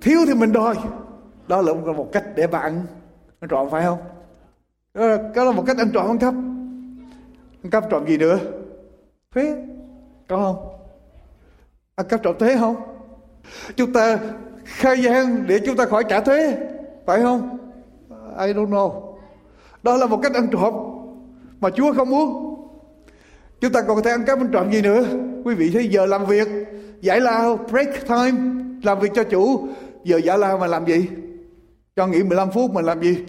thiếu 0.00 0.18
thì 0.26 0.34
mình 0.34 0.52
đòi. 0.52 0.74
Đó 1.48 1.62
là 1.62 1.72
một 1.72 2.08
cách 2.12 2.24
để 2.36 2.46
bạn 2.46 2.86
ăn 3.40 3.48
trộm 3.48 3.68
phải 3.70 3.82
không? 3.82 3.98
Ờ, 4.92 5.32
đó 5.34 5.44
là 5.44 5.52
một 5.52 5.64
cách 5.66 5.78
ăn 5.78 5.90
trộm 5.94 6.06
ăn 6.06 6.18
cắp 6.18 6.34
ăn 7.62 7.70
cắp 7.70 7.90
trộm 7.90 8.06
gì 8.06 8.16
nữa? 8.16 8.38
Thuế 9.30 9.56
có 10.28 10.36
không? 10.36 10.73
À, 11.96 12.02
ăn 12.02 12.06
cắp 12.08 12.22
trộm 12.22 12.36
thuế 12.38 12.56
không? 12.56 12.76
Chúng 13.76 13.92
ta 13.92 14.18
khai 14.64 15.02
gian 15.02 15.44
để 15.46 15.60
chúng 15.66 15.76
ta 15.76 15.84
khỏi 15.86 16.04
trả 16.08 16.20
thuế, 16.20 16.56
phải 17.06 17.20
không? 17.20 17.58
I 18.38 18.52
don't 18.52 18.68
know. 18.68 19.14
Đó 19.82 19.96
là 19.96 20.06
một 20.06 20.20
cách 20.22 20.34
ăn 20.34 20.48
trộm 20.52 20.74
mà 21.60 21.70
Chúa 21.70 21.92
không 21.92 22.10
muốn. 22.10 22.56
Chúng 23.60 23.72
ta 23.72 23.82
còn 23.82 23.96
có 23.96 24.02
thể 24.02 24.10
ăn 24.10 24.24
cắp 24.24 24.38
ăn 24.38 24.48
trộm 24.52 24.72
gì 24.72 24.82
nữa? 24.82 25.04
Quý 25.44 25.54
vị 25.54 25.70
thấy 25.74 25.88
giờ 25.88 26.06
làm 26.06 26.26
việc, 26.26 26.48
giải 27.00 27.20
lao, 27.20 27.56
break 27.56 28.08
time, 28.08 28.38
làm 28.82 29.00
việc 29.00 29.10
cho 29.14 29.24
chủ. 29.24 29.68
Giờ 30.04 30.16
giải 30.16 30.38
lao 30.38 30.58
mà 30.58 30.66
làm 30.66 30.86
gì? 30.86 31.08
Cho 31.96 32.06
nghỉ 32.06 32.22
15 32.22 32.50
phút 32.50 32.70
mình 32.70 32.84
làm 32.84 33.02
gì? 33.02 33.24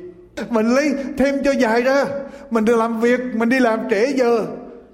Mình 0.49 0.75
lấy 0.75 0.93
thêm 1.17 1.35
cho 1.43 1.51
dài 1.51 1.81
ra. 1.81 2.05
Mình 2.49 2.65
đi 2.65 2.73
làm 2.75 2.99
việc, 2.99 3.19
mình 3.33 3.49
đi 3.49 3.59
làm 3.59 3.79
trễ 3.89 4.05
giờ. 4.15 4.45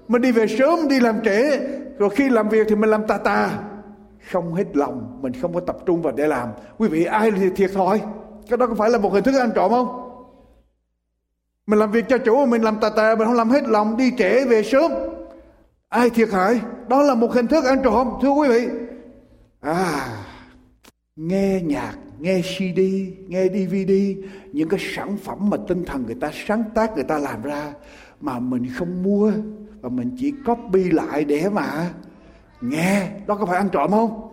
Mình 0.08 0.22
đi 0.22 0.32
về 0.32 0.46
sớm, 0.46 0.88
đi 0.88 1.00
làm 1.00 1.22
trễ 1.24 1.58
rồi 2.02 2.10
khi 2.10 2.28
làm 2.28 2.48
việc 2.48 2.66
thì 2.68 2.74
mình 2.74 2.90
làm 2.90 3.06
tà 3.06 3.18
tà. 3.18 3.58
Không 4.30 4.54
hết 4.54 4.76
lòng, 4.76 5.18
mình 5.22 5.32
không 5.42 5.54
có 5.54 5.60
tập 5.60 5.76
trung 5.86 6.02
vào 6.02 6.12
để 6.12 6.26
làm. 6.26 6.48
Quý 6.78 6.88
vị, 6.88 7.04
ai 7.04 7.30
thì 7.30 7.50
thiệt 7.56 7.70
thòi? 7.74 8.00
Cái 8.48 8.56
đó 8.56 8.66
có 8.66 8.74
phải 8.74 8.90
là 8.90 8.98
một 8.98 9.12
hình 9.12 9.24
thức 9.24 9.40
ăn 9.40 9.50
trộm 9.54 9.70
không? 9.70 9.88
Mình 11.66 11.78
làm 11.78 11.90
việc 11.90 12.04
cho 12.08 12.18
chủ 12.18 12.46
mình 12.46 12.62
làm 12.62 12.80
tà 12.80 12.90
tà, 12.90 13.14
mình 13.14 13.26
không 13.26 13.36
làm 13.36 13.50
hết 13.50 13.62
lòng, 13.64 13.96
đi 13.96 14.12
trễ 14.18 14.44
về 14.44 14.62
sớm. 14.62 14.92
Ai 15.88 16.10
thiệt 16.10 16.28
hại? 16.32 16.60
Đó 16.88 17.02
là 17.02 17.14
một 17.14 17.32
hình 17.32 17.46
thức 17.46 17.64
ăn 17.64 17.78
trộm, 17.84 18.08
thưa 18.22 18.30
quý 18.30 18.48
vị. 18.48 18.68
À 19.60 20.08
nghe 21.16 21.60
nhạc, 21.60 21.94
nghe 22.18 22.40
CD 22.42 22.80
nghe 23.28 23.48
DVD 23.48 23.92
những 24.52 24.68
cái 24.68 24.80
sản 24.96 25.16
phẩm 25.16 25.50
mà 25.50 25.56
tinh 25.68 25.84
thần 25.84 26.06
người 26.06 26.16
ta 26.20 26.30
sáng 26.46 26.64
tác, 26.74 26.94
người 26.94 27.04
ta 27.04 27.18
làm 27.18 27.42
ra 27.42 27.72
mà 28.20 28.38
mình 28.38 28.66
không 28.76 29.02
mua 29.02 29.32
và 29.82 29.88
mình 29.88 30.16
chỉ 30.18 30.32
copy 30.46 30.90
lại 30.90 31.24
để 31.24 31.48
mà 31.48 31.90
nghe. 32.60 33.08
Đó 33.26 33.34
có 33.34 33.46
phải 33.46 33.56
ăn 33.56 33.68
trộm 33.72 33.90
không? 33.90 34.28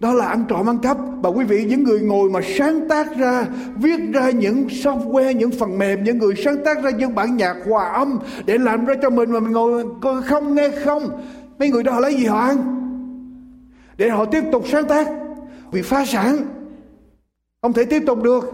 Đó 0.00 0.12
là 0.12 0.26
ăn 0.26 0.44
trộm 0.48 0.68
ăn 0.68 0.78
cắp. 0.78 0.96
Và 1.22 1.30
quý 1.30 1.44
vị, 1.44 1.64
những 1.64 1.84
người 1.84 2.00
ngồi 2.00 2.30
mà 2.30 2.40
sáng 2.58 2.88
tác 2.88 3.16
ra, 3.16 3.46
viết 3.76 4.00
ra 4.12 4.30
những 4.30 4.66
software, 4.66 5.32
những 5.32 5.50
phần 5.50 5.78
mềm, 5.78 6.04
những 6.04 6.18
người 6.18 6.34
sáng 6.44 6.64
tác 6.64 6.82
ra 6.82 6.90
những 6.90 7.14
bản 7.14 7.36
nhạc 7.36 7.56
hòa 7.68 7.92
âm 7.92 8.18
để 8.46 8.58
làm 8.58 8.84
ra 8.84 8.94
cho 9.02 9.10
mình 9.10 9.30
mà 9.30 9.40
mình 9.40 9.52
ngồi 9.52 9.84
không, 10.24 10.54
nghe 10.54 10.68
không, 10.84 11.22
mấy 11.58 11.70
người 11.70 11.82
đó 11.82 11.92
họ 11.92 12.00
lấy 12.00 12.14
gì 12.14 12.24
họ 12.24 12.40
ăn? 12.40 12.74
Để 13.96 14.08
họ 14.08 14.24
tiếp 14.24 14.44
tục 14.52 14.64
sáng 14.66 14.88
tác. 14.88 15.08
Vì 15.72 15.82
phá 15.82 16.04
sản. 16.04 16.36
Không 17.62 17.72
thể 17.72 17.84
tiếp 17.84 18.02
tục 18.06 18.22
được. 18.22 18.52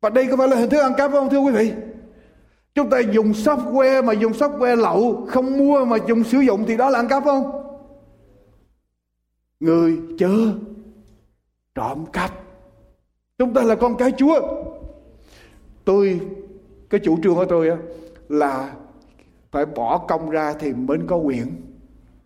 Và 0.00 0.10
đây 0.10 0.26
có 0.30 0.36
phải 0.36 0.48
là 0.48 0.56
hình 0.56 0.70
thức 0.70 0.80
ăn 0.80 0.92
cắp 0.96 1.10
không, 1.10 1.30
thưa 1.30 1.38
quý 1.38 1.52
vị? 1.52 1.72
Chúng 2.74 2.90
ta 2.90 2.98
dùng 2.98 3.32
software 3.32 4.04
mà 4.04 4.12
dùng 4.12 4.32
software 4.32 4.76
lậu, 4.76 5.26
không 5.28 5.58
mua 5.58 5.84
mà 5.84 5.96
dùng 6.08 6.24
sử 6.24 6.38
dụng 6.38 6.64
thì 6.66 6.76
đó 6.76 6.90
là 6.90 6.98
ăn 6.98 7.08
cắp 7.08 7.24
không? 7.24 7.50
Người 9.60 9.98
chớ 10.18 10.30
trộm 11.74 12.04
cắp. 12.12 12.30
Chúng 13.38 13.54
ta 13.54 13.62
là 13.62 13.74
con 13.74 13.96
cái 13.96 14.12
chúa. 14.18 14.40
Tôi, 15.84 16.20
cái 16.90 17.00
chủ 17.04 17.18
trương 17.22 17.34
của 17.34 17.44
tôi 17.44 17.70
là 18.28 18.74
phải 19.50 19.66
bỏ 19.66 19.98
công 19.98 20.30
ra 20.30 20.54
thì 20.60 20.72
mình 20.72 21.06
có 21.06 21.16
quyền 21.16 21.46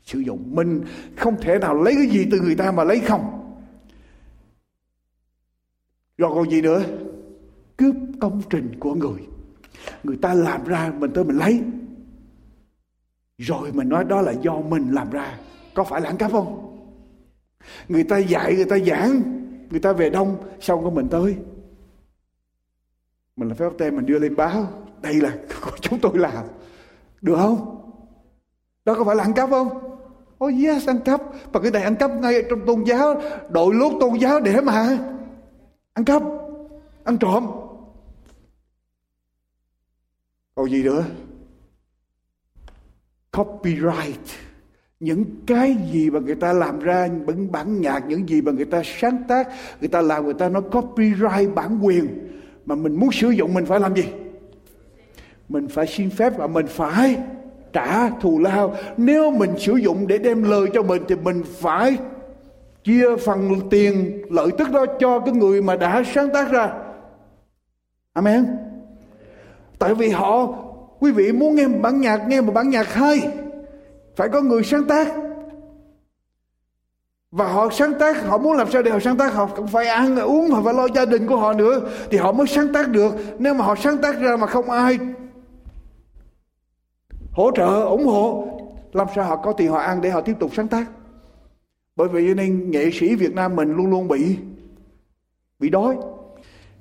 sử 0.03 0.19
dụng. 0.19 0.43
Mình 0.55 0.85
không 1.17 1.37
thể 1.41 1.59
nào 1.59 1.75
lấy 1.75 1.95
cái 1.95 2.07
gì 2.07 2.27
từ 2.31 2.41
người 2.41 2.55
ta 2.55 2.73
mà 2.73 2.85
lấy 2.85 3.01
không. 3.01 3.55
Rồi 6.19 6.31
còn 6.35 6.51
gì 6.51 6.63
nữa? 6.63 6.83
Cướp 7.77 7.95
công 8.21 8.43
trình 8.51 8.73
của 8.81 8.95
người 8.95 9.21
người 10.03 10.17
ta 10.17 10.35
làm 10.35 10.65
ra 10.65 10.93
mình 10.99 11.13
tới 11.15 11.25
mình 11.25 11.39
lấy. 11.39 11.63
Rồi 13.39 13.73
mình 13.73 13.89
nói 13.89 14.05
đó 14.05 14.21
là 14.21 14.33
do 14.33 14.57
mình 14.57 14.91
làm 14.93 15.11
ra. 15.11 15.39
Có 15.75 15.85
phải 15.85 16.01
là 16.01 16.09
ăn 16.09 16.17
cắp 16.17 16.33
không? 16.33 16.77
Người 17.89 18.05
ta 18.05 18.19
dạy, 18.19 18.55
người 18.55 18.65
ta 18.65 18.79
giảng, 18.79 19.23
người 19.71 19.81
ta 19.81 19.93
về 19.93 20.11
đông, 20.11 20.37
xong 20.61 20.85
có 20.85 20.91
mình 20.91 21.09
tới. 21.09 21.37
Mình 23.37 23.49
là 23.49 23.55
phép 23.55 23.69
tem 23.79 23.97
mình 23.97 24.07
đưa 24.07 24.19
lên 24.19 24.37
báo. 24.37 24.69
Đây 25.03 25.15
là 25.15 25.33
chúng 25.81 25.99
tôi 25.99 26.19
làm. 26.19 26.45
Được 27.23 27.37
không? 27.37 27.73
Đó 28.85 28.95
có 28.95 29.05
phải 29.05 29.17
là 29.17 29.25
ăn 29.25 29.33
cắp 29.35 29.51
không? 29.51 29.69
Oh 30.45 30.53
yes, 30.65 30.89
ăn 30.89 30.99
cắp. 31.05 31.21
Và 31.53 31.61
cái 31.61 31.71
này 31.71 31.83
ăn 31.83 31.97
cắp 31.97 32.11
ngay 32.11 32.45
trong 32.51 32.67
tôn 32.67 32.85
giáo. 32.85 33.21
Đội 33.51 33.75
lốt 33.75 33.93
tôn 34.01 34.15
giáo 34.15 34.41
để 34.41 34.61
mà. 34.61 34.99
Ăn 35.93 36.05
cắp. 36.05 36.23
Ăn 37.05 37.19
trộm 37.19 37.47
còn 40.57 40.71
gì 40.71 40.83
nữa? 40.83 41.05
Copyright. 43.33 44.27
Những 45.01 45.25
cái 45.47 45.77
gì 45.93 46.11
mà 46.11 46.21
người 46.21 46.35
ta 46.35 46.53
làm 46.53 46.81
ra, 46.81 47.07
những 47.07 47.53
bản 47.53 47.81
nhạc, 47.81 48.09
những 48.09 48.29
gì 48.29 48.43
mà 48.43 48.53
người 48.53 48.65
ta 48.65 48.83
sáng 48.85 49.23
tác, 49.29 49.49
người 49.81 49.89
ta 49.89 50.01
làm, 50.01 50.25
người 50.25 50.35
ta 50.35 50.49
nói 50.49 50.63
copyright 50.73 51.55
bản 51.55 51.79
quyền. 51.83 52.09
Mà 52.67 52.75
mình 52.75 53.01
muốn 53.01 53.13
sử 53.13 53.31
dụng 53.31 53.55
mình 53.55 53.67
phải 53.67 53.81
làm 53.81 53.97
gì? 53.97 54.05
Mình 55.49 55.69
phải 55.69 55.87
xin 55.87 56.11
phép 56.11 56.39
và 56.39 56.47
mình 56.47 56.67
phải 56.67 57.17
trả 57.73 58.11
thù 58.11 58.39
lao. 58.39 58.77
Nếu 58.97 59.31
mình 59.31 59.51
sử 59.59 59.77
dụng 59.77 60.07
để 60.07 60.19
đem 60.19 60.43
lời 60.43 60.67
cho 60.75 60.83
mình 60.83 61.03
thì 61.09 61.15
mình 61.15 61.43
phải 61.61 61.99
chia 62.85 63.17
phần 63.17 63.61
tiền 63.71 64.23
lợi 64.31 64.49
tức 64.59 64.71
đó 64.71 64.87
cho 65.01 65.21
cái 65.21 65.35
người 65.35 65.63
mà 65.63 65.77
đã 65.77 66.03
sáng 66.15 66.29
tác 66.33 66.51
ra. 66.51 66.73
Amen 68.13 68.66
tại 69.79 69.95
vì 69.95 70.09
họ, 70.09 70.55
quý 71.01 71.13
vị 71.13 71.33
muốn 71.33 71.55
nghe 71.55 71.67
một 71.67 71.79
bản 71.83 72.01
nhạc, 72.01 72.29
nghe 72.29 72.41
một 72.41 72.53
bản 72.53 72.71
nhạc 72.71 72.95
hay, 72.95 73.29
phải 74.17 74.29
có 74.29 74.41
người 74.41 74.63
sáng 74.63 74.85
tác. 74.85 75.09
Và 77.31 77.49
họ 77.49 77.69
sáng 77.73 77.93
tác, 77.99 78.27
họ 78.27 78.39
muốn 78.39 78.57
làm 78.57 78.71
sao 78.71 78.83
để 78.83 78.91
họ 78.91 78.99
sáng 78.99 79.17
tác? 79.17 79.35
Họ 79.35 79.47
cũng 79.57 79.67
phải 79.67 79.87
ăn, 79.87 80.17
uống, 80.17 80.51
họ 80.51 80.63
phải 80.63 80.75
lo 80.75 80.89
gia 80.95 81.05
đình 81.05 81.27
của 81.27 81.37
họ 81.37 81.53
nữa, 81.53 81.81
thì 82.11 82.19
họ 82.19 82.33
mới 82.33 82.47
sáng 82.47 82.73
tác 82.73 82.89
được. 82.89 83.15
Nếu 83.39 83.55
mà 83.55 83.65
họ 83.65 83.75
sáng 83.77 83.99
tác 83.99 84.21
ra 84.21 84.37
mà 84.37 84.47
không 84.47 84.71
ai 84.71 84.99
hỗ 87.33 87.51
trợ, 87.55 87.83
ủng 87.83 88.07
hộ, 88.07 88.49
làm 88.93 89.07
sao 89.15 89.25
họ 89.25 89.37
có 89.37 89.53
tiền 89.53 89.71
họ 89.71 89.79
ăn 89.79 90.01
để 90.01 90.11
họ 90.11 90.21
tiếp 90.21 90.35
tục 90.41 90.51
sáng 90.55 90.69
tác? 90.69 90.87
Bởi 91.97 92.09
vậy 92.09 92.35
nên 92.37 92.71
nghệ 92.71 92.91
sĩ 92.93 93.15
Việt 93.15 93.35
Nam 93.35 93.57
mình 93.57 93.77
luôn 93.77 93.87
luôn 93.87 94.09
bị 94.09 94.37
bị 95.59 95.69
đói 95.69 95.97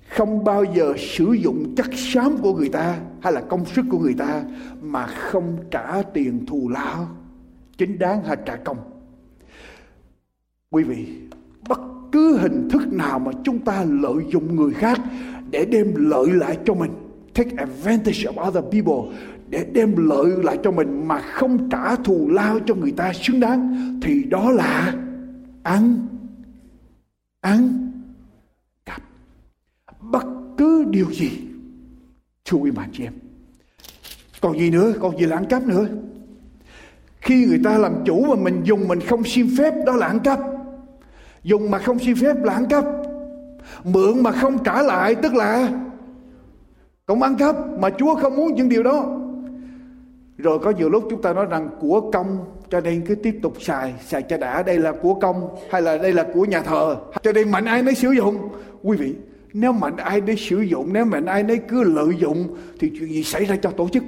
không 0.09 0.43
bao 0.43 0.63
giờ 0.63 0.93
sử 0.97 1.33
dụng 1.33 1.75
chất 1.75 1.85
xám 1.93 2.37
của 2.37 2.53
người 2.53 2.69
ta 2.69 2.99
hay 3.21 3.33
là 3.33 3.41
công 3.41 3.65
sức 3.65 3.85
của 3.89 3.99
người 3.99 4.13
ta 4.13 4.43
mà 4.81 5.07
không 5.07 5.57
trả 5.71 6.01
tiền 6.01 6.45
thù 6.45 6.69
lao. 6.69 7.07
Chính 7.77 7.99
đáng 7.99 8.23
hay 8.23 8.37
trả 8.45 8.55
công. 8.55 8.77
Quý 10.71 10.83
vị, 10.83 11.07
bất 11.69 11.79
cứ 12.11 12.37
hình 12.37 12.69
thức 12.69 12.93
nào 12.93 13.19
mà 13.19 13.31
chúng 13.43 13.59
ta 13.59 13.85
lợi 13.89 14.23
dụng 14.31 14.55
người 14.55 14.73
khác 14.73 15.01
để 15.51 15.65
đem 15.65 15.93
lợi 15.95 16.27
lại 16.29 16.57
cho 16.65 16.73
mình, 16.73 16.91
take 17.33 17.55
advantage 17.57 18.19
of 18.19 18.47
other 18.47 18.63
people 18.71 19.17
để 19.49 19.65
đem 19.73 20.09
lợi 20.09 20.31
lại 20.43 20.59
cho 20.63 20.71
mình 20.71 21.07
mà 21.07 21.19
không 21.19 21.69
trả 21.69 21.95
thù 21.95 22.29
lao 22.29 22.59
cho 22.65 22.75
người 22.75 22.91
ta 22.91 23.13
xứng 23.13 23.39
đáng, 23.39 23.99
thì 24.03 24.23
đó 24.23 24.51
là 24.51 24.93
ăn. 25.63 26.07
Ăn 27.41 27.84
cứ 30.57 30.83
điều 30.89 31.05
gì 31.11 31.31
thưa 32.45 32.57
quý 32.57 32.71
bạn 32.71 32.89
chị 32.93 33.03
em. 33.03 33.13
Còn 34.41 34.59
gì 34.59 34.69
nữa? 34.69 34.93
Còn 34.99 35.19
gì 35.19 35.25
là 35.25 35.37
ăn 35.37 35.45
cắp 35.45 35.67
nữa? 35.67 35.87
Khi 37.21 37.45
người 37.45 37.61
ta 37.63 37.77
làm 37.77 37.93
chủ 38.05 38.25
mà 38.25 38.35
mình 38.35 38.61
dùng 38.63 38.87
mình 38.87 38.99
không 38.99 39.23
xin 39.23 39.49
phép, 39.57 39.73
đó 39.85 39.93
là 39.93 40.07
ăn 40.07 40.19
cắp. 40.19 40.39
Dùng 41.43 41.71
mà 41.71 41.77
không 41.77 41.99
xin 41.99 42.15
phép 42.15 42.43
là 42.43 42.53
ăn 42.53 42.65
cắp. 42.65 42.85
Mượn 43.83 44.23
mà 44.23 44.31
không 44.31 44.63
trả 44.63 44.81
lại, 44.81 45.15
tức 45.15 45.33
là 45.33 45.69
cũng 47.05 47.21
ăn 47.21 47.35
cắp, 47.35 47.55
mà 47.79 47.89
chúa 47.89 48.15
không 48.15 48.35
muốn 48.35 48.55
những 48.55 48.69
điều 48.69 48.83
đó. 48.83 49.19
Rồi 50.37 50.59
có 50.59 50.71
nhiều 50.71 50.89
lúc 50.89 51.03
chúng 51.09 51.21
ta 51.21 51.33
nói 51.33 51.45
rằng, 51.49 51.69
của 51.79 52.11
công, 52.11 52.45
cho 52.69 52.81
nên 52.81 53.05
cứ 53.05 53.15
tiếp 53.15 53.39
tục 53.41 53.53
xài 53.61 53.93
xài 54.07 54.21
cho 54.21 54.37
đã, 54.37 54.63
đây 54.63 54.79
là 54.79 54.91
của 55.01 55.13
công 55.13 55.49
hay 55.69 55.81
là 55.81 55.97
đây 55.97 56.13
là 56.13 56.25
của 56.33 56.45
nhà 56.45 56.61
thờ, 56.61 56.97
cho 57.23 57.31
nên 57.31 57.51
mạnh 57.51 57.65
ai 57.65 57.83
nấy 57.83 57.95
sử 57.95 58.11
dụng. 58.11 58.49
Quý 58.83 58.97
vị 58.97 59.15
nếu 59.57 59.71
mạnh 59.71 59.97
ai 59.97 60.21
để 60.21 60.35
sử 60.35 60.61
dụng, 60.61 60.93
nếu 60.93 61.05
mạnh 61.05 61.25
ai 61.25 61.43
đấy 61.43 61.59
cứ 61.67 61.83
lợi 61.83 62.15
dụng, 62.17 62.47
thì 62.79 62.91
chuyện 62.99 63.09
gì 63.09 63.23
xảy 63.23 63.45
ra 63.45 63.55
cho 63.61 63.71
tổ 63.71 63.89
chức? 63.89 64.03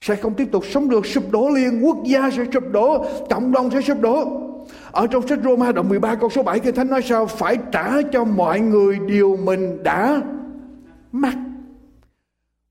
Sẽ 0.00 0.14
không 0.16 0.34
tiếp 0.34 0.48
tục 0.52 0.64
sống 0.70 0.88
được, 0.88 1.06
sụp 1.06 1.30
đổ 1.30 1.48
liền, 1.48 1.80
quốc 1.84 1.96
gia 2.04 2.30
sẽ 2.30 2.44
sụp 2.52 2.64
đổ, 2.72 3.06
cộng 3.30 3.52
đồng 3.52 3.70
sẽ 3.70 3.80
sụp 3.80 4.00
đổ. 4.00 4.42
Ở 4.90 5.06
trong 5.06 5.28
sách 5.28 5.38
Roma 5.44 5.72
đoạn 5.72 5.88
13 5.88 6.14
câu 6.14 6.30
số 6.30 6.42
7 6.42 6.60
Kinh 6.60 6.74
Thánh 6.74 6.90
nói 6.90 7.02
sao? 7.02 7.26
Phải 7.26 7.56
trả 7.72 8.02
cho 8.12 8.24
mọi 8.24 8.60
người 8.60 8.98
điều 9.06 9.36
mình 9.36 9.82
đã 9.82 10.22
mắc. 11.12 11.34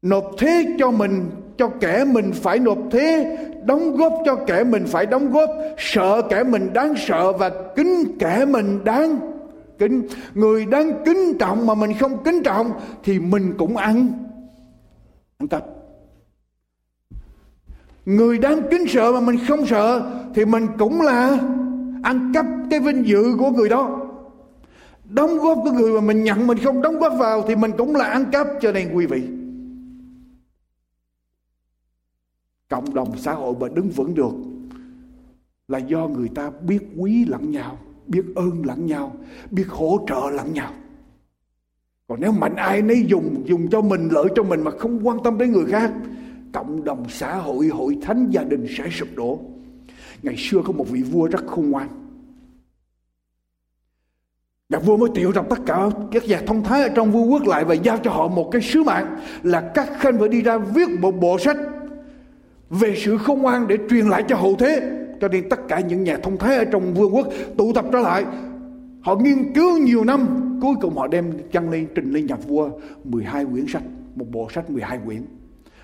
Nộp 0.01 0.32
thế 0.38 0.76
cho 0.80 0.91
mình, 0.91 1.30
cho 1.58 1.70
kẻ 1.80 2.05
mình 2.05 2.32
phải 2.34 2.60
nộp 2.60 2.78
thế 2.91 3.38
đóng 3.66 3.95
góp 3.95 4.14
cho 4.26 4.36
kẻ 4.36 4.64
mình 4.64 4.86
phải 4.88 5.05
đóng 5.05 5.32
góp, 5.32 5.49
sợ 5.78 6.22
kẻ 6.30 6.43
mình 6.43 6.74
đáng 6.74 6.93
sợ 6.97 7.32
và 7.32 7.51
kính 7.76 8.18
kẻ 8.20 8.45
mình 8.45 8.84
đáng 8.84 9.37
kính. 9.80 10.07
Người 10.34 10.65
đáng 10.65 10.91
kính 11.05 11.38
trọng 11.39 11.67
mà 11.67 11.75
mình 11.75 11.91
không 11.99 12.23
kính 12.23 12.43
trọng 12.43 12.71
thì 13.03 13.19
mình 13.19 13.53
cũng 13.57 13.78
ăn. 13.78 14.07
Ăn 15.38 15.47
cắp 15.47 15.63
người 18.07 18.38
đáng 18.38 18.61
kính 18.71 18.88
sợ 18.88 19.11
mà 19.11 19.19
mình 19.19 19.38
không 19.47 19.65
sợ 19.65 20.11
thì 20.36 20.45
mình 20.45 20.67
cũng 20.80 21.01
là 21.01 21.39
ăn 22.03 22.32
cắp 22.34 22.45
cái 22.69 22.80
vinh 22.80 23.07
dự 23.07 23.23
của 23.39 23.51
người 23.51 23.69
đó. 23.69 24.07
Đóng 25.09 25.38
góp 25.38 25.59
của 25.63 25.71
người 25.71 25.93
mà 25.93 26.01
mình 26.01 26.23
nhận 26.23 26.47
mình 26.47 26.57
không 26.63 26.82
đóng 26.82 26.99
góp 26.99 27.13
vào 27.19 27.41
thì 27.47 27.55
mình 27.55 27.71
cũng 27.78 27.95
là 27.95 28.05
ăn 28.05 28.25
cắp. 28.32 28.47
Cho 28.61 28.71
nên 28.71 28.93
quý 28.93 29.05
vị, 29.05 29.23
cộng 32.69 32.93
đồng 32.93 33.17
xã 33.17 33.34
hội 33.34 33.55
mà 33.59 33.67
đứng 33.67 33.89
vững 33.89 34.15
được 34.15 34.34
là 35.67 35.78
do 35.78 36.07
người 36.07 36.30
ta 36.36 36.51
biết 36.67 36.80
quý 36.97 37.25
lẫn 37.25 37.51
nhau 37.51 37.78
biết 38.08 38.24
ơn 38.36 38.66
lẫn 38.66 38.86
nhau, 38.86 39.16
biết 39.51 39.66
hỗ 39.70 40.05
trợ 40.08 40.30
lẫn 40.30 40.53
nhau. 40.53 40.74
Còn 42.08 42.22
nếu 42.22 42.32
mạnh 42.32 42.55
ai 42.55 42.82
nấy 42.82 43.05
dùng 43.08 43.43
dùng 43.45 43.70
cho 43.70 43.82
mình, 43.82 44.10
lợi 44.12 44.26
cho 44.36 44.43
mình 44.43 44.62
mà 44.62 44.72
không 44.72 45.08
quan 45.08 45.18
tâm 45.24 45.38
đến 45.38 45.51
người 45.51 45.66
khác, 45.66 45.91
cộng 46.53 46.84
đồng 46.84 47.05
xã 47.10 47.36
hội 47.36 47.68
hội 47.68 47.97
thánh 48.01 48.28
gia 48.30 48.43
đình 48.43 48.66
sẽ 48.78 48.89
sụp 48.89 49.08
đổ. 49.16 49.39
Ngày 50.24 50.36
xưa 50.38 50.62
có 50.66 50.74
một 50.74 50.89
vị 50.89 51.01
vua 51.01 51.28
rất 51.28 51.47
khôn 51.47 51.70
ngoan. 51.70 51.88
Nhà 54.70 54.80
vua 54.80 54.97
mới 54.97 55.10
triệu 55.16 55.32
tập 55.32 55.45
tất 55.49 55.60
cả 55.66 55.89
các 56.12 56.26
nhà 56.26 56.41
thông 56.47 56.64
thái 56.64 56.84
ở 56.84 56.89
trong 56.89 57.12
vua 57.12 57.24
quốc 57.24 57.47
lại 57.47 57.66
và 57.66 57.74
giao 57.74 57.97
cho 57.97 58.12
họ 58.12 58.28
một 58.28 58.49
cái 58.51 58.62
sứ 58.62 58.84
mạng 58.84 59.20
là 59.43 59.72
các 59.74 59.89
khanh 59.99 60.20
phải 60.20 60.30
đi 60.30 60.41
ra 60.41 60.58
viết 60.58 60.89
một 60.99 61.12
bộ 61.12 61.39
sách 61.39 61.58
về 62.70 62.95
sự 62.97 63.18
khôn 63.18 63.41
ngoan 63.41 63.68
để 63.68 63.78
truyền 63.89 64.08
lại 64.08 64.24
cho 64.28 64.36
hậu 64.36 64.55
thế 64.60 65.07
cho 65.22 65.28
nên 65.28 65.49
tất 65.49 65.59
cả 65.68 65.80
những 65.80 66.03
nhà 66.03 66.18
thông 66.24 66.38
thái 66.38 66.57
ở 66.57 66.65
trong 66.65 66.93
vương 66.93 67.15
quốc 67.15 67.28
tụ 67.57 67.74
tập 67.74 67.86
trở 67.91 67.99
lại. 67.99 68.26
Họ 69.01 69.15
nghiên 69.15 69.53
cứu 69.53 69.78
nhiều 69.78 70.03
năm, 70.03 70.28
cuối 70.61 70.76
cùng 70.82 70.97
họ 70.97 71.07
đem 71.07 71.34
chăng 71.51 71.70
lên 71.70 71.88
trình 71.95 72.11
lên 72.11 72.26
nhà 72.26 72.36
vua 72.36 72.70
12 73.03 73.45
quyển 73.45 73.65
sách, 73.68 73.84
một 74.15 74.26
bộ 74.32 74.47
sách 74.53 74.70
12 74.70 74.99
quyển. 75.05 75.26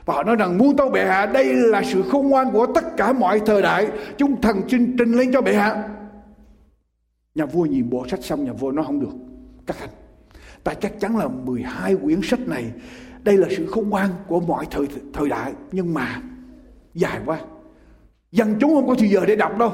Và 0.06 0.14
họ 0.14 0.24
nói 0.24 0.36
rằng 0.36 0.58
muôn 0.58 0.76
tâu 0.76 0.90
bệ 0.90 1.06
hạ, 1.06 1.26
đây 1.26 1.54
là 1.56 1.82
sự 1.84 2.02
khôn 2.02 2.30
ngoan 2.30 2.52
của 2.52 2.66
tất 2.76 2.98
cả 2.98 3.14
mọi 3.14 3.40
thời 3.40 3.62
đại. 3.62 3.88
Chúng 4.18 4.42
thần 4.42 4.62
xin 4.70 4.96
trình 4.98 5.12
lên 5.12 5.32
cho 5.34 5.42
bệ 5.42 5.54
hạ. 5.54 5.90
Nhà 7.36 7.46
vua 7.46 7.66
nhìn 7.66 7.90
bộ 7.90 8.08
sách 8.08 8.24
xong, 8.24 8.46
nhà 8.46 8.54
vua 8.54 8.72
nói, 8.72 8.86
không 8.86 9.00
được, 9.00 9.14
các 9.66 9.76
anh. 9.80 9.90
Ta 10.64 10.74
chắc 10.74 11.00
chắn 11.00 11.18
là 11.18 11.28
12 11.28 11.96
quyển 11.96 12.20
sách 12.24 12.40
này, 12.48 12.72
đây 13.24 13.38
là 13.38 13.48
sự 13.58 13.68
khôn 13.68 13.90
ngoan 13.90 14.10
của 14.28 14.40
mọi 14.40 14.66
thời 14.72 14.88
thời 15.14 15.30
đại. 15.30 15.54
Nhưng 15.72 15.94
mà, 15.94 16.22
dài 16.94 17.20
quá 17.26 17.40
dân 18.34 18.58
chúng 18.60 18.76
không 18.76 18.88
có 18.88 18.96
thời 19.00 19.10
giờ 19.10 19.26
để 19.26 19.36
đọc 19.36 19.58
đâu. 19.58 19.72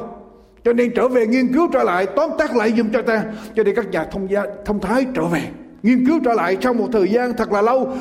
Cho 0.64 0.74
nên 0.74 0.92
trở 0.96 1.08
về 1.08 1.28
nghiên 1.28 1.54
cứu 1.54 1.70
trở 1.74 1.84
lại, 1.84 2.08
tóm 2.16 2.30
tắt 2.38 2.56
lại 2.56 2.74
giùm 2.78 2.92
cho 2.94 3.02
ta. 3.02 3.26
Cho 3.56 3.64
nên 3.64 3.76
các 3.76 3.90
nhà 3.92 4.04
thông 4.04 4.32
gia, 4.32 4.44
thông 4.66 4.80
thái 4.80 5.06
trở 5.16 5.26
về, 5.26 5.52
nghiên 5.84 6.06
cứu 6.06 6.20
trở 6.26 6.34
lại 6.34 6.58
trong 6.62 6.78
một 6.78 6.88
thời 6.92 7.08
gian 7.12 7.34
thật 7.38 7.52
là 7.52 7.62
lâu. 7.62 7.94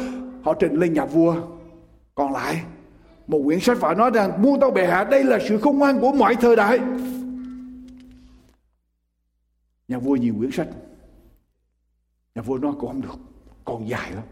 Họ 0.42 0.54
trình 0.54 0.74
lên 0.74 0.92
nhà 0.92 1.04
vua. 1.04 1.36
Còn 2.14 2.32
lại, 2.32 2.62
một 3.26 3.40
quyển 3.44 3.60
sách 3.60 3.78
phải 3.78 3.94
nói 3.94 4.10
rằng, 4.14 4.42
muôn 4.42 4.60
tao 4.60 4.70
bệ 4.70 4.86
hạ, 4.86 5.04
đây 5.04 5.24
là 5.24 5.38
sự 5.48 5.58
khôn 5.58 5.78
ngoan 5.78 6.00
của 6.00 6.12
mọi 6.12 6.36
thời 6.36 6.56
đại. 6.56 6.78
Nhà 9.88 9.98
vua 9.98 10.16
nhiều 10.16 10.34
quyển 10.38 10.50
sách. 10.50 10.68
Nhà 12.34 12.42
vua 12.42 12.58
nói, 12.58 12.72
cũng 12.80 12.90
không 12.90 13.00
được, 13.00 13.18
còn 13.64 13.88
dài 13.88 14.12
lắm. 14.12 14.24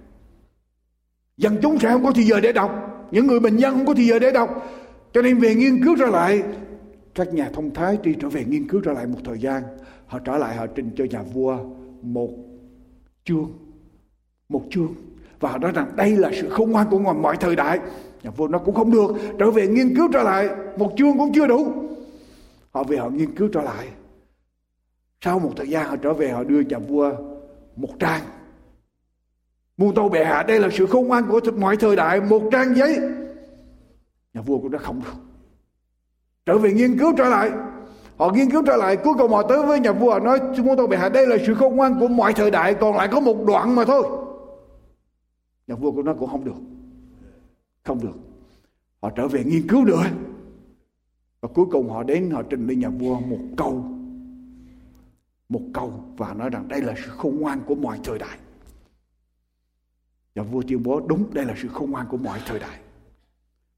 Dân 1.37 1.59
chúng 1.63 1.79
sẽ 1.79 1.91
không 1.91 2.05
có 2.05 2.13
thời 2.13 2.25
giờ 2.25 2.41
để 2.41 2.53
đọc. 2.53 2.71
Những 3.11 3.27
người 3.27 3.41
bình 3.41 3.57
dân 3.57 3.75
không 3.75 3.87
có 3.87 3.95
thời 3.95 4.07
giờ 4.07 4.19
để 4.19 4.33
đọc 4.33 4.69
cho 5.17 5.23
nên 5.23 5.39
về 5.39 5.55
nghiên 5.55 5.85
cứu 5.85 5.97
trở 5.99 6.07
lại, 6.07 6.43
các 7.15 7.35
nhà 7.35 7.51
thông 7.53 7.75
thái 7.75 7.99
đi 8.03 8.15
trở 8.21 8.29
về 8.29 8.45
nghiên 8.45 8.69
cứu 8.69 8.81
trở 8.85 8.93
lại 8.93 9.07
một 9.07 9.19
thời 9.25 9.39
gian, 9.39 9.63
họ 10.07 10.19
trở 10.19 10.39
lại, 10.39 10.57
họ 10.57 10.67
trình 10.67 10.91
cho 10.97 11.05
nhà 11.11 11.23
vua 11.23 11.59
một 12.03 12.31
chương 13.25 13.51
một 14.49 14.63
chương. 14.71 14.95
Và 15.41 15.51
họ 15.51 15.59
nói 15.59 15.73
rằng 15.75 15.93
đây 15.97 16.17
là 16.17 16.31
sự 16.33 16.49
khôn 16.51 16.71
ngoan 16.71 16.87
của 16.91 16.99
mọi 16.99 17.37
thời 17.37 17.57
đại. 17.57 17.79
Nhà 18.23 18.31
vua 18.31 18.49
nó 18.49 18.59
cũng 18.59 18.75
không 18.75 18.91
được, 18.91 19.11
trở 19.39 19.51
về 19.51 19.67
nghiên 19.67 19.97
cứu 19.97 20.09
trở 20.13 20.23
lại, 20.23 20.49
một 20.79 20.93
chương 20.97 21.19
cũng 21.19 21.33
chưa 21.35 21.47
đủ. 21.47 21.73
Họ 22.71 22.85
về 22.85 22.97
họ 22.97 23.11
nghiên 23.11 23.35
cứu 23.35 23.49
trở 23.53 23.63
lại. 23.63 23.87
Sau 25.21 25.39
một 25.39 25.53
thời 25.57 25.69
gian 25.69 25.89
họ 25.89 25.97
trở 25.97 26.13
về, 26.13 26.31
họ 26.31 26.45
đưa 26.45 26.61
nhà 26.61 26.79
vua 26.79 27.13
một 27.77 27.91
trang. 27.99 28.23
Muôn 29.77 29.95
tâu 29.95 30.09
bệ 30.09 30.25
hạ, 30.25 30.43
đây 30.43 30.61
là 30.61 30.69
sự 30.73 30.87
khôn 30.87 31.07
ngoan 31.07 31.25
của 31.29 31.41
mọi 31.57 31.77
thời 31.77 31.97
đại, 31.97 32.21
một 32.21 32.43
trang 32.53 32.75
giấy 32.75 32.99
nhà 34.37 34.43
vua 34.43 34.59
cũng 34.59 34.71
đã 34.71 34.79
không 34.79 35.03
được. 35.05 35.15
Trở 36.47 36.59
về 36.59 36.73
nghiên 36.73 36.99
cứu 36.99 37.13
trở 37.17 37.29
lại. 37.29 37.51
Họ 38.17 38.31
nghiên 38.31 38.51
cứu 38.51 38.63
trở 38.67 38.77
lại, 38.77 38.97
cuối 38.97 39.15
cùng 39.19 39.31
họ 39.31 39.43
tới 39.43 39.67
với 39.67 39.81
nhà 39.81 39.93
vua, 39.93 40.11
họ 40.11 40.19
nói, 40.19 40.41
chúng 40.57 40.77
tôi 40.77 40.87
bị 40.87 40.97
hạ 40.97 41.09
đây 41.09 41.27
là 41.27 41.37
sự 41.47 41.55
khôn 41.55 41.77
ngoan 41.77 42.01
của 42.01 42.09
mọi 42.09 42.33
thời 42.33 42.51
đại, 42.51 42.75
còn 42.75 42.97
lại 42.97 43.09
có 43.13 43.21
một 43.21 43.45
đoạn 43.47 43.75
mà 43.75 43.85
thôi. 43.85 44.03
Nhà 45.67 45.75
vua 45.75 45.93
cũng 45.93 46.05
nói, 46.05 46.15
cũng 46.19 46.31
không 46.31 46.45
được. 46.45 46.57
Không 47.85 48.01
được. 48.01 48.15
Họ 49.03 49.11
trở 49.11 49.29
về 49.29 49.45
nghiên 49.45 49.69
cứu 49.69 49.85
nữa. 49.85 50.03
Và 51.41 51.49
cuối 51.55 51.67
cùng 51.71 51.91
họ 51.91 52.03
đến, 52.03 52.31
họ 52.31 52.43
trình 52.51 52.67
lên 52.67 52.81
nhà 52.81 52.89
vua 52.89 53.21
một 53.21 53.41
câu 53.57 53.85
một 55.49 55.63
câu 55.75 55.93
và 56.17 56.35
nói 56.35 56.51
rằng, 56.51 56.69
đây 56.69 56.83
là 56.83 56.95
sự 57.05 57.11
khôn 57.11 57.37
ngoan 57.41 57.61
của 57.67 57.75
mọi 57.75 58.01
thời 58.05 58.19
đại. 58.19 58.39
Và 60.35 60.43
vua 60.43 60.63
tuyên 60.69 60.83
bố, 60.83 61.01
đúng, 61.07 61.35
đây 61.35 61.45
là 61.45 61.55
sự 61.57 61.69
khôn 61.69 61.91
ngoan 61.91 62.07
của 62.11 62.17
mọi 62.17 62.41
thời 62.47 62.59
đại 62.59 62.79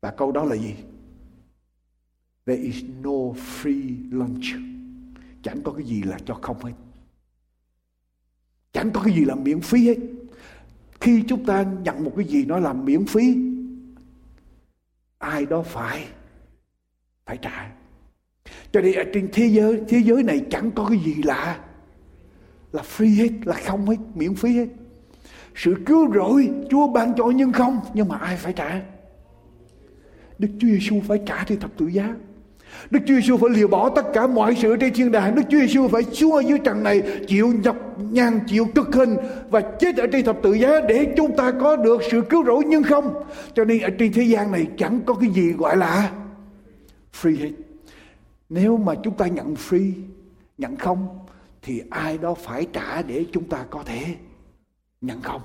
và 0.01 0.11
câu 0.11 0.32
đó 0.32 0.44
là 0.44 0.57
gì? 0.57 0.74
There 2.46 2.62
is 2.62 2.84
no 3.03 3.34
free 3.34 3.96
lunch. 4.11 4.44
Chẳng 5.42 5.62
có 5.62 5.72
cái 5.72 5.86
gì 5.86 6.03
là 6.03 6.18
cho 6.26 6.34
không 6.34 6.64
hết. 6.64 6.72
Chẳng 8.72 8.90
có 8.90 9.03
cái 9.05 9.14
gì 9.14 9.24
là 9.24 9.34
miễn 9.34 9.61
phí 9.61 9.86
hết. 9.86 9.96
Khi 11.01 11.24
chúng 11.28 11.44
ta 11.44 11.62
nhận 11.62 12.05
một 12.05 12.12
cái 12.16 12.24
gì 12.24 12.44
nó 12.44 12.59
là 12.59 12.72
miễn 12.72 13.07
phí, 13.07 13.36
ai 15.18 15.46
đó 15.46 15.62
phải 15.62 16.09
phải 17.26 17.38
trả. 17.42 17.72
Cho 18.72 18.80
nên 18.80 18.94
ở 18.94 19.05
trên 19.14 19.28
thế 19.32 19.46
giới 19.46 19.82
thế 19.88 19.99
giới 19.99 20.22
này 20.22 20.46
chẳng 20.51 20.70
có 20.70 20.88
cái 20.88 20.99
gì 20.99 21.14
lạ 21.22 21.64
là 22.72 22.82
free 22.82 23.16
hết, 23.16 23.46
là 23.46 23.61
không 23.66 23.86
hết, 23.86 23.96
miễn 24.14 24.34
phí 24.34 24.57
hết. 24.57 24.68
Sự 25.55 25.76
cứu 25.86 26.14
rỗi 26.14 26.51
Chúa 26.70 26.88
ban 26.88 27.14
cho 27.16 27.24
nhưng 27.34 27.53
không, 27.53 27.80
nhưng 27.94 28.09
mà 28.09 28.16
ai 28.16 28.36
phải 28.36 28.53
trả? 28.53 28.82
Đức 30.39 30.49
Chúa 30.59 30.68
Giêsu 30.68 31.01
phải 31.09 31.18
trả 31.26 31.45
thì 31.45 31.57
thập 31.57 31.70
tự 31.76 31.86
giá 31.86 32.14
Đức 32.91 33.01
Chúa 33.07 33.14
Giêsu 33.14 33.36
phải 33.36 33.51
liều 33.51 33.68
bỏ 33.68 33.89
tất 33.89 34.07
cả 34.14 34.26
mọi 34.26 34.57
sự 34.62 34.76
trên 34.76 34.95
thiên 34.95 35.12
đàng. 35.12 35.34
Đức 35.34 35.43
Chúa 35.51 35.59
Giêsu 35.59 35.89
phải 35.89 36.03
xuống 36.03 36.32
ở 36.32 36.41
dưới 36.41 36.59
trần 36.59 36.82
này 36.82 37.03
chịu 37.26 37.53
nhọc 37.62 37.76
nhằn, 38.11 38.41
chịu 38.47 38.66
cực 38.74 38.95
hình 38.95 39.16
và 39.51 39.61
chết 39.61 39.97
ở 39.97 40.07
trên 40.07 40.24
thập 40.24 40.43
tự 40.43 40.53
giá 40.53 40.80
để 40.89 41.14
chúng 41.16 41.36
ta 41.36 41.53
có 41.61 41.76
được 41.76 42.01
sự 42.11 42.22
cứu 42.30 42.45
rỗi 42.45 42.64
nhưng 42.66 42.82
không. 42.82 43.22
Cho 43.55 43.64
nên 43.64 43.80
ở 43.80 43.91
trên 43.99 44.12
thế 44.12 44.22
gian 44.22 44.53
này 44.53 44.66
chẳng 44.78 45.01
có 45.07 45.14
cái 45.14 45.30
gì 45.30 45.53
gọi 45.53 45.76
là 45.76 46.12
free 47.22 47.39
hết. 47.39 47.51
Nếu 48.49 48.76
mà 48.76 48.95
chúng 49.03 49.14
ta 49.14 49.26
nhận 49.26 49.55
free, 49.55 49.93
nhận 50.59 50.76
không 50.76 51.09
thì 51.62 51.82
ai 51.91 52.18
đó 52.18 52.34
phải 52.34 52.66
trả 52.72 53.03
để 53.03 53.24
chúng 53.32 53.45
ta 53.45 53.64
có 53.70 53.82
thể 53.86 54.03
nhận 55.01 55.22
không. 55.22 55.43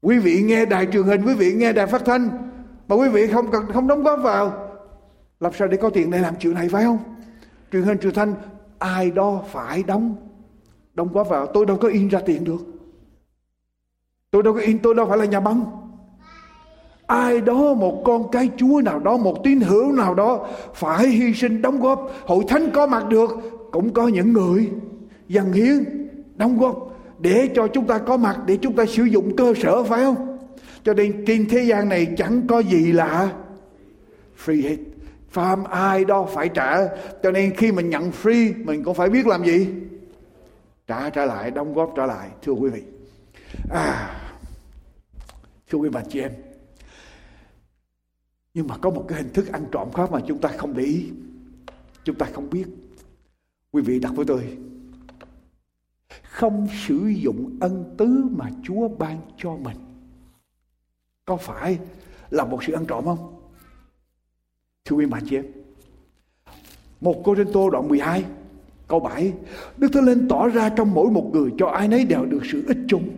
Quý 0.00 0.18
vị 0.18 0.42
nghe 0.42 0.64
đài 0.64 0.86
truyền 0.92 1.02
hình, 1.02 1.22
quý 1.26 1.34
vị 1.34 1.52
nghe 1.52 1.72
đài 1.72 1.86
phát 1.86 2.02
thanh 2.04 2.30
mà 2.88 2.96
quý 2.96 3.08
vị 3.08 3.26
không 3.26 3.50
cần, 3.50 3.64
không 3.72 3.88
đóng 3.88 4.02
góp 4.02 4.20
vào. 4.22 4.52
Làm 5.40 5.52
sao 5.52 5.68
để 5.68 5.76
có 5.76 5.90
tiền 5.90 6.10
để 6.10 6.18
làm 6.18 6.34
chuyện 6.38 6.54
này, 6.54 6.68
phải 6.68 6.84
không? 6.84 6.98
Truyền 7.72 7.82
hình, 7.82 7.98
truyền 7.98 8.14
thanh, 8.14 8.34
ai 8.78 9.10
đó 9.10 9.42
phải 9.52 9.82
đóng 9.82 10.16
đóng 10.94 11.12
góp 11.12 11.28
vào. 11.28 11.46
Tôi 11.46 11.66
đâu 11.66 11.76
có 11.76 11.88
in 11.88 12.08
ra 12.08 12.20
tiền 12.26 12.44
được. 12.44 12.60
Tôi 14.30 14.42
đâu 14.42 14.54
có 14.54 14.60
in, 14.60 14.78
tôi 14.78 14.94
đâu 14.94 15.06
phải 15.06 15.18
là 15.18 15.24
nhà 15.24 15.40
băng. 15.40 15.64
Ai 17.06 17.40
đó, 17.40 17.74
một 17.74 18.02
con 18.04 18.30
cái 18.30 18.50
chúa 18.56 18.80
nào 18.84 18.98
đó, 18.98 19.16
một 19.16 19.44
tín 19.44 19.60
hữu 19.60 19.92
nào 19.92 20.14
đó 20.14 20.46
phải 20.74 21.06
hy 21.08 21.34
sinh 21.34 21.62
đóng 21.62 21.80
góp. 21.80 22.10
Hội 22.26 22.44
thánh 22.48 22.70
có 22.70 22.86
mặt 22.86 23.08
được, 23.08 23.30
cũng 23.72 23.92
có 23.92 24.08
những 24.08 24.32
người 24.32 24.70
dần 25.28 25.52
hiến, 25.52 25.84
đóng 26.36 26.58
góp 26.58 26.90
để 27.18 27.48
cho 27.54 27.68
chúng 27.68 27.86
ta 27.86 27.98
có 27.98 28.16
mặt, 28.16 28.38
để 28.46 28.56
chúng 28.56 28.72
ta 28.72 28.86
sử 28.86 29.04
dụng 29.04 29.36
cơ 29.36 29.54
sở, 29.62 29.84
phải 29.84 30.04
không? 30.04 30.33
Cho 30.84 30.94
nên 30.94 31.24
trên 31.26 31.48
thế 31.48 31.62
gian 31.62 31.88
này 31.88 32.14
chẳng 32.16 32.46
có 32.46 32.58
gì 32.58 32.92
lạ, 32.92 33.32
free 34.44 34.62
hết. 34.62 34.76
Phạm 35.28 35.64
ai 35.64 36.04
đó 36.04 36.28
phải 36.34 36.48
trả. 36.48 36.86
Cho 37.22 37.30
nên 37.30 37.56
khi 37.56 37.72
mình 37.72 37.90
nhận 37.90 38.10
free 38.22 38.64
Mình 38.64 38.84
cũng 38.84 38.94
phải 38.94 39.10
biết 39.10 39.26
làm 39.26 39.44
gì? 39.44 39.68
Trả 40.86 41.10
trả 41.10 41.24
lại, 41.26 41.50
đóng 41.50 41.74
góp 41.74 41.92
trả 41.96 42.06
lại. 42.06 42.28
Thưa 42.42 42.52
quý 42.52 42.70
vị. 42.70 42.82
À, 43.70 44.20
Thưa 45.70 45.78
quý 45.78 45.88
bà 45.88 46.02
chị 46.08 46.20
em. 46.20 46.32
Nhưng 48.54 48.66
mà 48.66 48.76
có 48.76 48.90
một 48.90 49.04
cái 49.08 49.22
hình 49.22 49.32
thức 49.32 49.52
ăn 49.52 49.64
trộm 49.72 49.92
khác 49.92 50.12
Mà 50.12 50.20
chúng 50.26 50.38
ta 50.38 50.48
không 50.48 50.74
để 50.76 50.84
ý. 50.84 51.06
Chúng 52.04 52.16
ta 52.16 52.26
không 52.32 52.50
biết. 52.50 52.64
Quý 53.72 53.82
vị 53.82 53.98
đặt 53.98 54.12
với 54.14 54.26
tôi. 54.26 54.58
Không 56.22 56.68
sử 56.86 57.06
dụng 57.06 57.56
ân 57.60 57.94
tứ 57.98 58.24
Mà 58.30 58.50
Chúa 58.62 58.88
ban 58.88 59.20
cho 59.38 59.56
mình. 59.56 59.83
Có 61.24 61.36
phải 61.36 61.78
là 62.30 62.44
một 62.44 62.64
sự 62.64 62.72
ăn 62.72 62.86
trộm 62.86 63.04
không? 63.04 63.34
Thưa 64.84 64.96
quý 64.96 65.06
bạn 65.06 65.22
chị 65.30 65.36
em, 65.36 65.44
Một 67.00 67.22
Cô 67.24 67.36
Rinh 67.36 67.52
Tô 67.52 67.70
đoạn 67.70 67.88
12 67.88 68.24
Câu 68.88 69.00
7 69.00 69.32
Đức 69.76 69.88
Thánh 69.92 70.04
Linh 70.04 70.28
tỏ 70.28 70.48
ra 70.48 70.68
trong 70.68 70.94
mỗi 70.94 71.10
một 71.10 71.30
người 71.32 71.50
Cho 71.58 71.66
ai 71.66 71.88
nấy 71.88 72.04
đều 72.04 72.24
được 72.24 72.40
sự 72.52 72.64
ích 72.68 72.78
chung. 72.88 73.08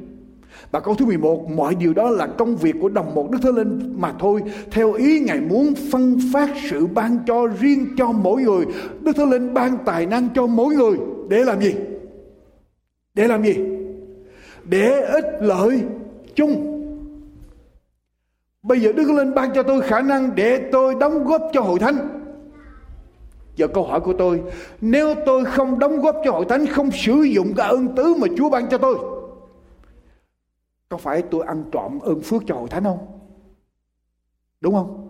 Và 0.71 0.81
câu 0.81 0.95
thứ 0.95 1.07
11 1.07 1.51
Mọi 1.51 1.75
điều 1.75 1.95
đó 1.95 2.11
là 2.11 2.27
công 2.27 2.57
việc 2.57 2.77
của 2.81 2.89
đồng 2.89 3.15
một 3.15 3.31
Đức 3.31 3.39
Thánh 3.43 3.55
Linh 3.55 3.95
mà 3.99 4.13
thôi. 4.19 4.43
Theo 4.71 4.93
ý 4.93 5.21
Ngài 5.21 5.41
muốn 5.41 5.75
phân 5.93 6.19
phát 6.33 6.51
sự 6.71 6.87
ban 6.87 7.19
cho 7.27 7.47
riêng 7.61 7.87
cho 7.99 8.13
mỗi 8.13 8.43
người, 8.43 8.65
Đức 9.01 9.17
Thánh 9.17 9.31
Linh 9.31 9.55
ban 9.55 9.79
tài 9.85 10.07
năng 10.07 10.29
cho 10.35 10.47
mỗi 10.47 10.75
người. 10.75 10.97
Để 11.29 11.45
làm 11.45 11.61
gì? 11.61 11.75
Để 13.15 13.29
làm 13.29 13.45
gì? 13.45 13.55
Để 14.65 15.01
ích 15.01 15.25
lợi 15.41 15.83
chung. 16.35 16.76
Bây 18.67 18.81
giờ 18.81 18.93
Đức 18.93 19.11
Linh 19.11 19.35
ban 19.35 19.55
cho 19.55 19.63
tôi 19.63 19.81
khả 19.81 20.01
năng 20.01 20.35
để 20.35 20.69
tôi 20.73 20.95
đóng 21.01 21.25
góp 21.25 21.43
cho 21.53 21.61
hội 21.61 21.79
thánh. 21.79 22.09
Giờ 23.57 23.69
câu 23.69 23.85
hỏi 23.85 24.01
của 24.01 24.13
tôi, 24.13 24.43
nếu 24.81 25.15
tôi 25.27 25.45
không 25.45 25.79
đóng 25.79 26.01
góp 26.01 26.17
cho 26.25 26.33
hội 26.33 26.45
thánh, 26.49 26.67
không 26.67 26.91
sử 26.91 27.13
dụng 27.13 27.55
cái 27.57 27.69
ơn 27.69 27.95
tứ 27.97 28.15
mà 28.19 28.27
Chúa 28.37 28.51
ban 28.51 28.69
cho 28.69 28.79
tôi, 28.79 28.99
có 30.89 30.97
phải 30.97 31.23
tôi 31.23 31.45
ăn 31.47 31.65
trộm 31.73 31.99
ơn 32.01 32.21
phước 32.21 32.43
cho 32.47 32.55
hội 32.55 32.69
thánh 32.69 32.85
không? 32.85 33.07
Đúng 34.61 34.75
không? 34.75 35.09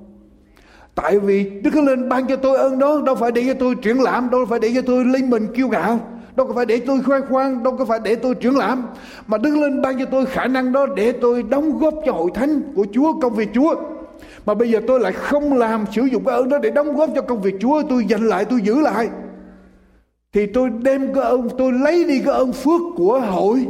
Tại 0.94 1.18
vì 1.18 1.50
Đức 1.50 1.74
Linh 1.74 2.08
ban 2.08 2.26
cho 2.26 2.36
tôi 2.36 2.56
ơn 2.56 2.78
đó 2.78 3.02
đâu 3.06 3.14
phải 3.14 3.32
để 3.32 3.44
cho 3.46 3.54
tôi 3.54 3.74
triển 3.82 4.02
lãm, 4.02 4.30
đâu 4.30 4.46
phải 4.46 4.60
để 4.60 4.72
cho 4.74 4.82
tôi 4.86 5.04
linh 5.04 5.30
mình 5.30 5.46
kiêu 5.54 5.68
ngạo, 5.68 6.00
đâu 6.36 6.46
có 6.46 6.52
phải 6.54 6.66
để 6.66 6.80
tôi 6.86 7.02
khoe 7.02 7.20
khoang, 7.20 7.62
đâu 7.62 7.76
có 7.76 7.84
phải 7.84 8.00
để 8.04 8.14
tôi 8.14 8.34
triển 8.34 8.56
lãm, 8.56 8.86
mà 9.26 9.38
Đức 9.38 9.56
lên 9.56 9.82
ban 9.82 9.98
cho 9.98 10.04
tôi 10.04 10.26
khả 10.26 10.46
năng 10.46 10.72
đó 10.72 10.86
để 10.96 11.12
tôi 11.12 11.42
đóng 11.42 11.78
góp 11.78 11.94
cho 12.06 12.12
hội 12.12 12.30
thánh 12.34 12.62
của 12.74 12.86
Chúa, 12.92 13.20
công 13.20 13.34
việc 13.34 13.48
Chúa. 13.54 13.74
Mà 14.46 14.54
bây 14.54 14.70
giờ 14.70 14.80
tôi 14.86 15.00
lại 15.00 15.12
không 15.12 15.52
làm 15.52 15.84
sử 15.92 16.02
dụng 16.02 16.24
cái 16.24 16.34
ơn 16.34 16.48
đó 16.48 16.58
để 16.58 16.70
đóng 16.70 16.96
góp 16.96 17.10
cho 17.14 17.22
công 17.22 17.42
việc 17.42 17.54
Chúa, 17.60 17.82
tôi 17.88 18.04
dành 18.04 18.28
lại, 18.28 18.44
tôi 18.44 18.60
giữ 18.60 18.80
lại. 18.80 19.08
Thì 20.32 20.46
tôi 20.46 20.70
đem 20.70 21.14
cái 21.14 21.24
ơn, 21.24 21.48
tôi 21.58 21.72
lấy 21.72 22.04
đi 22.04 22.22
cái 22.24 22.34
ơn 22.34 22.52
phước 22.52 22.80
của 22.96 23.20
hội 23.20 23.66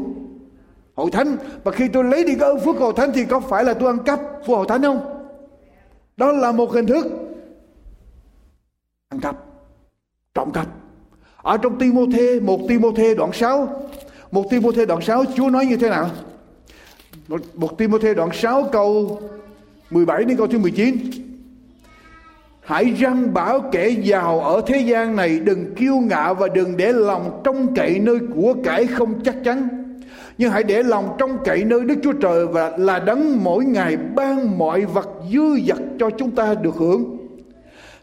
hội 0.96 1.10
thánh 1.10 1.36
và 1.64 1.72
khi 1.72 1.88
tôi 1.88 2.04
lấy 2.04 2.24
đi 2.24 2.34
cái 2.34 2.48
ơn 2.48 2.60
phước 2.60 2.76
của 2.76 2.84
hội 2.84 2.92
thánh 2.96 3.10
thì 3.14 3.24
có 3.24 3.40
phải 3.40 3.64
là 3.64 3.74
tôi 3.74 3.88
ăn 3.88 3.98
cắp 3.98 4.20
của 4.46 4.56
hội 4.56 4.66
thánh 4.68 4.82
không 4.82 5.00
đó 6.16 6.32
là 6.32 6.52
một 6.52 6.72
hình 6.72 6.86
thức 6.86 7.06
ăn 9.08 9.20
cắp 9.20 9.36
trộm 10.34 10.50
cắp 10.52 10.66
ở 11.46 11.56
trong 11.56 11.78
Timothée 11.78 12.40
một 12.40 12.60
Timothée 12.68 13.14
đoạn 13.14 13.32
6 13.32 13.68
một 14.30 14.50
Timothée 14.50 14.86
đoạn 14.86 15.00
6 15.00 15.24
Chúa 15.36 15.50
nói 15.50 15.66
như 15.66 15.76
thế 15.76 15.90
nào 15.90 16.10
một, 17.28 17.40
một 17.54 17.78
Timothée 17.78 18.14
đoạn 18.14 18.28
6 18.32 18.68
câu 18.72 19.20
17 19.90 20.24
đến 20.24 20.36
câu 20.36 20.46
thứ 20.46 20.58
19 20.58 20.96
Hãy 22.60 22.84
răng 22.84 23.34
bảo 23.34 23.60
kẻ 23.72 23.88
giàu 23.88 24.40
ở 24.40 24.62
thế 24.66 24.78
gian 24.78 25.16
này 25.16 25.40
đừng 25.40 25.74
kiêu 25.74 25.96
ngạo 25.96 26.34
và 26.34 26.48
đừng 26.48 26.76
để 26.76 26.92
lòng 26.92 27.40
trông 27.44 27.74
cậy 27.74 27.98
nơi 27.98 28.18
của 28.34 28.54
cải 28.64 28.86
không 28.86 29.20
chắc 29.24 29.34
chắn. 29.44 29.68
Nhưng 30.38 30.50
hãy 30.50 30.62
để 30.62 30.82
lòng 30.82 31.16
trông 31.18 31.38
cậy 31.44 31.64
nơi 31.64 31.80
Đức 31.80 31.94
Chúa 32.02 32.12
Trời 32.12 32.46
và 32.46 32.72
là 32.76 32.98
đấng 32.98 33.44
mỗi 33.44 33.64
ngày 33.64 33.96
ban 33.96 34.58
mọi 34.58 34.84
vật 34.84 35.08
dư 35.32 35.60
dật 35.66 35.78
cho 35.98 36.10
chúng 36.10 36.30
ta 36.30 36.54
được 36.54 36.74
hưởng. 36.74 37.16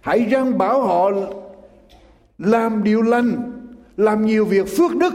Hãy 0.01 0.19
răng 0.19 0.57
bảo 0.57 0.81
họ 0.81 1.09
làm 2.37 2.83
điều 2.83 3.01
lành, 3.01 3.51
làm 3.97 4.25
nhiều 4.25 4.45
việc 4.45 4.77
phước 4.77 4.95
đức, 4.95 5.13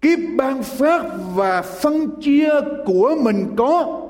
kiếp 0.00 0.18
ban 0.36 0.62
phát 0.62 1.04
và 1.34 1.62
phân 1.62 2.20
chia 2.20 2.50
của 2.86 3.16
mình 3.22 3.54
có. 3.56 4.04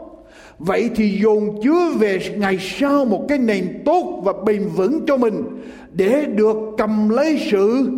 Vậy 0.58 0.90
thì 0.96 1.18
dồn 1.22 1.60
chứa 1.62 1.90
về 1.98 2.34
ngày 2.36 2.58
sau 2.60 3.04
một 3.04 3.26
cái 3.28 3.38
nền 3.38 3.82
tốt 3.84 4.22
và 4.24 4.32
bền 4.44 4.68
vững 4.68 5.06
cho 5.06 5.16
mình 5.16 5.44
để 5.92 6.24
được 6.24 6.56
cầm 6.78 7.08
lấy 7.08 7.48
sự 7.50 7.88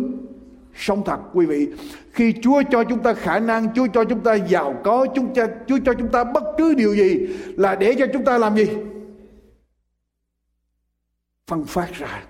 sống 0.75 1.03
thật 1.05 1.17
quý 1.33 1.45
vị. 1.45 1.67
Khi 2.11 2.33
Chúa 2.41 2.63
cho 2.71 2.83
chúng 2.83 2.99
ta 2.99 3.13
khả 3.13 3.39
năng, 3.39 3.73
Chúa 3.73 3.87
cho 3.93 4.03
chúng 4.03 4.19
ta 4.19 4.33
giàu 4.35 4.81
có, 4.83 5.05
chúng 5.15 5.33
ta, 5.35 5.47
Chúa 5.67 5.77
cho 5.85 5.93
chúng 5.93 6.07
ta 6.07 6.23
bất 6.23 6.43
cứ 6.57 6.73
điều 6.73 6.95
gì 6.95 7.27
là 7.57 7.75
để 7.75 7.95
cho 7.99 8.05
chúng 8.13 8.25
ta 8.25 8.37
làm 8.37 8.55
gì? 8.55 8.67
Phân 11.47 11.65
phát 11.65 11.93
ra 11.93 12.23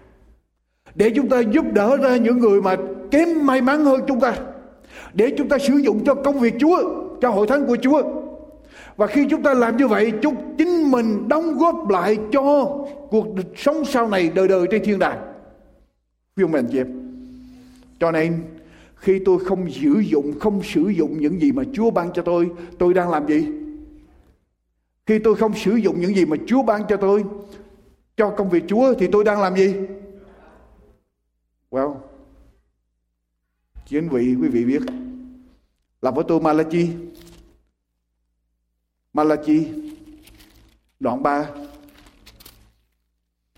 để 0.96 1.12
chúng 1.16 1.30
ta 1.30 1.40
giúp 1.40 1.66
đỡ 1.74 1.98
ra 1.98 2.18
những 2.18 2.40
người 2.40 2.62
mà 2.62 2.76
kém 3.12 3.46
may 3.46 3.62
mắn 3.62 3.86
hơn 3.86 4.02
chúng 4.08 4.20
ta. 4.20 4.36
Để 5.14 5.34
chúng 5.38 5.50
ta 5.50 5.58
sử 5.58 5.74
dụng 5.78 6.04
cho 6.06 6.16
công 6.16 6.40
việc 6.40 6.54
Chúa, 6.60 6.78
cho 7.22 7.30
hội 7.30 7.48
thánh 7.48 7.68
của 7.68 7.78
Chúa. 7.82 8.02
Và 8.98 9.08
khi 9.08 9.28
chúng 9.30 9.44
ta 9.44 9.54
làm 9.54 9.78
như 9.78 9.88
vậy, 9.88 10.12
chúng 10.22 10.36
chính 10.58 10.92
mình 10.92 11.28
đóng 11.28 11.58
góp 11.58 11.90
lại 11.90 12.18
cho 12.32 12.78
cuộc 13.10 13.28
sống 13.56 13.86
sau 13.86 14.10
này 14.10 14.32
đời 14.36 14.48
đời 14.48 14.68
trên 14.72 14.84
thiên 14.84 15.00
đàng. 15.00 15.18
Phiêu 16.36 16.48
mệnh 16.48 16.68
chị 16.72 16.80
cho 18.00 18.12
nên 18.12 18.42
khi 18.96 19.20
tôi 19.26 19.40
không 19.40 19.70
sử 19.70 20.00
dụng, 20.00 20.40
không 20.40 20.62
sử 20.64 20.88
dụng 20.88 21.20
những 21.20 21.42
gì 21.42 21.52
mà 21.52 21.64
Chúa 21.74 21.92
ban 21.92 22.14
cho 22.14 22.22
tôi 22.22 22.50
tôi 22.80 22.94
đang 22.94 23.10
làm 23.10 23.28
gì? 23.28 23.48
Khi 25.06 25.20
tôi 25.20 25.36
không 25.36 25.54
sử 25.56 25.76
dụng 25.76 26.02
những 26.02 26.16
gì 26.16 26.26
mà 26.26 26.38
Chúa 26.48 26.64
ban 26.64 26.82
cho 26.90 26.98
tôi, 26.98 27.24
cho 28.18 28.30
công 28.30 28.50
việc 28.50 28.64
Chúa, 28.68 28.94
thì 28.94 29.08
tôi 29.08 29.24
đang 29.24 29.42
làm 29.42 29.56
gì? 29.56 29.74
Well, 31.72 31.96
chính 33.86 34.10
vị 34.10 34.36
quý 34.42 34.48
vị 34.48 34.66
biết 34.66 34.82
là 36.02 36.12
với 36.12 36.26
tôi 36.28 36.42
Malachi. 36.42 36.90
Malachi 39.14 39.68
đoạn 41.00 41.24
3 41.24 41.50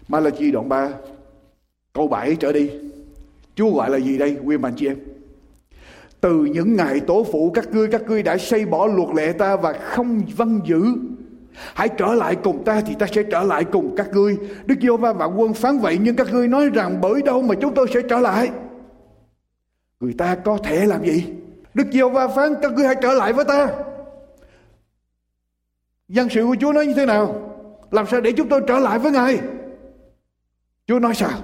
Malachi 0.08 0.52
đoạn 0.52 0.70
3 0.70 0.90
câu 1.94 2.08
7 2.08 2.36
trở 2.36 2.52
đi. 2.52 2.70
Chúa 3.56 3.76
gọi 3.76 3.90
là 3.90 3.98
gì 3.98 4.18
đây 4.18 4.38
quý 4.44 4.58
bạn 4.58 4.74
chị 4.78 4.88
em? 4.88 5.00
Từ 6.22 6.46
những 6.46 6.76
ngày 6.76 7.00
tổ 7.00 7.26
phụ 7.32 7.52
các 7.52 7.72
ngươi 7.72 7.88
các 7.92 8.02
ngươi 8.08 8.24
đã 8.24 8.38
xây 8.38 8.66
bỏ 8.66 8.88
luật 8.88 9.10
lệ 9.16 9.34
ta 9.34 9.56
và 9.56 9.74
không 9.74 10.22
vâng 10.36 10.62
giữ 10.66 10.86
Hãy 11.54 11.90
trở 11.90 12.14
lại 12.14 12.36
cùng 12.36 12.64
ta 12.64 12.82
thì 12.82 12.96
ta 13.00 13.08
sẽ 13.08 13.24
trở 13.24 13.44
lại 13.44 13.64
cùng 13.64 13.96
các 13.96 14.08
ngươi. 14.14 14.38
Đức 14.66 14.76
giêsu 14.82 14.98
va 14.98 15.14
vạn 15.14 15.40
quân 15.40 15.54
phán 15.54 15.80
vậy, 15.80 15.98
nhưng 16.02 16.16
các 16.16 16.28
ngươi 16.32 16.48
nói 16.48 16.70
rằng 16.70 17.02
bởi 17.02 17.22
đâu 17.22 17.42
mà 17.42 17.56
chúng 17.62 17.74
tôi 17.74 17.88
sẽ 17.94 18.02
trở 18.10 18.20
lại. 18.20 18.52
Người 20.00 20.14
ta 20.18 20.36
có 20.36 20.58
thể 20.64 20.86
làm 20.86 21.06
gì? 21.06 21.26
Đức 21.74 21.88
giêsu 21.92 22.10
va 22.10 22.28
phán, 22.28 22.54
các 22.62 22.74
ngươi 22.74 22.86
hãy 22.86 22.96
trở 23.02 23.14
lại 23.14 23.34
với 23.34 23.46
ta. 23.46 23.68
Dân 26.08 26.30
sự 26.30 26.46
của 26.46 26.56
Chúa 26.60 26.74
nói 26.74 26.86
như 26.86 26.94
thế 26.94 27.06
nào? 27.06 27.36
Làm 27.92 28.08
sao 28.08 28.22
để 28.22 28.32
chúng 28.32 28.50
tôi 28.50 28.62
trở 28.68 28.80
lại 28.80 29.00
với 29.00 29.12
Ngài? 29.12 29.40
Chúa 30.88 31.00
nói 31.00 31.16
sao? 31.16 31.40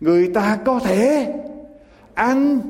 Người 0.00 0.30
ta 0.34 0.58
có 0.64 0.78
thể 0.78 1.34
ăn 2.14 2.60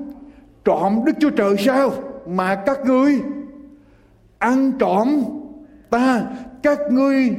trộm 0.64 1.00
Đức 1.04 1.12
Chúa 1.20 1.30
Trời 1.30 1.56
sao? 1.58 1.92
Mà 2.26 2.62
các 2.66 2.78
ngươi 2.84 3.20
ăn 4.38 4.72
trộm 4.78 5.24
ta 5.94 6.26
các 6.62 6.78
ngươi 6.90 7.36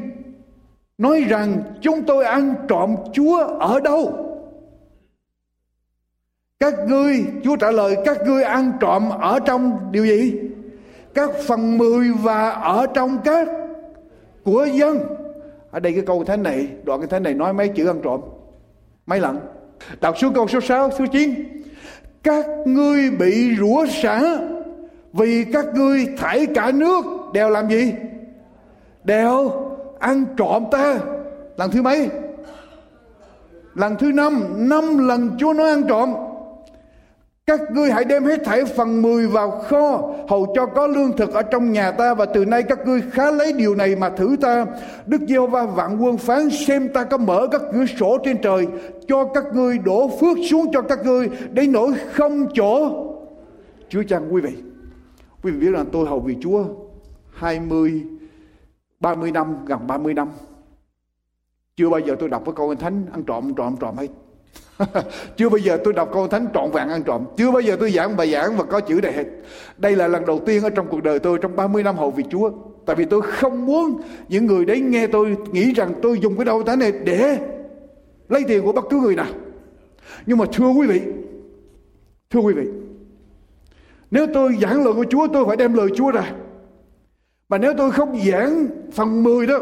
nói 0.98 1.26
rằng 1.30 1.64
chúng 1.82 2.02
tôi 2.04 2.26
ăn 2.26 2.56
trộm 2.68 2.96
Chúa 3.14 3.38
ở 3.60 3.80
đâu? 3.80 4.26
Các 6.60 6.74
ngươi, 6.88 7.26
Chúa 7.44 7.56
trả 7.56 7.72
lời 7.72 7.96
các 8.06 8.18
ngươi 8.26 8.44
ăn 8.44 8.72
trộm 8.80 9.10
ở 9.10 9.40
trong 9.46 9.92
điều 9.92 10.06
gì? 10.06 10.40
Các 11.14 11.30
phần 11.48 11.78
mười 11.78 12.12
và 12.22 12.50
ở 12.50 12.88
trong 12.94 13.18
các 13.24 13.48
của 14.44 14.68
dân. 14.74 15.00
Ở 15.72 15.80
đây 15.80 15.94
cái 15.94 16.04
câu 16.06 16.24
thánh 16.24 16.44
này, 16.44 16.68
đoạn 16.84 17.00
cái 17.00 17.08
thánh 17.08 17.24
này 17.24 17.34
nói 17.34 17.54
mấy 17.54 17.68
chữ 17.68 17.88
ăn 17.88 18.02
trộm? 18.04 18.22
Mấy 19.06 19.20
lần? 19.20 19.40
Đọc 20.02 20.18
xuống 20.18 20.34
câu 20.34 20.48
số 20.48 20.62
6, 20.62 20.90
số 21.00 21.06
9. 21.12 21.34
Các 22.24 22.46
ngươi 22.66 23.12
bị 23.12 23.56
rủa 23.60 23.86
xả 23.86 24.22
vì 25.14 25.46
các 25.54 25.66
ngươi 25.76 26.08
thải 26.18 26.46
cả 26.46 26.72
nước 26.72 27.06
đều 27.34 27.50
làm 27.50 27.70
gì? 27.70 27.94
Đều, 29.06 29.52
ăn 30.00 30.26
trộm 30.38 30.66
ta. 30.72 31.00
Lần 31.58 31.72
thứ 31.72 31.82
mấy? 31.82 32.10
Lần 33.76 33.96
thứ 34.00 34.12
năm. 34.12 34.44
Năm 34.58 35.08
lần 35.08 35.30
chúa 35.40 35.54
nói 35.54 35.70
ăn 35.70 35.84
trộm. 35.88 36.14
Các 37.48 37.60
ngươi 37.72 37.92
hãy 37.92 38.04
đem 38.04 38.24
hết 38.24 38.40
thảy 38.46 38.66
phần 38.66 39.02
mười 39.02 39.28
vào 39.28 39.52
kho, 39.52 40.14
hầu 40.30 40.54
cho 40.56 40.66
có 40.66 40.88
lương 40.88 41.18
thực 41.18 41.34
ở 41.34 41.42
trong 41.42 41.72
nhà 41.72 41.92
ta, 41.92 42.14
và 42.14 42.26
từ 42.26 42.46
nay 42.46 42.64
các 42.64 42.88
ngươi 42.88 43.02
khá 43.12 43.32
lấy 43.32 43.54
điều 43.54 43.76
này 43.76 43.96
mà 43.96 44.10
thử 44.10 44.36
ta. 44.42 44.66
Đức 45.06 45.22
giê 45.28 45.38
va 45.52 45.66
vạn 45.66 45.98
quân 46.04 46.18
phán 46.18 46.50
xem 46.50 46.90
ta 46.94 47.04
có 47.04 47.18
mở 47.18 47.48
các 47.52 47.62
cửa 47.74 47.86
sổ 48.00 48.18
trên 48.24 48.38
trời, 48.42 48.68
cho 49.08 49.26
các 49.34 49.44
ngươi 49.54 49.78
đổ 49.78 50.08
phước 50.22 50.38
xuống 50.50 50.66
cho 50.74 50.82
các 50.82 51.06
ngươi 51.06 51.30
để 51.52 51.68
nỗi 51.68 51.94
không 52.12 52.48
chỗ. 52.54 52.90
Chúa 53.90 54.04
chăng 54.04 54.34
quý 54.34 54.42
vị 54.42 54.54
quý 55.44 55.52
vị 55.52 55.60
biết 55.60 55.72
là 55.72 55.84
tôi 55.92 56.08
hầu 56.08 56.20
vì 56.20 56.36
chúa 56.42 56.64
20 57.34 58.04
30 59.00 59.32
năm, 59.32 59.66
gần 59.66 59.88
30 59.88 60.14
năm. 60.14 60.28
Chưa 61.76 61.90
bao 61.90 62.00
giờ 62.00 62.16
tôi 62.20 62.30
đọc 62.30 62.46
với 62.46 62.56
câu 62.56 62.76
thánh 62.76 63.06
ăn 63.12 63.24
trộm, 63.24 63.54
trộm, 63.58 63.76
trộm 63.80 63.96
hết. 63.98 64.08
chưa 65.38 65.50
bao 65.50 65.58
giờ 65.58 65.78
tôi 65.84 65.94
đọc 65.94 66.10
câu 66.14 66.28
thánh 66.28 66.48
trọn 66.54 66.72
vẹn 66.72 66.90
ăn 66.90 67.04
trộm. 67.04 67.26
Chưa 67.38 67.52
bao 67.52 67.62
giờ 67.62 67.78
tôi 67.80 67.92
giảng 67.92 68.18
bài 68.18 68.32
giảng 68.32 68.58
và 68.58 68.64
có 68.64 68.80
chữ 68.80 69.02
đề 69.02 69.12
hết. 69.12 69.26
Đây 69.78 69.96
là 69.96 70.08
lần 70.08 70.26
đầu 70.26 70.40
tiên 70.46 70.64
ở 70.64 70.70
trong 70.70 70.88
cuộc 70.90 71.04
đời 71.04 71.20
tôi 71.20 71.40
trong 71.42 71.56
30 71.56 71.84
năm 71.84 71.98
hầu 71.98 72.12
vì 72.12 72.24
Chúa. 72.30 72.52
Tại 72.86 72.96
vì 72.96 73.06
tôi 73.06 73.22
không 73.22 73.66
muốn 73.66 74.02
những 74.30 74.46
người 74.46 74.66
đấy 74.66 74.80
nghe 74.80 75.08
tôi 75.08 75.38
nghĩ 75.52 75.74
rằng 75.74 75.94
tôi 76.02 76.20
dùng 76.20 76.36
cái 76.36 76.46
đâu 76.46 76.64
thánh 76.64 76.80
này 76.80 76.92
để 76.92 77.40
lấy 78.30 78.44
tiền 78.48 78.64
của 78.64 78.72
bất 78.72 78.86
cứ 78.90 79.00
người 79.00 79.16
nào. 79.16 79.28
Nhưng 80.26 80.38
mà 80.38 80.46
thưa 80.54 80.70
quý 80.70 80.88
vị 80.88 81.02
thưa 82.30 82.40
quý 82.40 82.54
vị 82.54 82.66
nếu 84.12 84.28
tôi 84.34 84.58
giảng 84.62 84.86
lời 84.86 84.94
của 84.94 85.06
Chúa 85.10 85.28
tôi 85.34 85.46
phải 85.46 85.58
đem 85.58 85.74
lời 85.74 85.88
Chúa 85.96 86.12
ra 86.12 86.34
mà 87.50 87.58
nếu 87.58 87.74
tôi 87.78 87.92
không 87.92 88.18
giảng 88.32 88.68
phần 88.92 89.24
10 89.24 89.48
đó 89.48 89.60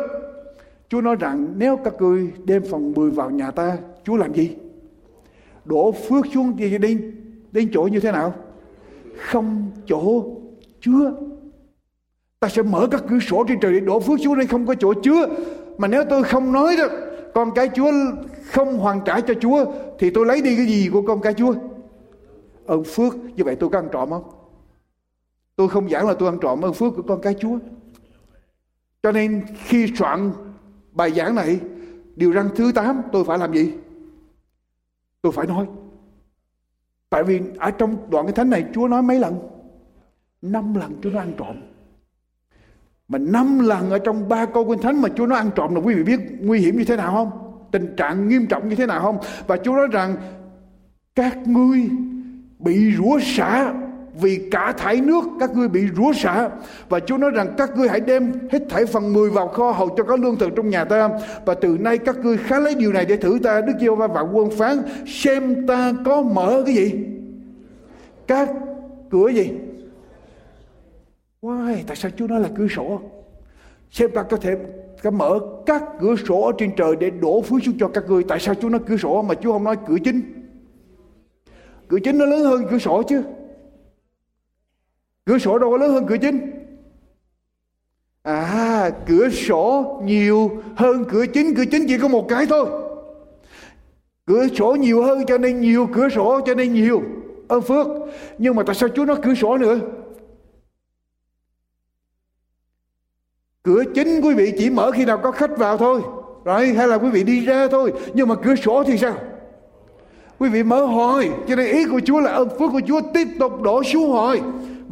Chúa 0.90 1.02
nói 1.02 1.16
rằng 1.20 1.54
nếu 1.58 1.78
các 1.78 1.94
ngươi 2.00 2.32
đem 2.46 2.64
phần 2.72 2.94
10 2.96 3.12
vào 3.12 3.30
nhà 3.30 3.52
ta 3.52 3.78
Chúa 4.04 4.18
làm 4.18 4.34
gì? 4.34 4.56
Đổ 5.66 5.92
phước 5.92 6.26
xuống 6.34 6.58
thì 6.58 6.78
đến, 6.78 7.16
đến 7.52 7.70
chỗ 7.74 7.82
như 7.82 8.00
thế 8.00 8.12
nào? 8.12 8.34
Không 9.18 9.72
chỗ 9.86 10.24
chứa. 10.82 11.14
Ta 12.40 12.50
sẽ 12.50 12.62
mở 12.62 12.88
các 12.92 13.04
cửa 13.10 13.20
sổ 13.20 13.44
trên 13.48 13.60
trời 13.60 13.74
để 13.74 13.80
đổ 13.80 14.00
phước 14.00 14.20
xuống 14.20 14.38
đây 14.38 14.48
không 14.48 14.66
có 14.66 14.76
chỗ 14.76 14.94
chứa. 14.94 15.28
Mà 15.78 15.88
nếu 15.88 16.04
tôi 16.10 16.24
không 16.24 16.52
nói 16.52 16.76
đó 16.78 16.86
con 17.34 17.52
cái 17.56 17.70
chúa 17.76 17.92
không 18.52 18.78
hoàn 18.78 19.02
trả 19.06 19.20
cho 19.20 19.34
chúa 19.34 19.66
thì 20.00 20.10
tôi 20.10 20.26
lấy 20.26 20.42
đi 20.42 20.56
cái 20.56 20.66
gì 20.66 20.90
của 20.94 21.02
con 21.02 21.22
cái 21.22 21.34
chúa? 21.34 21.54
Ơn 22.66 22.84
phước. 22.84 23.16
Như 23.36 23.44
vậy 23.44 23.56
tôi 23.56 23.70
có 23.70 23.80
ăn 23.80 23.88
trộm 23.92 24.10
không? 24.10 24.24
Tôi 25.56 25.70
không 25.70 25.90
giảng 25.90 26.08
là 26.08 26.14
tôi 26.14 26.30
ăn 26.30 26.38
trộm 26.42 26.62
ơn 26.62 26.74
phước 26.74 26.94
của 26.96 27.02
con 27.02 27.22
cái 27.22 27.36
chúa. 27.40 27.60
Cho 29.04 29.12
nên 29.12 29.46
khi 29.56 29.94
soạn 29.96 30.32
bài 30.92 31.12
giảng 31.12 31.36
này, 31.36 31.60
điều 32.16 32.34
răn 32.34 32.50
thứ 32.56 32.72
8 32.72 33.02
tôi 33.12 33.24
phải 33.24 33.38
làm 33.38 33.54
gì? 33.54 33.74
Tôi 35.22 35.32
phải 35.32 35.48
nói. 35.48 35.68
Tại 37.10 37.24
vì 37.24 37.42
ở 37.58 37.72
trong 37.72 38.10
đoạn 38.10 38.26
cái 38.26 38.34
thánh 38.34 38.50
này, 38.50 38.66
chúa 38.74 38.88
nói 38.88 39.02
mấy 39.02 39.20
lần? 39.20 39.40
Năm 40.42 40.74
lần 40.74 41.02
chúa 41.02 41.10
nói 41.10 41.20
ăn 41.20 41.34
trộm. 41.38 41.56
Mà 43.08 43.20
năm 43.20 43.60
lần 43.60 43.90
ở 43.90 44.00
trong 44.00 44.30
ba 44.30 44.46
câu 44.46 44.66
kinh 44.70 44.82
thánh 44.82 45.02
mà 45.02 45.10
Chúa 45.16 45.28
nói 45.28 45.38
ăn 45.38 45.50
trộm 45.56 45.76
là 45.76 45.82
quý 45.82 45.96
vị 45.96 46.04
biết 46.04 46.20
nguy 46.40 46.60
hiểm 46.60 46.78
như 46.78 46.86
thế 46.86 46.96
nào 46.96 47.12
không? 47.12 47.32
Tình 47.72 47.96
trạng 47.98 48.28
nghiêm 48.28 48.48
trọng 48.48 48.70
như 48.70 48.76
thế 48.76 48.86
nào 48.86 49.02
không? 49.02 49.18
Và 49.48 49.58
Chúa 49.58 49.76
nói 49.76 49.88
rằng, 49.92 50.16
các 51.16 51.48
ngươi 51.48 51.90
bị 52.60 52.96
rủa 52.96 53.20
xả 53.22 53.74
vì 54.14 54.48
cả 54.52 54.74
thải 54.78 55.02
nước 55.02 55.24
các 55.40 55.56
ngươi 55.56 55.68
bị 55.68 55.82
rủa 55.96 56.14
xả, 56.14 56.50
và 56.90 57.00
Chúa 57.00 57.18
nói 57.18 57.32
rằng 57.32 57.54
các 57.58 57.78
ngươi 57.78 57.90
hãy 57.90 58.00
đem 58.00 58.34
hết 58.52 58.60
thảy 58.70 58.86
phần 58.86 59.14
mười 59.14 59.30
vào 59.30 59.48
kho 59.48 59.72
hầu 59.72 59.90
cho 59.90 60.04
có 60.04 60.16
lương 60.16 60.36
thực 60.36 60.56
trong 60.56 60.70
nhà 60.70 60.86
ta, 60.86 61.10
và 61.46 61.54
từ 61.54 61.78
nay 61.80 61.98
các 61.98 62.18
ngươi 62.18 62.38
khá 62.38 62.60
lấy 62.60 62.76
điều 62.76 62.94
này 62.94 63.06
để 63.06 63.18
thử 63.18 63.40
ta 63.44 63.62
Đức 63.62 63.74
giê 63.80 63.90
va 63.90 64.08
vạn 64.08 64.26
quân 64.34 64.50
phán, 64.52 64.78
xem 65.08 65.68
ta 65.68 65.94
có 66.06 66.22
mở 66.22 66.64
cái 66.66 66.76
gì 66.76 66.94
các 68.28 68.50
cửa 69.10 69.28
gì 69.28 69.50
Why? 71.42 71.76
Tại 71.88 71.96
sao 71.96 72.12
Chúa 72.18 72.28
nói 72.28 72.42
là 72.42 72.50
cửa 72.56 72.68
sổ? 72.68 73.02
Xem 73.92 74.10
ta 74.16 74.24
có 74.24 74.38
thể, 74.38 74.56
có 75.04 75.12
mở 75.12 75.40
các 75.66 75.84
cửa 76.00 76.16
sổ 76.28 76.42
ở 76.42 76.52
trên 76.58 76.76
trời 76.76 76.96
để 77.00 77.10
đổ 77.10 77.42
phước 77.42 77.64
xuống 77.64 77.76
cho 77.80 77.88
các 77.88 78.04
ngươi. 78.08 78.24
Tại 78.24 78.40
sao 78.40 78.56
Chúa 78.56 78.70
nói 78.70 78.80
cửa 78.88 78.98
sổ 78.98 79.22
mà 79.22 79.36
Chúa 79.36 79.52
không 79.52 79.64
nói 79.64 79.78
cửa 79.88 79.98
chính? 80.04 80.22
Cửa 81.88 81.98
chính 82.04 82.18
nó 82.18 82.26
lớn 82.26 82.44
hơn 82.44 82.66
cửa 82.72 82.78
sổ 82.78 83.04
chứ. 83.04 83.24
Cửa 85.26 85.38
sổ 85.38 85.60
đâu 85.60 85.72
có 85.72 85.78
lớn 85.78 85.92
hơn 85.92 86.06
cửa 86.08 86.18
chính. 86.22 86.52
À, 88.24 88.90
cửa 89.08 89.30
sổ 89.30 90.02
nhiều 90.06 90.52
hơn 90.76 91.06
cửa 91.10 91.26
chính. 91.34 91.56
Cửa 91.56 91.66
chính 91.72 91.86
chỉ 91.88 91.98
có 91.98 92.08
một 92.08 92.26
cái 92.30 92.46
thôi. 92.46 92.66
Cửa 94.26 94.48
sổ 94.48 94.76
nhiều 94.76 95.04
hơn 95.04 95.26
cho 95.28 95.38
nên 95.38 95.62
nhiều. 95.62 95.88
Cửa 95.94 96.10
sổ 96.10 96.42
cho 96.46 96.54
nên 96.54 96.74
nhiều 96.74 97.04
ơn 97.48 97.62
phước. 97.62 97.88
Nhưng 98.38 98.56
mà 98.56 98.64
tại 98.64 98.76
sao 98.76 98.90
Chúa 98.90 99.06
nói 99.06 99.18
cửa 99.24 99.34
sổ 99.34 99.58
nữa? 99.58 99.80
Cửa 103.64 103.84
chính 103.96 104.22
quý 104.22 104.34
vị 104.34 104.54
chỉ 104.58 104.70
mở 104.70 104.92
khi 104.92 105.06
nào 105.06 105.18
có 105.18 105.32
khách 105.32 105.58
vào 105.58 105.78
thôi. 105.78 106.02
Rồi 106.46 106.68
hay 106.68 106.88
là 106.88 106.96
quý 106.96 107.10
vị 107.10 107.24
đi 107.24 107.46
ra 107.46 107.68
thôi. 107.68 107.94
Nhưng 108.14 108.28
mà 108.28 108.36
cửa 108.36 108.56
sổ 108.56 108.84
thì 108.84 108.98
sao? 108.98 109.14
Quý 110.40 110.50
vị 110.50 110.64
mở 110.64 110.86
hồi. 110.86 111.32
Cho 111.48 111.56
nên 111.56 111.76
ý 111.76 111.86
của 111.86 112.00
Chúa 112.06 112.20
là 112.20 112.32
ơn 112.32 112.50
phước 112.50 112.72
của 112.72 112.82
Chúa 112.88 113.02
tiếp 113.14 113.28
tục 113.40 113.62
đổ 113.62 113.84
xuống 113.84 114.10
hồi. 114.10 114.42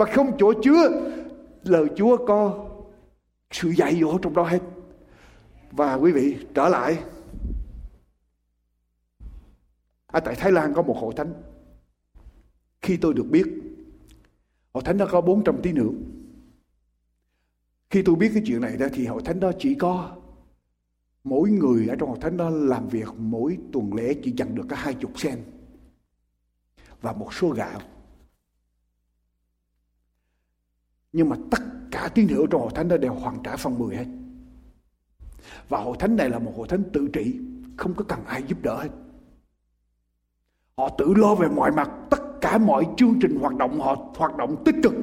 Và 0.01 0.07
không 0.15 0.37
chỗ 0.37 0.53
chứa. 0.63 1.11
Lời 1.63 1.87
Chúa 1.95 2.17
có 2.27 2.69
sự 3.51 3.69
dạy 3.69 3.99
dỗ 4.01 4.17
trong 4.17 4.33
đó 4.33 4.43
hết. 4.43 4.59
Và 5.71 5.93
quý 5.93 6.11
vị, 6.11 6.37
trở 6.53 6.69
lại. 6.69 6.99
Ở 10.07 10.19
tại 10.19 10.35
Thái 10.35 10.51
Lan 10.51 10.73
có 10.73 10.81
một 10.81 10.97
hội 10.99 11.13
thánh. 11.17 11.33
Khi 12.81 12.97
tôi 12.97 13.13
được 13.13 13.25
biết. 13.29 13.47
Hội 14.73 14.83
thánh 14.83 14.97
đó 14.97 15.07
có 15.11 15.21
400 15.21 15.61
tín 15.63 15.75
hữu 15.75 15.93
khi 17.89 18.01
tôi 18.01 18.15
biết 18.15 18.31
cái 18.33 18.43
chuyện 18.45 18.61
này 18.61 18.77
đó, 18.77 18.87
thì 18.93 19.05
hội 19.05 19.21
thánh 19.25 19.39
đó 19.39 19.51
chỉ 19.59 19.75
có 19.75 20.17
mỗi 21.23 21.49
người 21.49 21.87
ở 21.87 21.95
trong 21.95 22.09
hội 22.09 22.17
thánh 22.21 22.37
đó 22.37 22.49
làm 22.49 22.87
việc 22.87 23.07
mỗi 23.17 23.57
tuần 23.71 23.93
lễ 23.93 24.15
chỉ 24.23 24.31
nhận 24.31 24.55
được 24.55 24.65
có 24.69 24.75
hai 24.75 24.93
chục 24.93 25.19
sen 25.19 25.43
và 27.01 27.13
một 27.13 27.33
số 27.33 27.49
gạo. 27.49 27.79
Nhưng 31.13 31.29
mà 31.29 31.35
tất 31.51 31.61
cả 31.91 32.09
tín 32.15 32.27
hữu 32.27 32.47
trong 32.47 32.61
hội 32.61 32.71
thánh 32.75 32.87
đó 32.87 32.97
đều 32.97 33.13
hoàn 33.13 33.43
trả 33.43 33.55
phần 33.55 33.79
mười 33.79 33.95
hết. 33.95 34.05
Và 35.69 35.79
hội 35.79 35.97
thánh 35.99 36.15
này 36.15 36.29
là 36.29 36.39
một 36.39 36.53
hội 36.57 36.67
thánh 36.67 36.83
tự 36.93 37.07
trị, 37.13 37.39
không 37.77 37.93
có 37.93 38.03
cần 38.07 38.19
ai 38.25 38.43
giúp 38.47 38.57
đỡ 38.61 38.81
hết. 38.81 38.89
Họ 40.77 40.89
tự 40.97 41.13
lo 41.17 41.35
về 41.35 41.47
mọi 41.47 41.71
mặt, 41.71 41.91
tất 42.09 42.21
cả 42.41 42.57
mọi 42.57 42.87
chương 42.97 43.19
trình 43.21 43.39
hoạt 43.39 43.55
động 43.55 43.79
họ 43.79 43.95
hoạt 44.17 44.37
động 44.37 44.63
tích 44.65 44.75
cực 44.83 44.93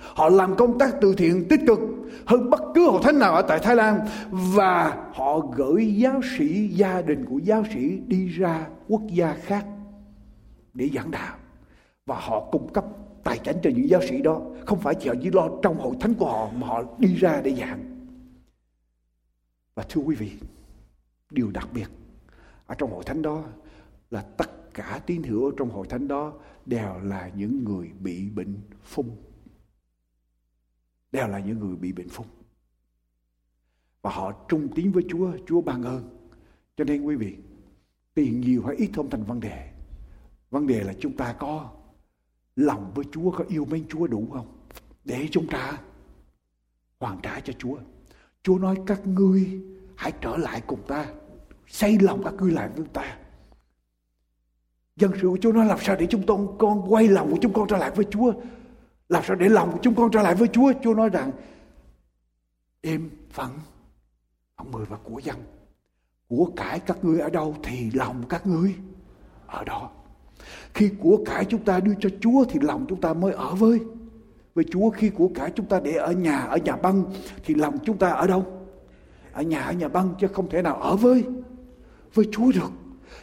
Họ 0.00 0.28
làm 0.28 0.56
công 0.56 0.78
tác 0.78 0.94
từ 1.00 1.14
thiện 1.14 1.48
tích 1.48 1.60
cực 1.66 1.78
hơn 2.26 2.50
bất 2.50 2.60
cứ 2.74 2.90
hội 2.90 3.00
thánh 3.04 3.18
nào 3.18 3.34
ở 3.34 3.42
tại 3.42 3.58
Thái 3.58 3.76
Lan 3.76 4.00
và 4.30 4.96
họ 5.14 5.38
gửi 5.38 5.94
giáo 5.94 6.20
sĩ 6.38 6.68
gia 6.68 7.02
đình 7.02 7.24
của 7.24 7.38
giáo 7.38 7.64
sĩ 7.74 7.98
đi 8.06 8.28
ra 8.28 8.66
quốc 8.88 9.02
gia 9.08 9.34
khác 9.34 9.66
để 10.74 10.90
giảng 10.94 11.10
đạo 11.10 11.36
và 12.06 12.16
họ 12.18 12.40
cung 12.52 12.72
cấp 12.72 12.84
tài 13.28 13.38
chính 13.38 13.56
cho 13.62 13.70
những 13.70 13.88
giáo 13.88 14.02
sĩ 14.02 14.22
đó. 14.22 14.42
Không 14.66 14.80
phải 14.80 14.94
chỉ 15.00 15.08
họ 15.08 15.14
chỉ 15.22 15.30
lo 15.30 15.48
trong 15.62 15.78
hội 15.78 15.96
thánh 16.00 16.14
của 16.14 16.26
họ 16.26 16.50
mà 16.52 16.66
họ 16.66 16.82
đi 16.98 17.14
ra 17.14 17.40
để 17.44 17.54
giảng. 17.54 18.08
Và 19.74 19.84
thưa 19.88 20.00
quý 20.00 20.14
vị, 20.14 20.32
điều 21.30 21.50
đặc 21.50 21.68
biệt 21.72 21.88
ở 22.66 22.74
trong 22.78 22.90
hội 22.90 23.04
thánh 23.04 23.22
đó 23.22 23.44
là 24.10 24.22
tất 24.22 24.74
cả 24.74 25.00
tín 25.06 25.22
hữu 25.22 25.44
ở 25.44 25.52
trong 25.56 25.70
hội 25.70 25.86
thánh 25.86 26.08
đó 26.08 26.32
đều 26.66 26.98
là 27.02 27.30
những 27.34 27.64
người 27.64 27.90
bị 28.00 28.30
bệnh 28.30 28.54
phung. 28.82 29.16
Đều 31.12 31.28
là 31.28 31.38
những 31.38 31.58
người 31.58 31.76
bị 31.76 31.92
bệnh 31.92 32.08
phung. 32.08 32.26
Và 34.02 34.10
họ 34.10 34.32
trung 34.48 34.68
tín 34.74 34.92
với 34.92 35.04
Chúa 35.08 35.32
Chúa 35.46 35.60
ban 35.60 35.82
ơn. 35.82 36.28
Cho 36.76 36.84
nên 36.84 37.02
quý 37.02 37.16
vị, 37.16 37.36
tiền 38.14 38.40
nhiều 38.40 38.62
hay 38.66 38.76
ít 38.76 38.90
không 38.94 39.10
thành 39.10 39.22
vấn 39.22 39.40
đề. 39.40 39.72
Vấn 40.50 40.66
đề 40.66 40.84
là 40.84 40.92
chúng 41.00 41.16
ta 41.16 41.32
có 41.38 41.70
lòng 42.58 42.92
với 42.94 43.04
Chúa 43.12 43.30
có 43.30 43.44
yêu 43.48 43.64
mến 43.64 43.88
Chúa 43.88 44.06
đủ 44.06 44.28
không 44.32 44.46
để 45.04 45.28
chúng 45.30 45.46
ta 45.50 45.78
hoàn 47.00 47.20
trả 47.22 47.40
cho 47.40 47.52
Chúa 47.58 47.78
Chúa 48.42 48.58
nói, 48.58 48.76
các 48.86 49.06
ngươi 49.06 49.60
hãy 49.96 50.12
trở 50.20 50.36
lại 50.36 50.62
cùng 50.66 50.82
ta, 50.88 51.06
xây 51.66 51.98
lòng 51.98 52.22
các 52.24 52.34
ngươi 52.34 52.52
lại 52.52 52.68
với 52.76 52.86
ta 52.92 53.16
dân 54.96 55.12
sự 55.22 55.28
của 55.28 55.38
Chúa 55.40 55.52
nói, 55.52 55.66
làm 55.66 55.78
sao 55.82 55.96
để 55.96 56.06
chúng 56.10 56.26
con 56.26 56.58
con 56.58 56.92
quay 56.92 57.08
lòng 57.08 57.30
của 57.30 57.38
chúng 57.40 57.52
con 57.52 57.68
trở 57.68 57.76
lại 57.76 57.90
với 57.90 58.04
Chúa 58.10 58.32
làm 59.08 59.22
sao 59.26 59.36
để 59.36 59.48
lòng 59.48 59.72
của 59.72 59.78
chúng 59.82 59.94
con 59.94 60.10
trở 60.10 60.22
lại 60.22 60.34
với 60.34 60.48
Chúa? 60.48 60.72
Chúa 60.82 60.94
nói 60.94 61.08
rằng, 61.08 61.30
đêm 62.82 63.10
phận 63.30 63.50
ông 64.54 64.72
mười 64.72 64.84
và 64.84 64.96
của 64.96 65.18
dân. 65.18 65.36
Của 66.28 66.50
cải 66.56 66.80
các 66.80 67.04
ngươi 67.04 67.20
ở 67.20 67.30
đâu 67.30 67.56
thì 67.62 67.90
lòng 67.90 68.22
các 68.28 68.46
ngươi 68.46 68.74
ở 69.46 69.64
đó. 69.64 69.90
Khi 70.74 70.90
của 71.00 71.18
cải 71.26 71.44
chúng 71.44 71.64
ta 71.64 71.80
đưa 71.80 71.94
cho 72.00 72.08
Chúa 72.20 72.44
thì 72.44 72.58
lòng 72.62 72.86
chúng 72.88 73.00
ta 73.00 73.12
mới 73.12 73.32
ở 73.32 73.54
với 73.54 73.80
với 74.54 74.64
Chúa. 74.70 74.90
Khi 74.90 75.10
của 75.10 75.28
cải 75.34 75.50
chúng 75.50 75.66
ta 75.66 75.80
để 75.80 75.92
ở 75.92 76.12
nhà, 76.12 76.38
ở 76.38 76.56
nhà 76.56 76.76
băng 76.76 77.04
thì 77.44 77.54
lòng 77.54 77.78
chúng 77.84 77.96
ta 77.96 78.08
ở 78.08 78.26
đâu? 78.26 78.44
Ở 79.32 79.42
nhà, 79.42 79.60
ở 79.60 79.72
nhà 79.72 79.88
băng 79.88 80.14
chứ 80.20 80.26
không 80.26 80.48
thể 80.50 80.62
nào 80.62 80.76
ở 80.76 80.96
với 80.96 81.24
với 82.14 82.28
Chúa 82.32 82.52
được. 82.52 82.70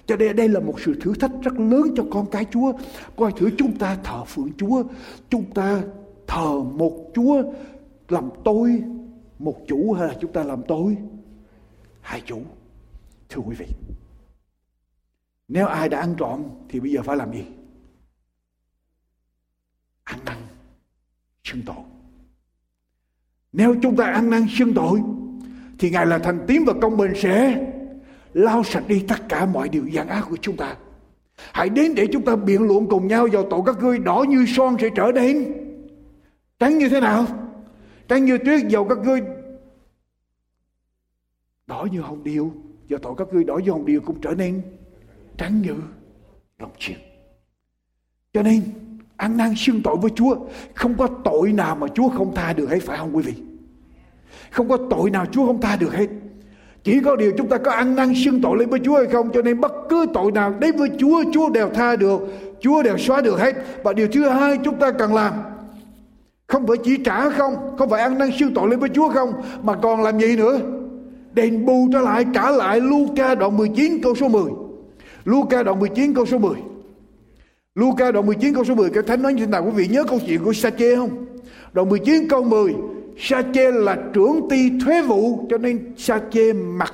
Cho 0.05 0.15
nên 0.15 0.35
đây 0.35 0.49
là 0.49 0.59
một 0.59 0.79
sự 0.85 0.95
thử 1.01 1.13
thách 1.13 1.31
rất 1.41 1.59
lớn 1.59 1.83
cho 1.95 2.03
con 2.11 2.25
cái 2.25 2.45
Chúa. 2.51 2.73
Coi 3.15 3.31
thử 3.31 3.49
chúng 3.57 3.77
ta 3.77 3.97
thờ 4.03 4.23
phượng 4.25 4.49
Chúa. 4.57 4.83
Chúng 5.29 5.45
ta 5.53 5.81
thờ 6.27 6.61
một 6.73 7.11
Chúa 7.15 7.43
làm 8.09 8.29
tôi 8.43 8.83
một 9.39 9.55
chủ 9.67 9.93
hay 9.93 10.07
là 10.07 10.13
chúng 10.21 10.31
ta 10.31 10.43
làm 10.43 10.61
tôi 10.67 10.97
hai 12.01 12.21
chủ. 12.25 12.41
Thưa 13.29 13.41
quý 13.41 13.55
vị. 13.59 13.94
Nếu 15.47 15.67
ai 15.67 15.89
đã 15.89 15.99
ăn 15.99 16.15
trộm 16.17 16.43
thì 16.69 16.79
bây 16.79 16.91
giờ 16.91 17.01
phải 17.01 17.17
làm 17.17 17.33
gì? 17.33 17.45
Ăn 20.03 20.19
năn, 20.25 20.37
xưng 21.43 21.61
tội. 21.65 21.75
Nếu 23.53 23.75
chúng 23.81 23.95
ta 23.95 24.05
ăn 24.05 24.29
năn, 24.29 24.47
xưng 24.49 24.73
tội, 24.73 25.01
thì 25.79 25.89
Ngài 25.89 26.05
là 26.05 26.19
thành 26.19 26.45
tín 26.47 26.63
và 26.65 26.73
công 26.81 26.97
bình 26.97 27.11
sẽ 27.15 27.65
lau 28.33 28.63
sạch 28.63 28.83
đi 28.87 29.05
tất 29.07 29.29
cả 29.29 29.45
mọi 29.45 29.69
điều 29.69 29.87
gian 29.87 30.07
ác 30.07 30.25
của 30.29 30.37
chúng 30.41 30.57
ta. 30.57 30.75
Hãy 31.35 31.69
đến 31.69 31.95
để 31.95 32.07
chúng 32.13 32.25
ta 32.25 32.35
biện 32.35 32.67
luận 32.67 32.87
cùng 32.89 33.07
nhau 33.07 33.27
vào 33.31 33.47
tội 33.49 33.61
các 33.65 33.79
ngươi 33.79 33.99
đỏ 33.99 34.25
như 34.29 34.45
son 34.47 34.77
sẽ 34.81 34.89
trở 34.95 35.11
nên 35.15 35.53
trắng 36.59 36.77
như 36.77 36.89
thế 36.89 37.01
nào? 37.01 37.25
Trắng 38.07 38.25
như 38.25 38.37
tuyết, 38.37 38.67
dầu 38.67 38.85
các 38.85 38.97
ngươi 38.97 39.21
đỏ 41.67 41.87
như 41.91 42.01
hồng 42.01 42.23
điều 42.23 42.53
vào 42.89 42.99
tội 42.99 43.13
các 43.17 43.27
ngươi 43.33 43.43
đỏ 43.43 43.57
như 43.57 43.71
hồng 43.71 43.85
điều 43.85 44.01
cũng 44.01 44.21
trở 44.21 44.31
nên 44.31 44.61
trắng 45.37 45.61
như 45.61 45.75
lòng 46.59 46.71
chiên. 46.79 46.97
Cho 48.33 48.41
nên, 48.41 48.61
ăn 49.17 49.37
năn 49.37 49.53
xưng 49.57 49.81
tội 49.83 49.95
với 50.01 50.11
Chúa, 50.15 50.35
không 50.73 50.95
có 50.97 51.07
tội 51.23 51.51
nào 51.51 51.75
mà 51.75 51.87
Chúa 51.87 52.09
không 52.09 52.35
tha 52.35 52.53
được 52.53 52.69
hết, 52.69 52.79
phải 52.81 52.97
không 52.97 53.15
quý 53.15 53.23
vị? 53.23 53.33
Không 54.51 54.69
có 54.69 54.77
tội 54.89 55.09
nào 55.09 55.25
Chúa 55.25 55.45
không 55.45 55.61
tha 55.61 55.75
được 55.75 55.93
hết. 55.93 56.07
Chỉ 56.83 56.99
có 57.05 57.15
điều 57.15 57.31
chúng 57.37 57.49
ta 57.49 57.57
có 57.57 57.71
ăn 57.71 57.95
năn 57.95 58.13
xưng 58.25 58.41
tội 58.41 58.57
lên 58.59 58.69
với 58.69 58.79
Chúa 58.79 58.95
hay 58.95 59.05
không, 59.05 59.29
Cho 59.33 59.41
nên 59.41 59.61
bất 59.61 59.73
cứ 59.89 60.05
tội 60.13 60.31
nào 60.31 60.53
đến 60.59 60.77
với 60.77 60.89
Chúa 60.99 61.23
Chúa 61.33 61.49
đều 61.49 61.69
tha 61.69 61.95
được, 61.95 62.21
Chúa 62.59 62.83
đều 62.83 62.97
xóa 62.97 63.21
được 63.21 63.39
hết 63.39 63.55
Và 63.83 63.93
điều 63.93 64.07
thứ 64.07 64.29
hai 64.29 64.57
chúng 64.63 64.79
ta 64.79 64.91
cần 64.91 65.13
làm, 65.13 65.33
không 66.47 66.67
phải 66.67 66.77
chỉ 66.83 66.97
trả 66.97 67.29
không 67.29 67.55
không 67.77 67.89
phải 67.89 68.01
ăn 68.01 68.17
năn 68.17 68.29
xưng 68.39 68.53
tội 68.53 68.69
lên 68.69 68.79
với 68.79 68.89
Chúa 68.89 69.09
không, 69.09 69.33
mà 69.61 69.75
còn 69.75 70.03
làm 70.03 70.19
gì 70.19 70.35
nữa 70.35 70.59
đền 71.33 71.65
bù 71.65 71.87
trở 71.93 72.01
lại, 72.01 72.25
trả 72.33 72.49
lại 72.49 72.81
Luca 72.81 73.35
đoạn 73.35 73.57
19 73.57 74.01
câu 74.03 74.15
số 74.15 74.27
10 74.27 74.43
Luca 75.25 75.63
đoạn 75.63 75.79
19 75.79 76.13
câu 76.13 76.25
số 76.25 76.37
10 76.37 76.55
Luca 77.75 78.11
đoạn 78.11 78.25
19 78.25 78.53
câu 78.53 78.63
số 78.63 78.75
10 78.75 78.89
cái 78.89 79.03
thánh 79.03 79.21
nói 79.21 79.33
như 79.33 79.45
thế 79.45 79.51
nào 79.51 79.63
quý 79.65 79.71
vị? 79.75 79.87
Nhớ 79.87 80.03
câu 80.03 80.19
chuyện 80.27 80.43
của 80.43 80.53
Sa-chê 80.53 80.95
không? 80.95 81.25
Đoạn 81.73 81.89
19 81.89 82.27
câu 82.29 82.43
10 82.43 82.75
Sa-chê 83.17 83.71
là 83.71 83.97
trưởng 84.13 84.47
ty 84.49 84.79
thuế 84.79 85.01
vụ, 85.01 85.47
cho 85.49 85.57
nên 85.57 85.93
Sa-chê 85.97 86.53
mặc 86.53 86.93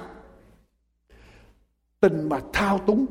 tình 1.99 2.29
mà 2.29 2.39
thao 2.53 2.77
túng, 2.77 3.05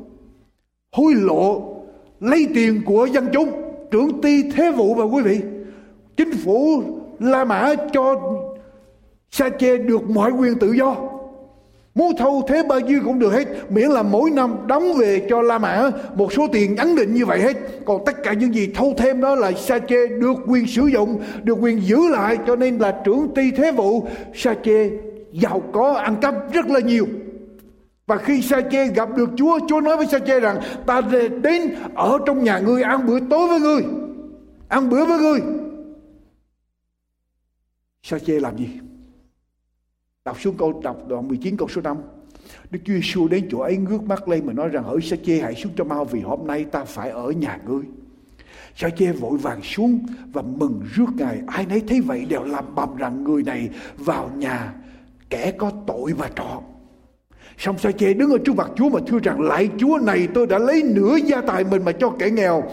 hối 0.91 1.13
lộ, 1.15 1.75
lấy 2.19 2.47
tiền 2.55 2.81
của 2.85 3.05
dân 3.05 3.27
chúng, 3.33 3.49
trưởng 3.91 4.21
ty 4.21 4.51
thuế 4.51 4.71
vụ 4.71 4.93
và 4.93 5.03
quý 5.03 5.23
vị. 5.23 5.41
Chính 6.17 6.31
phủ 6.31 6.83
La 7.19 7.45
Mã 7.45 7.73
cho 7.93 8.21
Sa-chê 9.31 9.77
được 9.77 10.09
mọi 10.09 10.31
quyền 10.31 10.59
tự 10.59 10.71
do. 10.71 11.10
Muốn 11.95 12.15
thâu 12.17 12.43
thế 12.47 12.63
bao 12.69 12.79
nhiêu 12.79 12.99
cũng 13.05 13.19
được 13.19 13.33
hết 13.33 13.47
Miễn 13.71 13.89
là 13.89 14.03
mỗi 14.03 14.29
năm 14.29 14.55
đóng 14.67 14.93
về 14.93 15.27
cho 15.29 15.41
La 15.41 15.57
Mã 15.57 15.91
Một 16.15 16.33
số 16.33 16.47
tiền 16.51 16.75
ấn 16.75 16.95
định 16.95 17.13
như 17.13 17.25
vậy 17.25 17.39
hết 17.39 17.57
Còn 17.85 18.05
tất 18.05 18.23
cả 18.23 18.33
những 18.33 18.55
gì 18.55 18.67
thâu 18.75 18.93
thêm 18.97 19.21
đó 19.21 19.35
là 19.35 19.51
Sa 19.51 19.79
chê 19.79 20.07
được 20.07 20.37
quyền 20.47 20.67
sử 20.67 20.87
dụng 20.87 21.21
Được 21.43 21.57
quyền 21.61 21.81
giữ 21.81 22.07
lại 22.07 22.37
Cho 22.47 22.55
nên 22.55 22.77
là 22.77 23.01
trưởng 23.05 23.33
ty 23.35 23.51
thế 23.51 23.71
vụ 23.71 24.07
Sa 24.33 24.55
chê 24.63 24.89
giàu 25.31 25.61
có 25.73 25.93
ăn 25.93 26.15
cắp 26.21 26.53
rất 26.53 26.65
là 26.67 26.79
nhiều 26.79 27.07
và 28.11 28.17
khi 28.17 28.41
sa 28.41 28.61
chê 28.71 28.87
gặp 28.87 29.09
được 29.17 29.29
Chúa, 29.35 29.59
Chúa 29.69 29.81
nói 29.81 29.97
với 29.97 30.05
sa 30.05 30.19
chê 30.19 30.39
rằng 30.39 30.61
ta 30.85 31.01
đến 31.43 31.75
ở 31.95 32.19
trong 32.25 32.43
nhà 32.43 32.59
ngươi 32.59 32.83
ăn 32.83 33.05
bữa 33.05 33.19
tối 33.19 33.47
với 33.47 33.59
ngươi. 33.59 33.83
Ăn 34.67 34.89
bữa 34.89 35.05
với 35.05 35.19
ngươi. 35.19 35.39
sa 38.03 38.19
chê 38.19 38.39
làm 38.39 38.57
gì? 38.57 38.67
Đọc 40.25 40.41
xuống 40.41 40.57
câu, 40.57 40.81
đọc 40.83 41.07
đoạn 41.07 41.27
19 41.27 41.57
câu 41.57 41.67
số 41.67 41.81
5. 41.81 41.97
Đức 42.71 42.79
Chúa 42.85 42.93
Giêsu 42.93 43.27
đến 43.27 43.47
chỗ 43.51 43.59
ấy 43.59 43.77
ngước 43.77 44.03
mắt 44.03 44.27
lên 44.27 44.45
mà 44.45 44.53
nói 44.53 44.69
rằng, 44.69 44.83
hỡi 44.83 45.01
sa 45.01 45.15
chê, 45.25 45.39
hãy 45.39 45.55
xuống 45.55 45.71
cho 45.77 45.83
mau 45.83 46.05
vì 46.05 46.21
hôm 46.21 46.47
nay 46.47 46.65
ta 46.65 46.83
phải 46.83 47.09
ở 47.09 47.31
nhà 47.31 47.59
ngươi. 47.67 47.83
Sa 48.75 48.89
chê 48.89 49.11
vội 49.11 49.37
vàng 49.37 49.61
xuống 49.63 50.05
và 50.33 50.41
mừng 50.41 50.81
rước 50.93 51.05
ngài. 51.17 51.41
Ai 51.47 51.65
nấy 51.65 51.83
thấy 51.87 52.01
vậy 52.01 52.25
đều 52.29 52.43
làm 52.43 52.75
bầm 52.75 52.97
rằng 52.97 53.23
người 53.23 53.43
này 53.43 53.69
vào 53.97 54.31
nhà 54.37 54.73
kẻ 55.29 55.51
có 55.51 55.71
tội 55.87 56.13
và 56.13 56.29
trọ. 56.35 56.61
Xong 57.57 57.77
sa 57.77 57.91
chê 57.91 58.13
đứng 58.13 58.31
ở 58.31 58.37
trước 58.45 58.55
mặt 58.55 58.71
Chúa 58.75 58.89
mà 58.89 58.99
thưa 59.07 59.19
rằng 59.23 59.41
lại 59.41 59.69
Chúa, 59.77 59.99
này 59.99 60.27
tôi 60.33 60.47
đã 60.47 60.59
lấy 60.59 60.83
nửa 60.83 61.15
gia 61.15 61.41
tài 61.41 61.63
mình 61.63 61.85
mà 61.85 61.91
cho 61.91 62.09
kẻ 62.19 62.29
nghèo. 62.29 62.63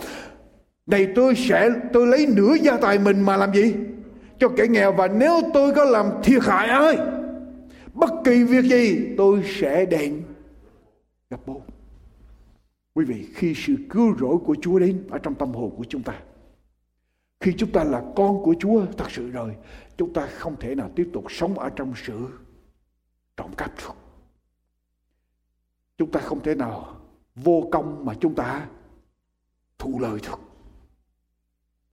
Này 0.86 1.08
tôi 1.14 1.34
sẽ, 1.34 1.70
tôi 1.92 2.06
lấy 2.06 2.26
nửa 2.26 2.54
gia 2.54 2.76
tài 2.76 2.98
mình 2.98 3.20
mà 3.20 3.36
làm 3.36 3.54
gì? 3.54 3.74
Cho 4.38 4.48
kẻ 4.48 4.66
nghèo 4.66 4.92
và 4.92 5.08
nếu 5.08 5.40
tôi 5.54 5.74
có 5.74 5.84
làm 5.84 6.06
thiệt 6.22 6.42
hại 6.42 6.68
ai 6.68 6.98
bất 7.98 8.10
kỳ 8.24 8.44
việc 8.44 8.64
gì, 8.64 9.14
tôi 9.16 9.42
sẽ 9.44 9.86
đền. 9.86 10.22
Gặp 11.30 11.40
bố. 11.46 11.62
Quý 12.94 13.04
vị, 13.04 13.28
khi 13.34 13.54
sự 13.56 13.76
cứu 13.90 14.16
rỗi 14.18 14.38
của 14.44 14.56
chúa 14.62 14.78
đến 14.78 15.06
ở 15.10 15.18
trong 15.18 15.34
tâm 15.34 15.52
hồn 15.52 15.74
của 15.76 15.84
chúng 15.88 16.02
ta, 16.02 16.22
khi 17.40 17.54
chúng 17.58 17.72
ta 17.72 17.84
là 17.84 18.02
con 18.16 18.42
của 18.42 18.54
chúa 18.58 18.86
thật 18.96 19.10
sự 19.10 19.30
rồi, 19.30 19.56
chúng 19.96 20.12
ta 20.12 20.26
không 20.26 20.56
thể 20.60 20.74
nào 20.74 20.90
tiếp 20.96 21.10
tục 21.12 21.24
sống 21.28 21.58
ở 21.58 21.70
trong 21.76 21.92
sự 22.04 22.28
trộm 23.36 23.50
cắp 23.56 23.76
được. 23.76 23.94
Chúng 25.98 26.10
ta 26.10 26.20
không 26.20 26.40
thể 26.40 26.54
nào 26.54 26.96
vô 27.34 27.68
công 27.72 28.04
mà 28.04 28.14
chúng 28.20 28.34
ta 28.34 28.66
thụ 29.78 30.00
lời 30.00 30.20
được. 30.22 30.40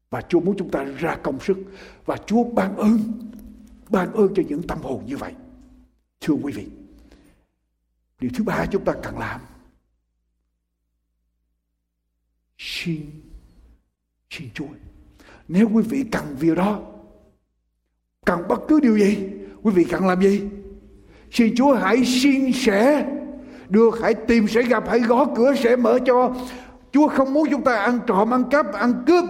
Và 0.09 0.21
Chúa 0.21 0.39
muốn 0.39 0.55
chúng 0.57 0.71
ta 0.71 0.83
ra 0.83 1.15
công 1.23 1.39
sức 1.39 1.57
và 2.05 2.17
Chúa 2.17 2.43
ban 2.43 2.75
ơn 2.75 2.99
ban 3.89 4.13
ơn 4.13 4.33
cho 4.35 4.43
những 4.47 4.63
tâm 4.67 4.77
hồn 4.81 5.03
như 5.05 5.17
vậy. 5.17 5.33
Thưa 6.25 6.33
quý 6.33 6.53
vị, 6.53 6.67
điều 8.19 8.31
thứ 8.33 8.43
ba 8.43 8.65
chúng 8.71 8.85
ta 8.85 8.93
cần 9.03 9.19
làm 9.19 9.41
xin 12.57 13.01
xin 14.29 14.49
Chúa. 14.53 14.65
Nếu 15.47 15.69
quý 15.73 15.83
vị 15.89 16.05
cần 16.11 16.35
việc 16.39 16.57
đó, 16.57 16.81
cần 18.25 18.47
bất 18.47 18.59
cứ 18.67 18.79
điều 18.79 18.97
gì, 18.97 19.29
quý 19.61 19.73
vị 19.73 19.85
cần 19.89 20.07
làm 20.07 20.21
gì? 20.21 20.41
Xin 21.31 21.53
Chúa 21.55 21.73
hãy 21.73 22.05
xin 22.05 22.53
sẽ 22.53 23.13
được, 23.69 23.99
hãy 24.01 24.13
tìm 24.13 24.47
sẽ 24.47 24.63
gặp, 24.63 24.83
hãy 24.87 24.99
gõ 24.99 25.25
cửa 25.35 25.55
sẽ 25.55 25.75
mở 25.75 25.99
cho. 26.05 26.35
Chúa 26.91 27.07
không 27.07 27.33
muốn 27.33 27.47
chúng 27.51 27.63
ta 27.63 27.75
ăn 27.75 27.99
trộm, 28.07 28.33
ăn 28.33 28.43
cắp, 28.51 28.73
ăn 28.73 29.03
cướp. 29.07 29.25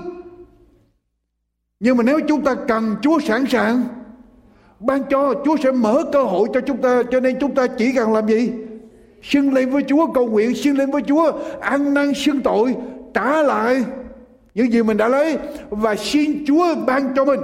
Nhưng 1.79 1.97
mà 1.97 2.03
nếu 2.03 2.19
chúng 2.27 2.43
ta 2.43 2.55
cần 2.67 2.95
Chúa 3.01 3.19
sẵn 3.19 3.45
sàng 3.49 4.04
ban 4.85 5.03
cho 5.09 5.33
Chúa 5.45 5.57
sẽ 5.63 5.71
mở 5.71 6.03
cơ 6.11 6.23
hội 6.23 6.49
cho 6.53 6.61
chúng 6.61 6.77
ta, 6.77 7.03
cho 7.11 7.19
nên 7.19 7.37
chúng 7.39 7.55
ta 7.55 7.67
chỉ 7.67 7.91
cần 7.95 8.13
làm 8.13 8.27
gì? 8.27 8.51
Xưng 9.23 9.53
lên 9.53 9.69
với 9.69 9.83
Chúa, 9.87 10.11
cầu 10.13 10.27
nguyện, 10.27 10.55
xưng 10.55 10.77
lên 10.77 10.91
với 10.91 11.01
Chúa, 11.07 11.31
ăn 11.59 11.93
năn, 11.93 12.13
xưng 12.13 12.41
tội, 12.41 12.75
trả 13.13 13.43
lại 13.43 13.83
những 14.53 14.71
gì 14.71 14.83
mình 14.83 14.97
đã 14.97 15.07
lấy 15.07 15.37
và 15.69 15.95
xin 15.95 16.45
Chúa 16.47 16.75
ban 16.87 17.13
cho 17.15 17.25
mình. 17.25 17.39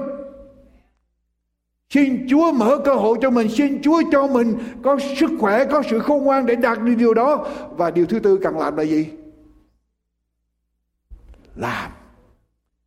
Xin 1.89 2.27
Chúa 2.29 2.51
mở 2.51 2.77
cơ 2.85 2.95
hội 2.95 3.17
cho 3.21 3.29
mình, 3.29 3.49
xin 3.49 3.81
Chúa 3.81 4.01
cho 4.11 4.27
mình 4.27 4.57
có 4.83 4.97
sức 5.19 5.31
khỏe, 5.39 5.65
có 5.65 5.83
sự 5.89 5.99
khôn 5.99 6.23
ngoan 6.23 6.45
để 6.45 6.55
đạt 6.55 6.79
được 6.83 6.95
điều 6.97 7.13
đó. 7.13 7.47
Và 7.77 7.91
điều 7.91 8.05
thứ 8.05 8.19
tư 8.19 8.39
cần 8.43 8.59
làm 8.59 8.77
là 8.77 8.83
gì? 8.83 9.07
Làm. 11.55 11.91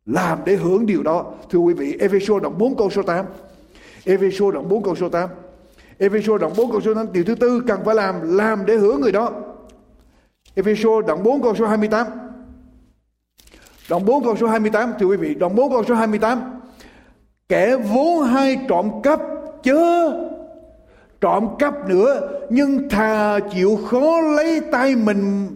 Làm 0.05 0.39
để 0.45 0.55
hưởng 0.55 0.85
điều 0.85 1.03
đó. 1.03 1.33
Thưa 1.49 1.59
quý 1.59 1.73
vị, 1.73 1.97
Ephesos 1.99 2.43
đoạn 2.43 2.57
4 2.57 2.77
câu 2.77 2.89
số 2.89 3.01
8 3.01 3.25
Ephesos 4.05 4.53
đoạn 4.53 4.69
4 4.69 4.83
câu 4.83 4.95
số 4.95 5.09
8. 5.09 5.29
Ephesos 5.97 6.41
đoạn 6.41 6.53
4 6.57 6.71
câu 6.71 6.81
số 6.81 6.93
8 6.93 7.13
điều 7.13 7.23
thứ 7.23 7.35
tư 7.35 7.63
cần 7.67 7.79
phải 7.85 7.95
làm 7.95 8.37
làm 8.37 8.65
để 8.65 8.75
hưởng 8.75 9.01
người 9.01 9.11
đó. 9.11 9.31
Ephesos 10.55 11.05
đoạn 11.05 11.23
4 11.23 11.41
câu 11.41 11.55
số 11.55 11.65
28. 11.65 12.07
Đoạn 13.89 14.05
4 14.05 14.23
câu 14.23 14.35
số 14.35 14.47
28 14.47 14.93
thưa 14.99 15.05
quý 15.05 15.17
vị, 15.17 15.33
đoạn 15.33 15.55
4 15.55 15.71
câu 15.71 15.83
số 15.83 15.95
28. 15.95 16.41
Kẻ 17.49 17.75
vốn 17.75 18.23
hay 18.23 18.59
trộm 18.69 18.91
cắp 19.03 19.21
chớ 19.63 20.11
trộm 21.21 21.47
cắp 21.59 21.89
nữa 21.89 22.29
nhưng 22.49 22.89
thà 22.89 23.39
chịu 23.53 23.79
khó 23.89 24.21
lấy 24.21 24.61
tay 24.71 24.95
mình 24.95 25.47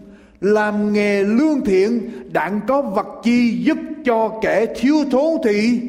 làm 0.41 0.93
nghề 0.93 1.23
lương 1.23 1.61
thiện 1.65 2.09
đặng 2.33 2.59
có 2.67 2.81
vật 2.81 3.07
chi 3.23 3.63
giúp 3.63 3.77
cho 4.05 4.39
kẻ 4.41 4.65
thiếu 4.75 4.95
thốn 5.11 5.41
thì 5.43 5.81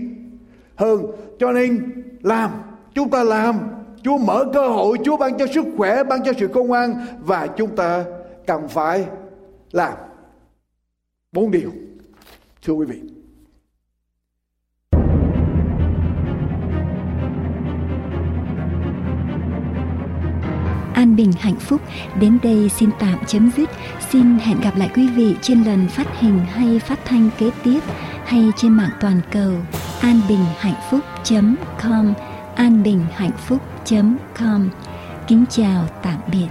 hơn 0.75 1.07
cho 1.39 1.53
nên 1.53 1.93
làm. 2.23 2.51
Chúng 2.95 3.11
ta 3.11 3.25
làm. 3.25 3.59
Chúa 4.03 4.19
mở 4.19 4.45
cơ 4.53 4.69
hội. 4.69 4.99
Chúa 5.05 5.17
ban 5.17 5.39
cho 5.39 5.47
sức 5.55 5.65
khỏe, 5.77 6.05
ban 6.05 6.25
cho 6.25 6.33
sự 6.39 6.49
công 6.49 6.73
an 6.73 6.95
và 7.21 7.47
chúng 7.47 7.77
ta 7.77 8.05
cần 8.47 8.69
phải 8.69 9.07
làm 9.73 9.93
bốn 11.33 11.51
điều. 11.51 11.73
Thưa 12.63 12.73
quý 12.73 12.87
vị. 12.87 13.01
An 20.95 21.17
bình, 21.17 21.33
hạnh 21.39 21.57
phúc. 21.61 21.81
Đến 22.21 22.39
đây 22.43 22.69
xin 22.69 22.91
tạm 23.01 23.19
chấm 23.27 23.51
dứt. 23.57 23.71
Xin 24.11 24.39
hẹn 24.39 24.61
gặp 24.61 24.77
lại 24.77 24.91
quý 24.95 25.09
vị 25.09 25.37
trên 25.43 25.63
lần 25.63 25.89
phát 25.89 26.07
hình 26.19 26.39
hay 26.39 26.79
phát 26.79 26.99
thanh 27.05 27.31
kế 27.39 27.51
tiếp 27.65 27.81
hay 28.31 28.53
trên 28.57 28.73
mạng 28.73 28.91
toàn 29.01 29.21
cầu 29.33 29.53
anbinhhạnhphúc.com 30.01 32.15
anbinhhạnhphúc.com 32.57 34.69
Kính 35.29 35.45
chào 35.51 35.89
tạm 36.03 36.21
biệt. 36.33 36.49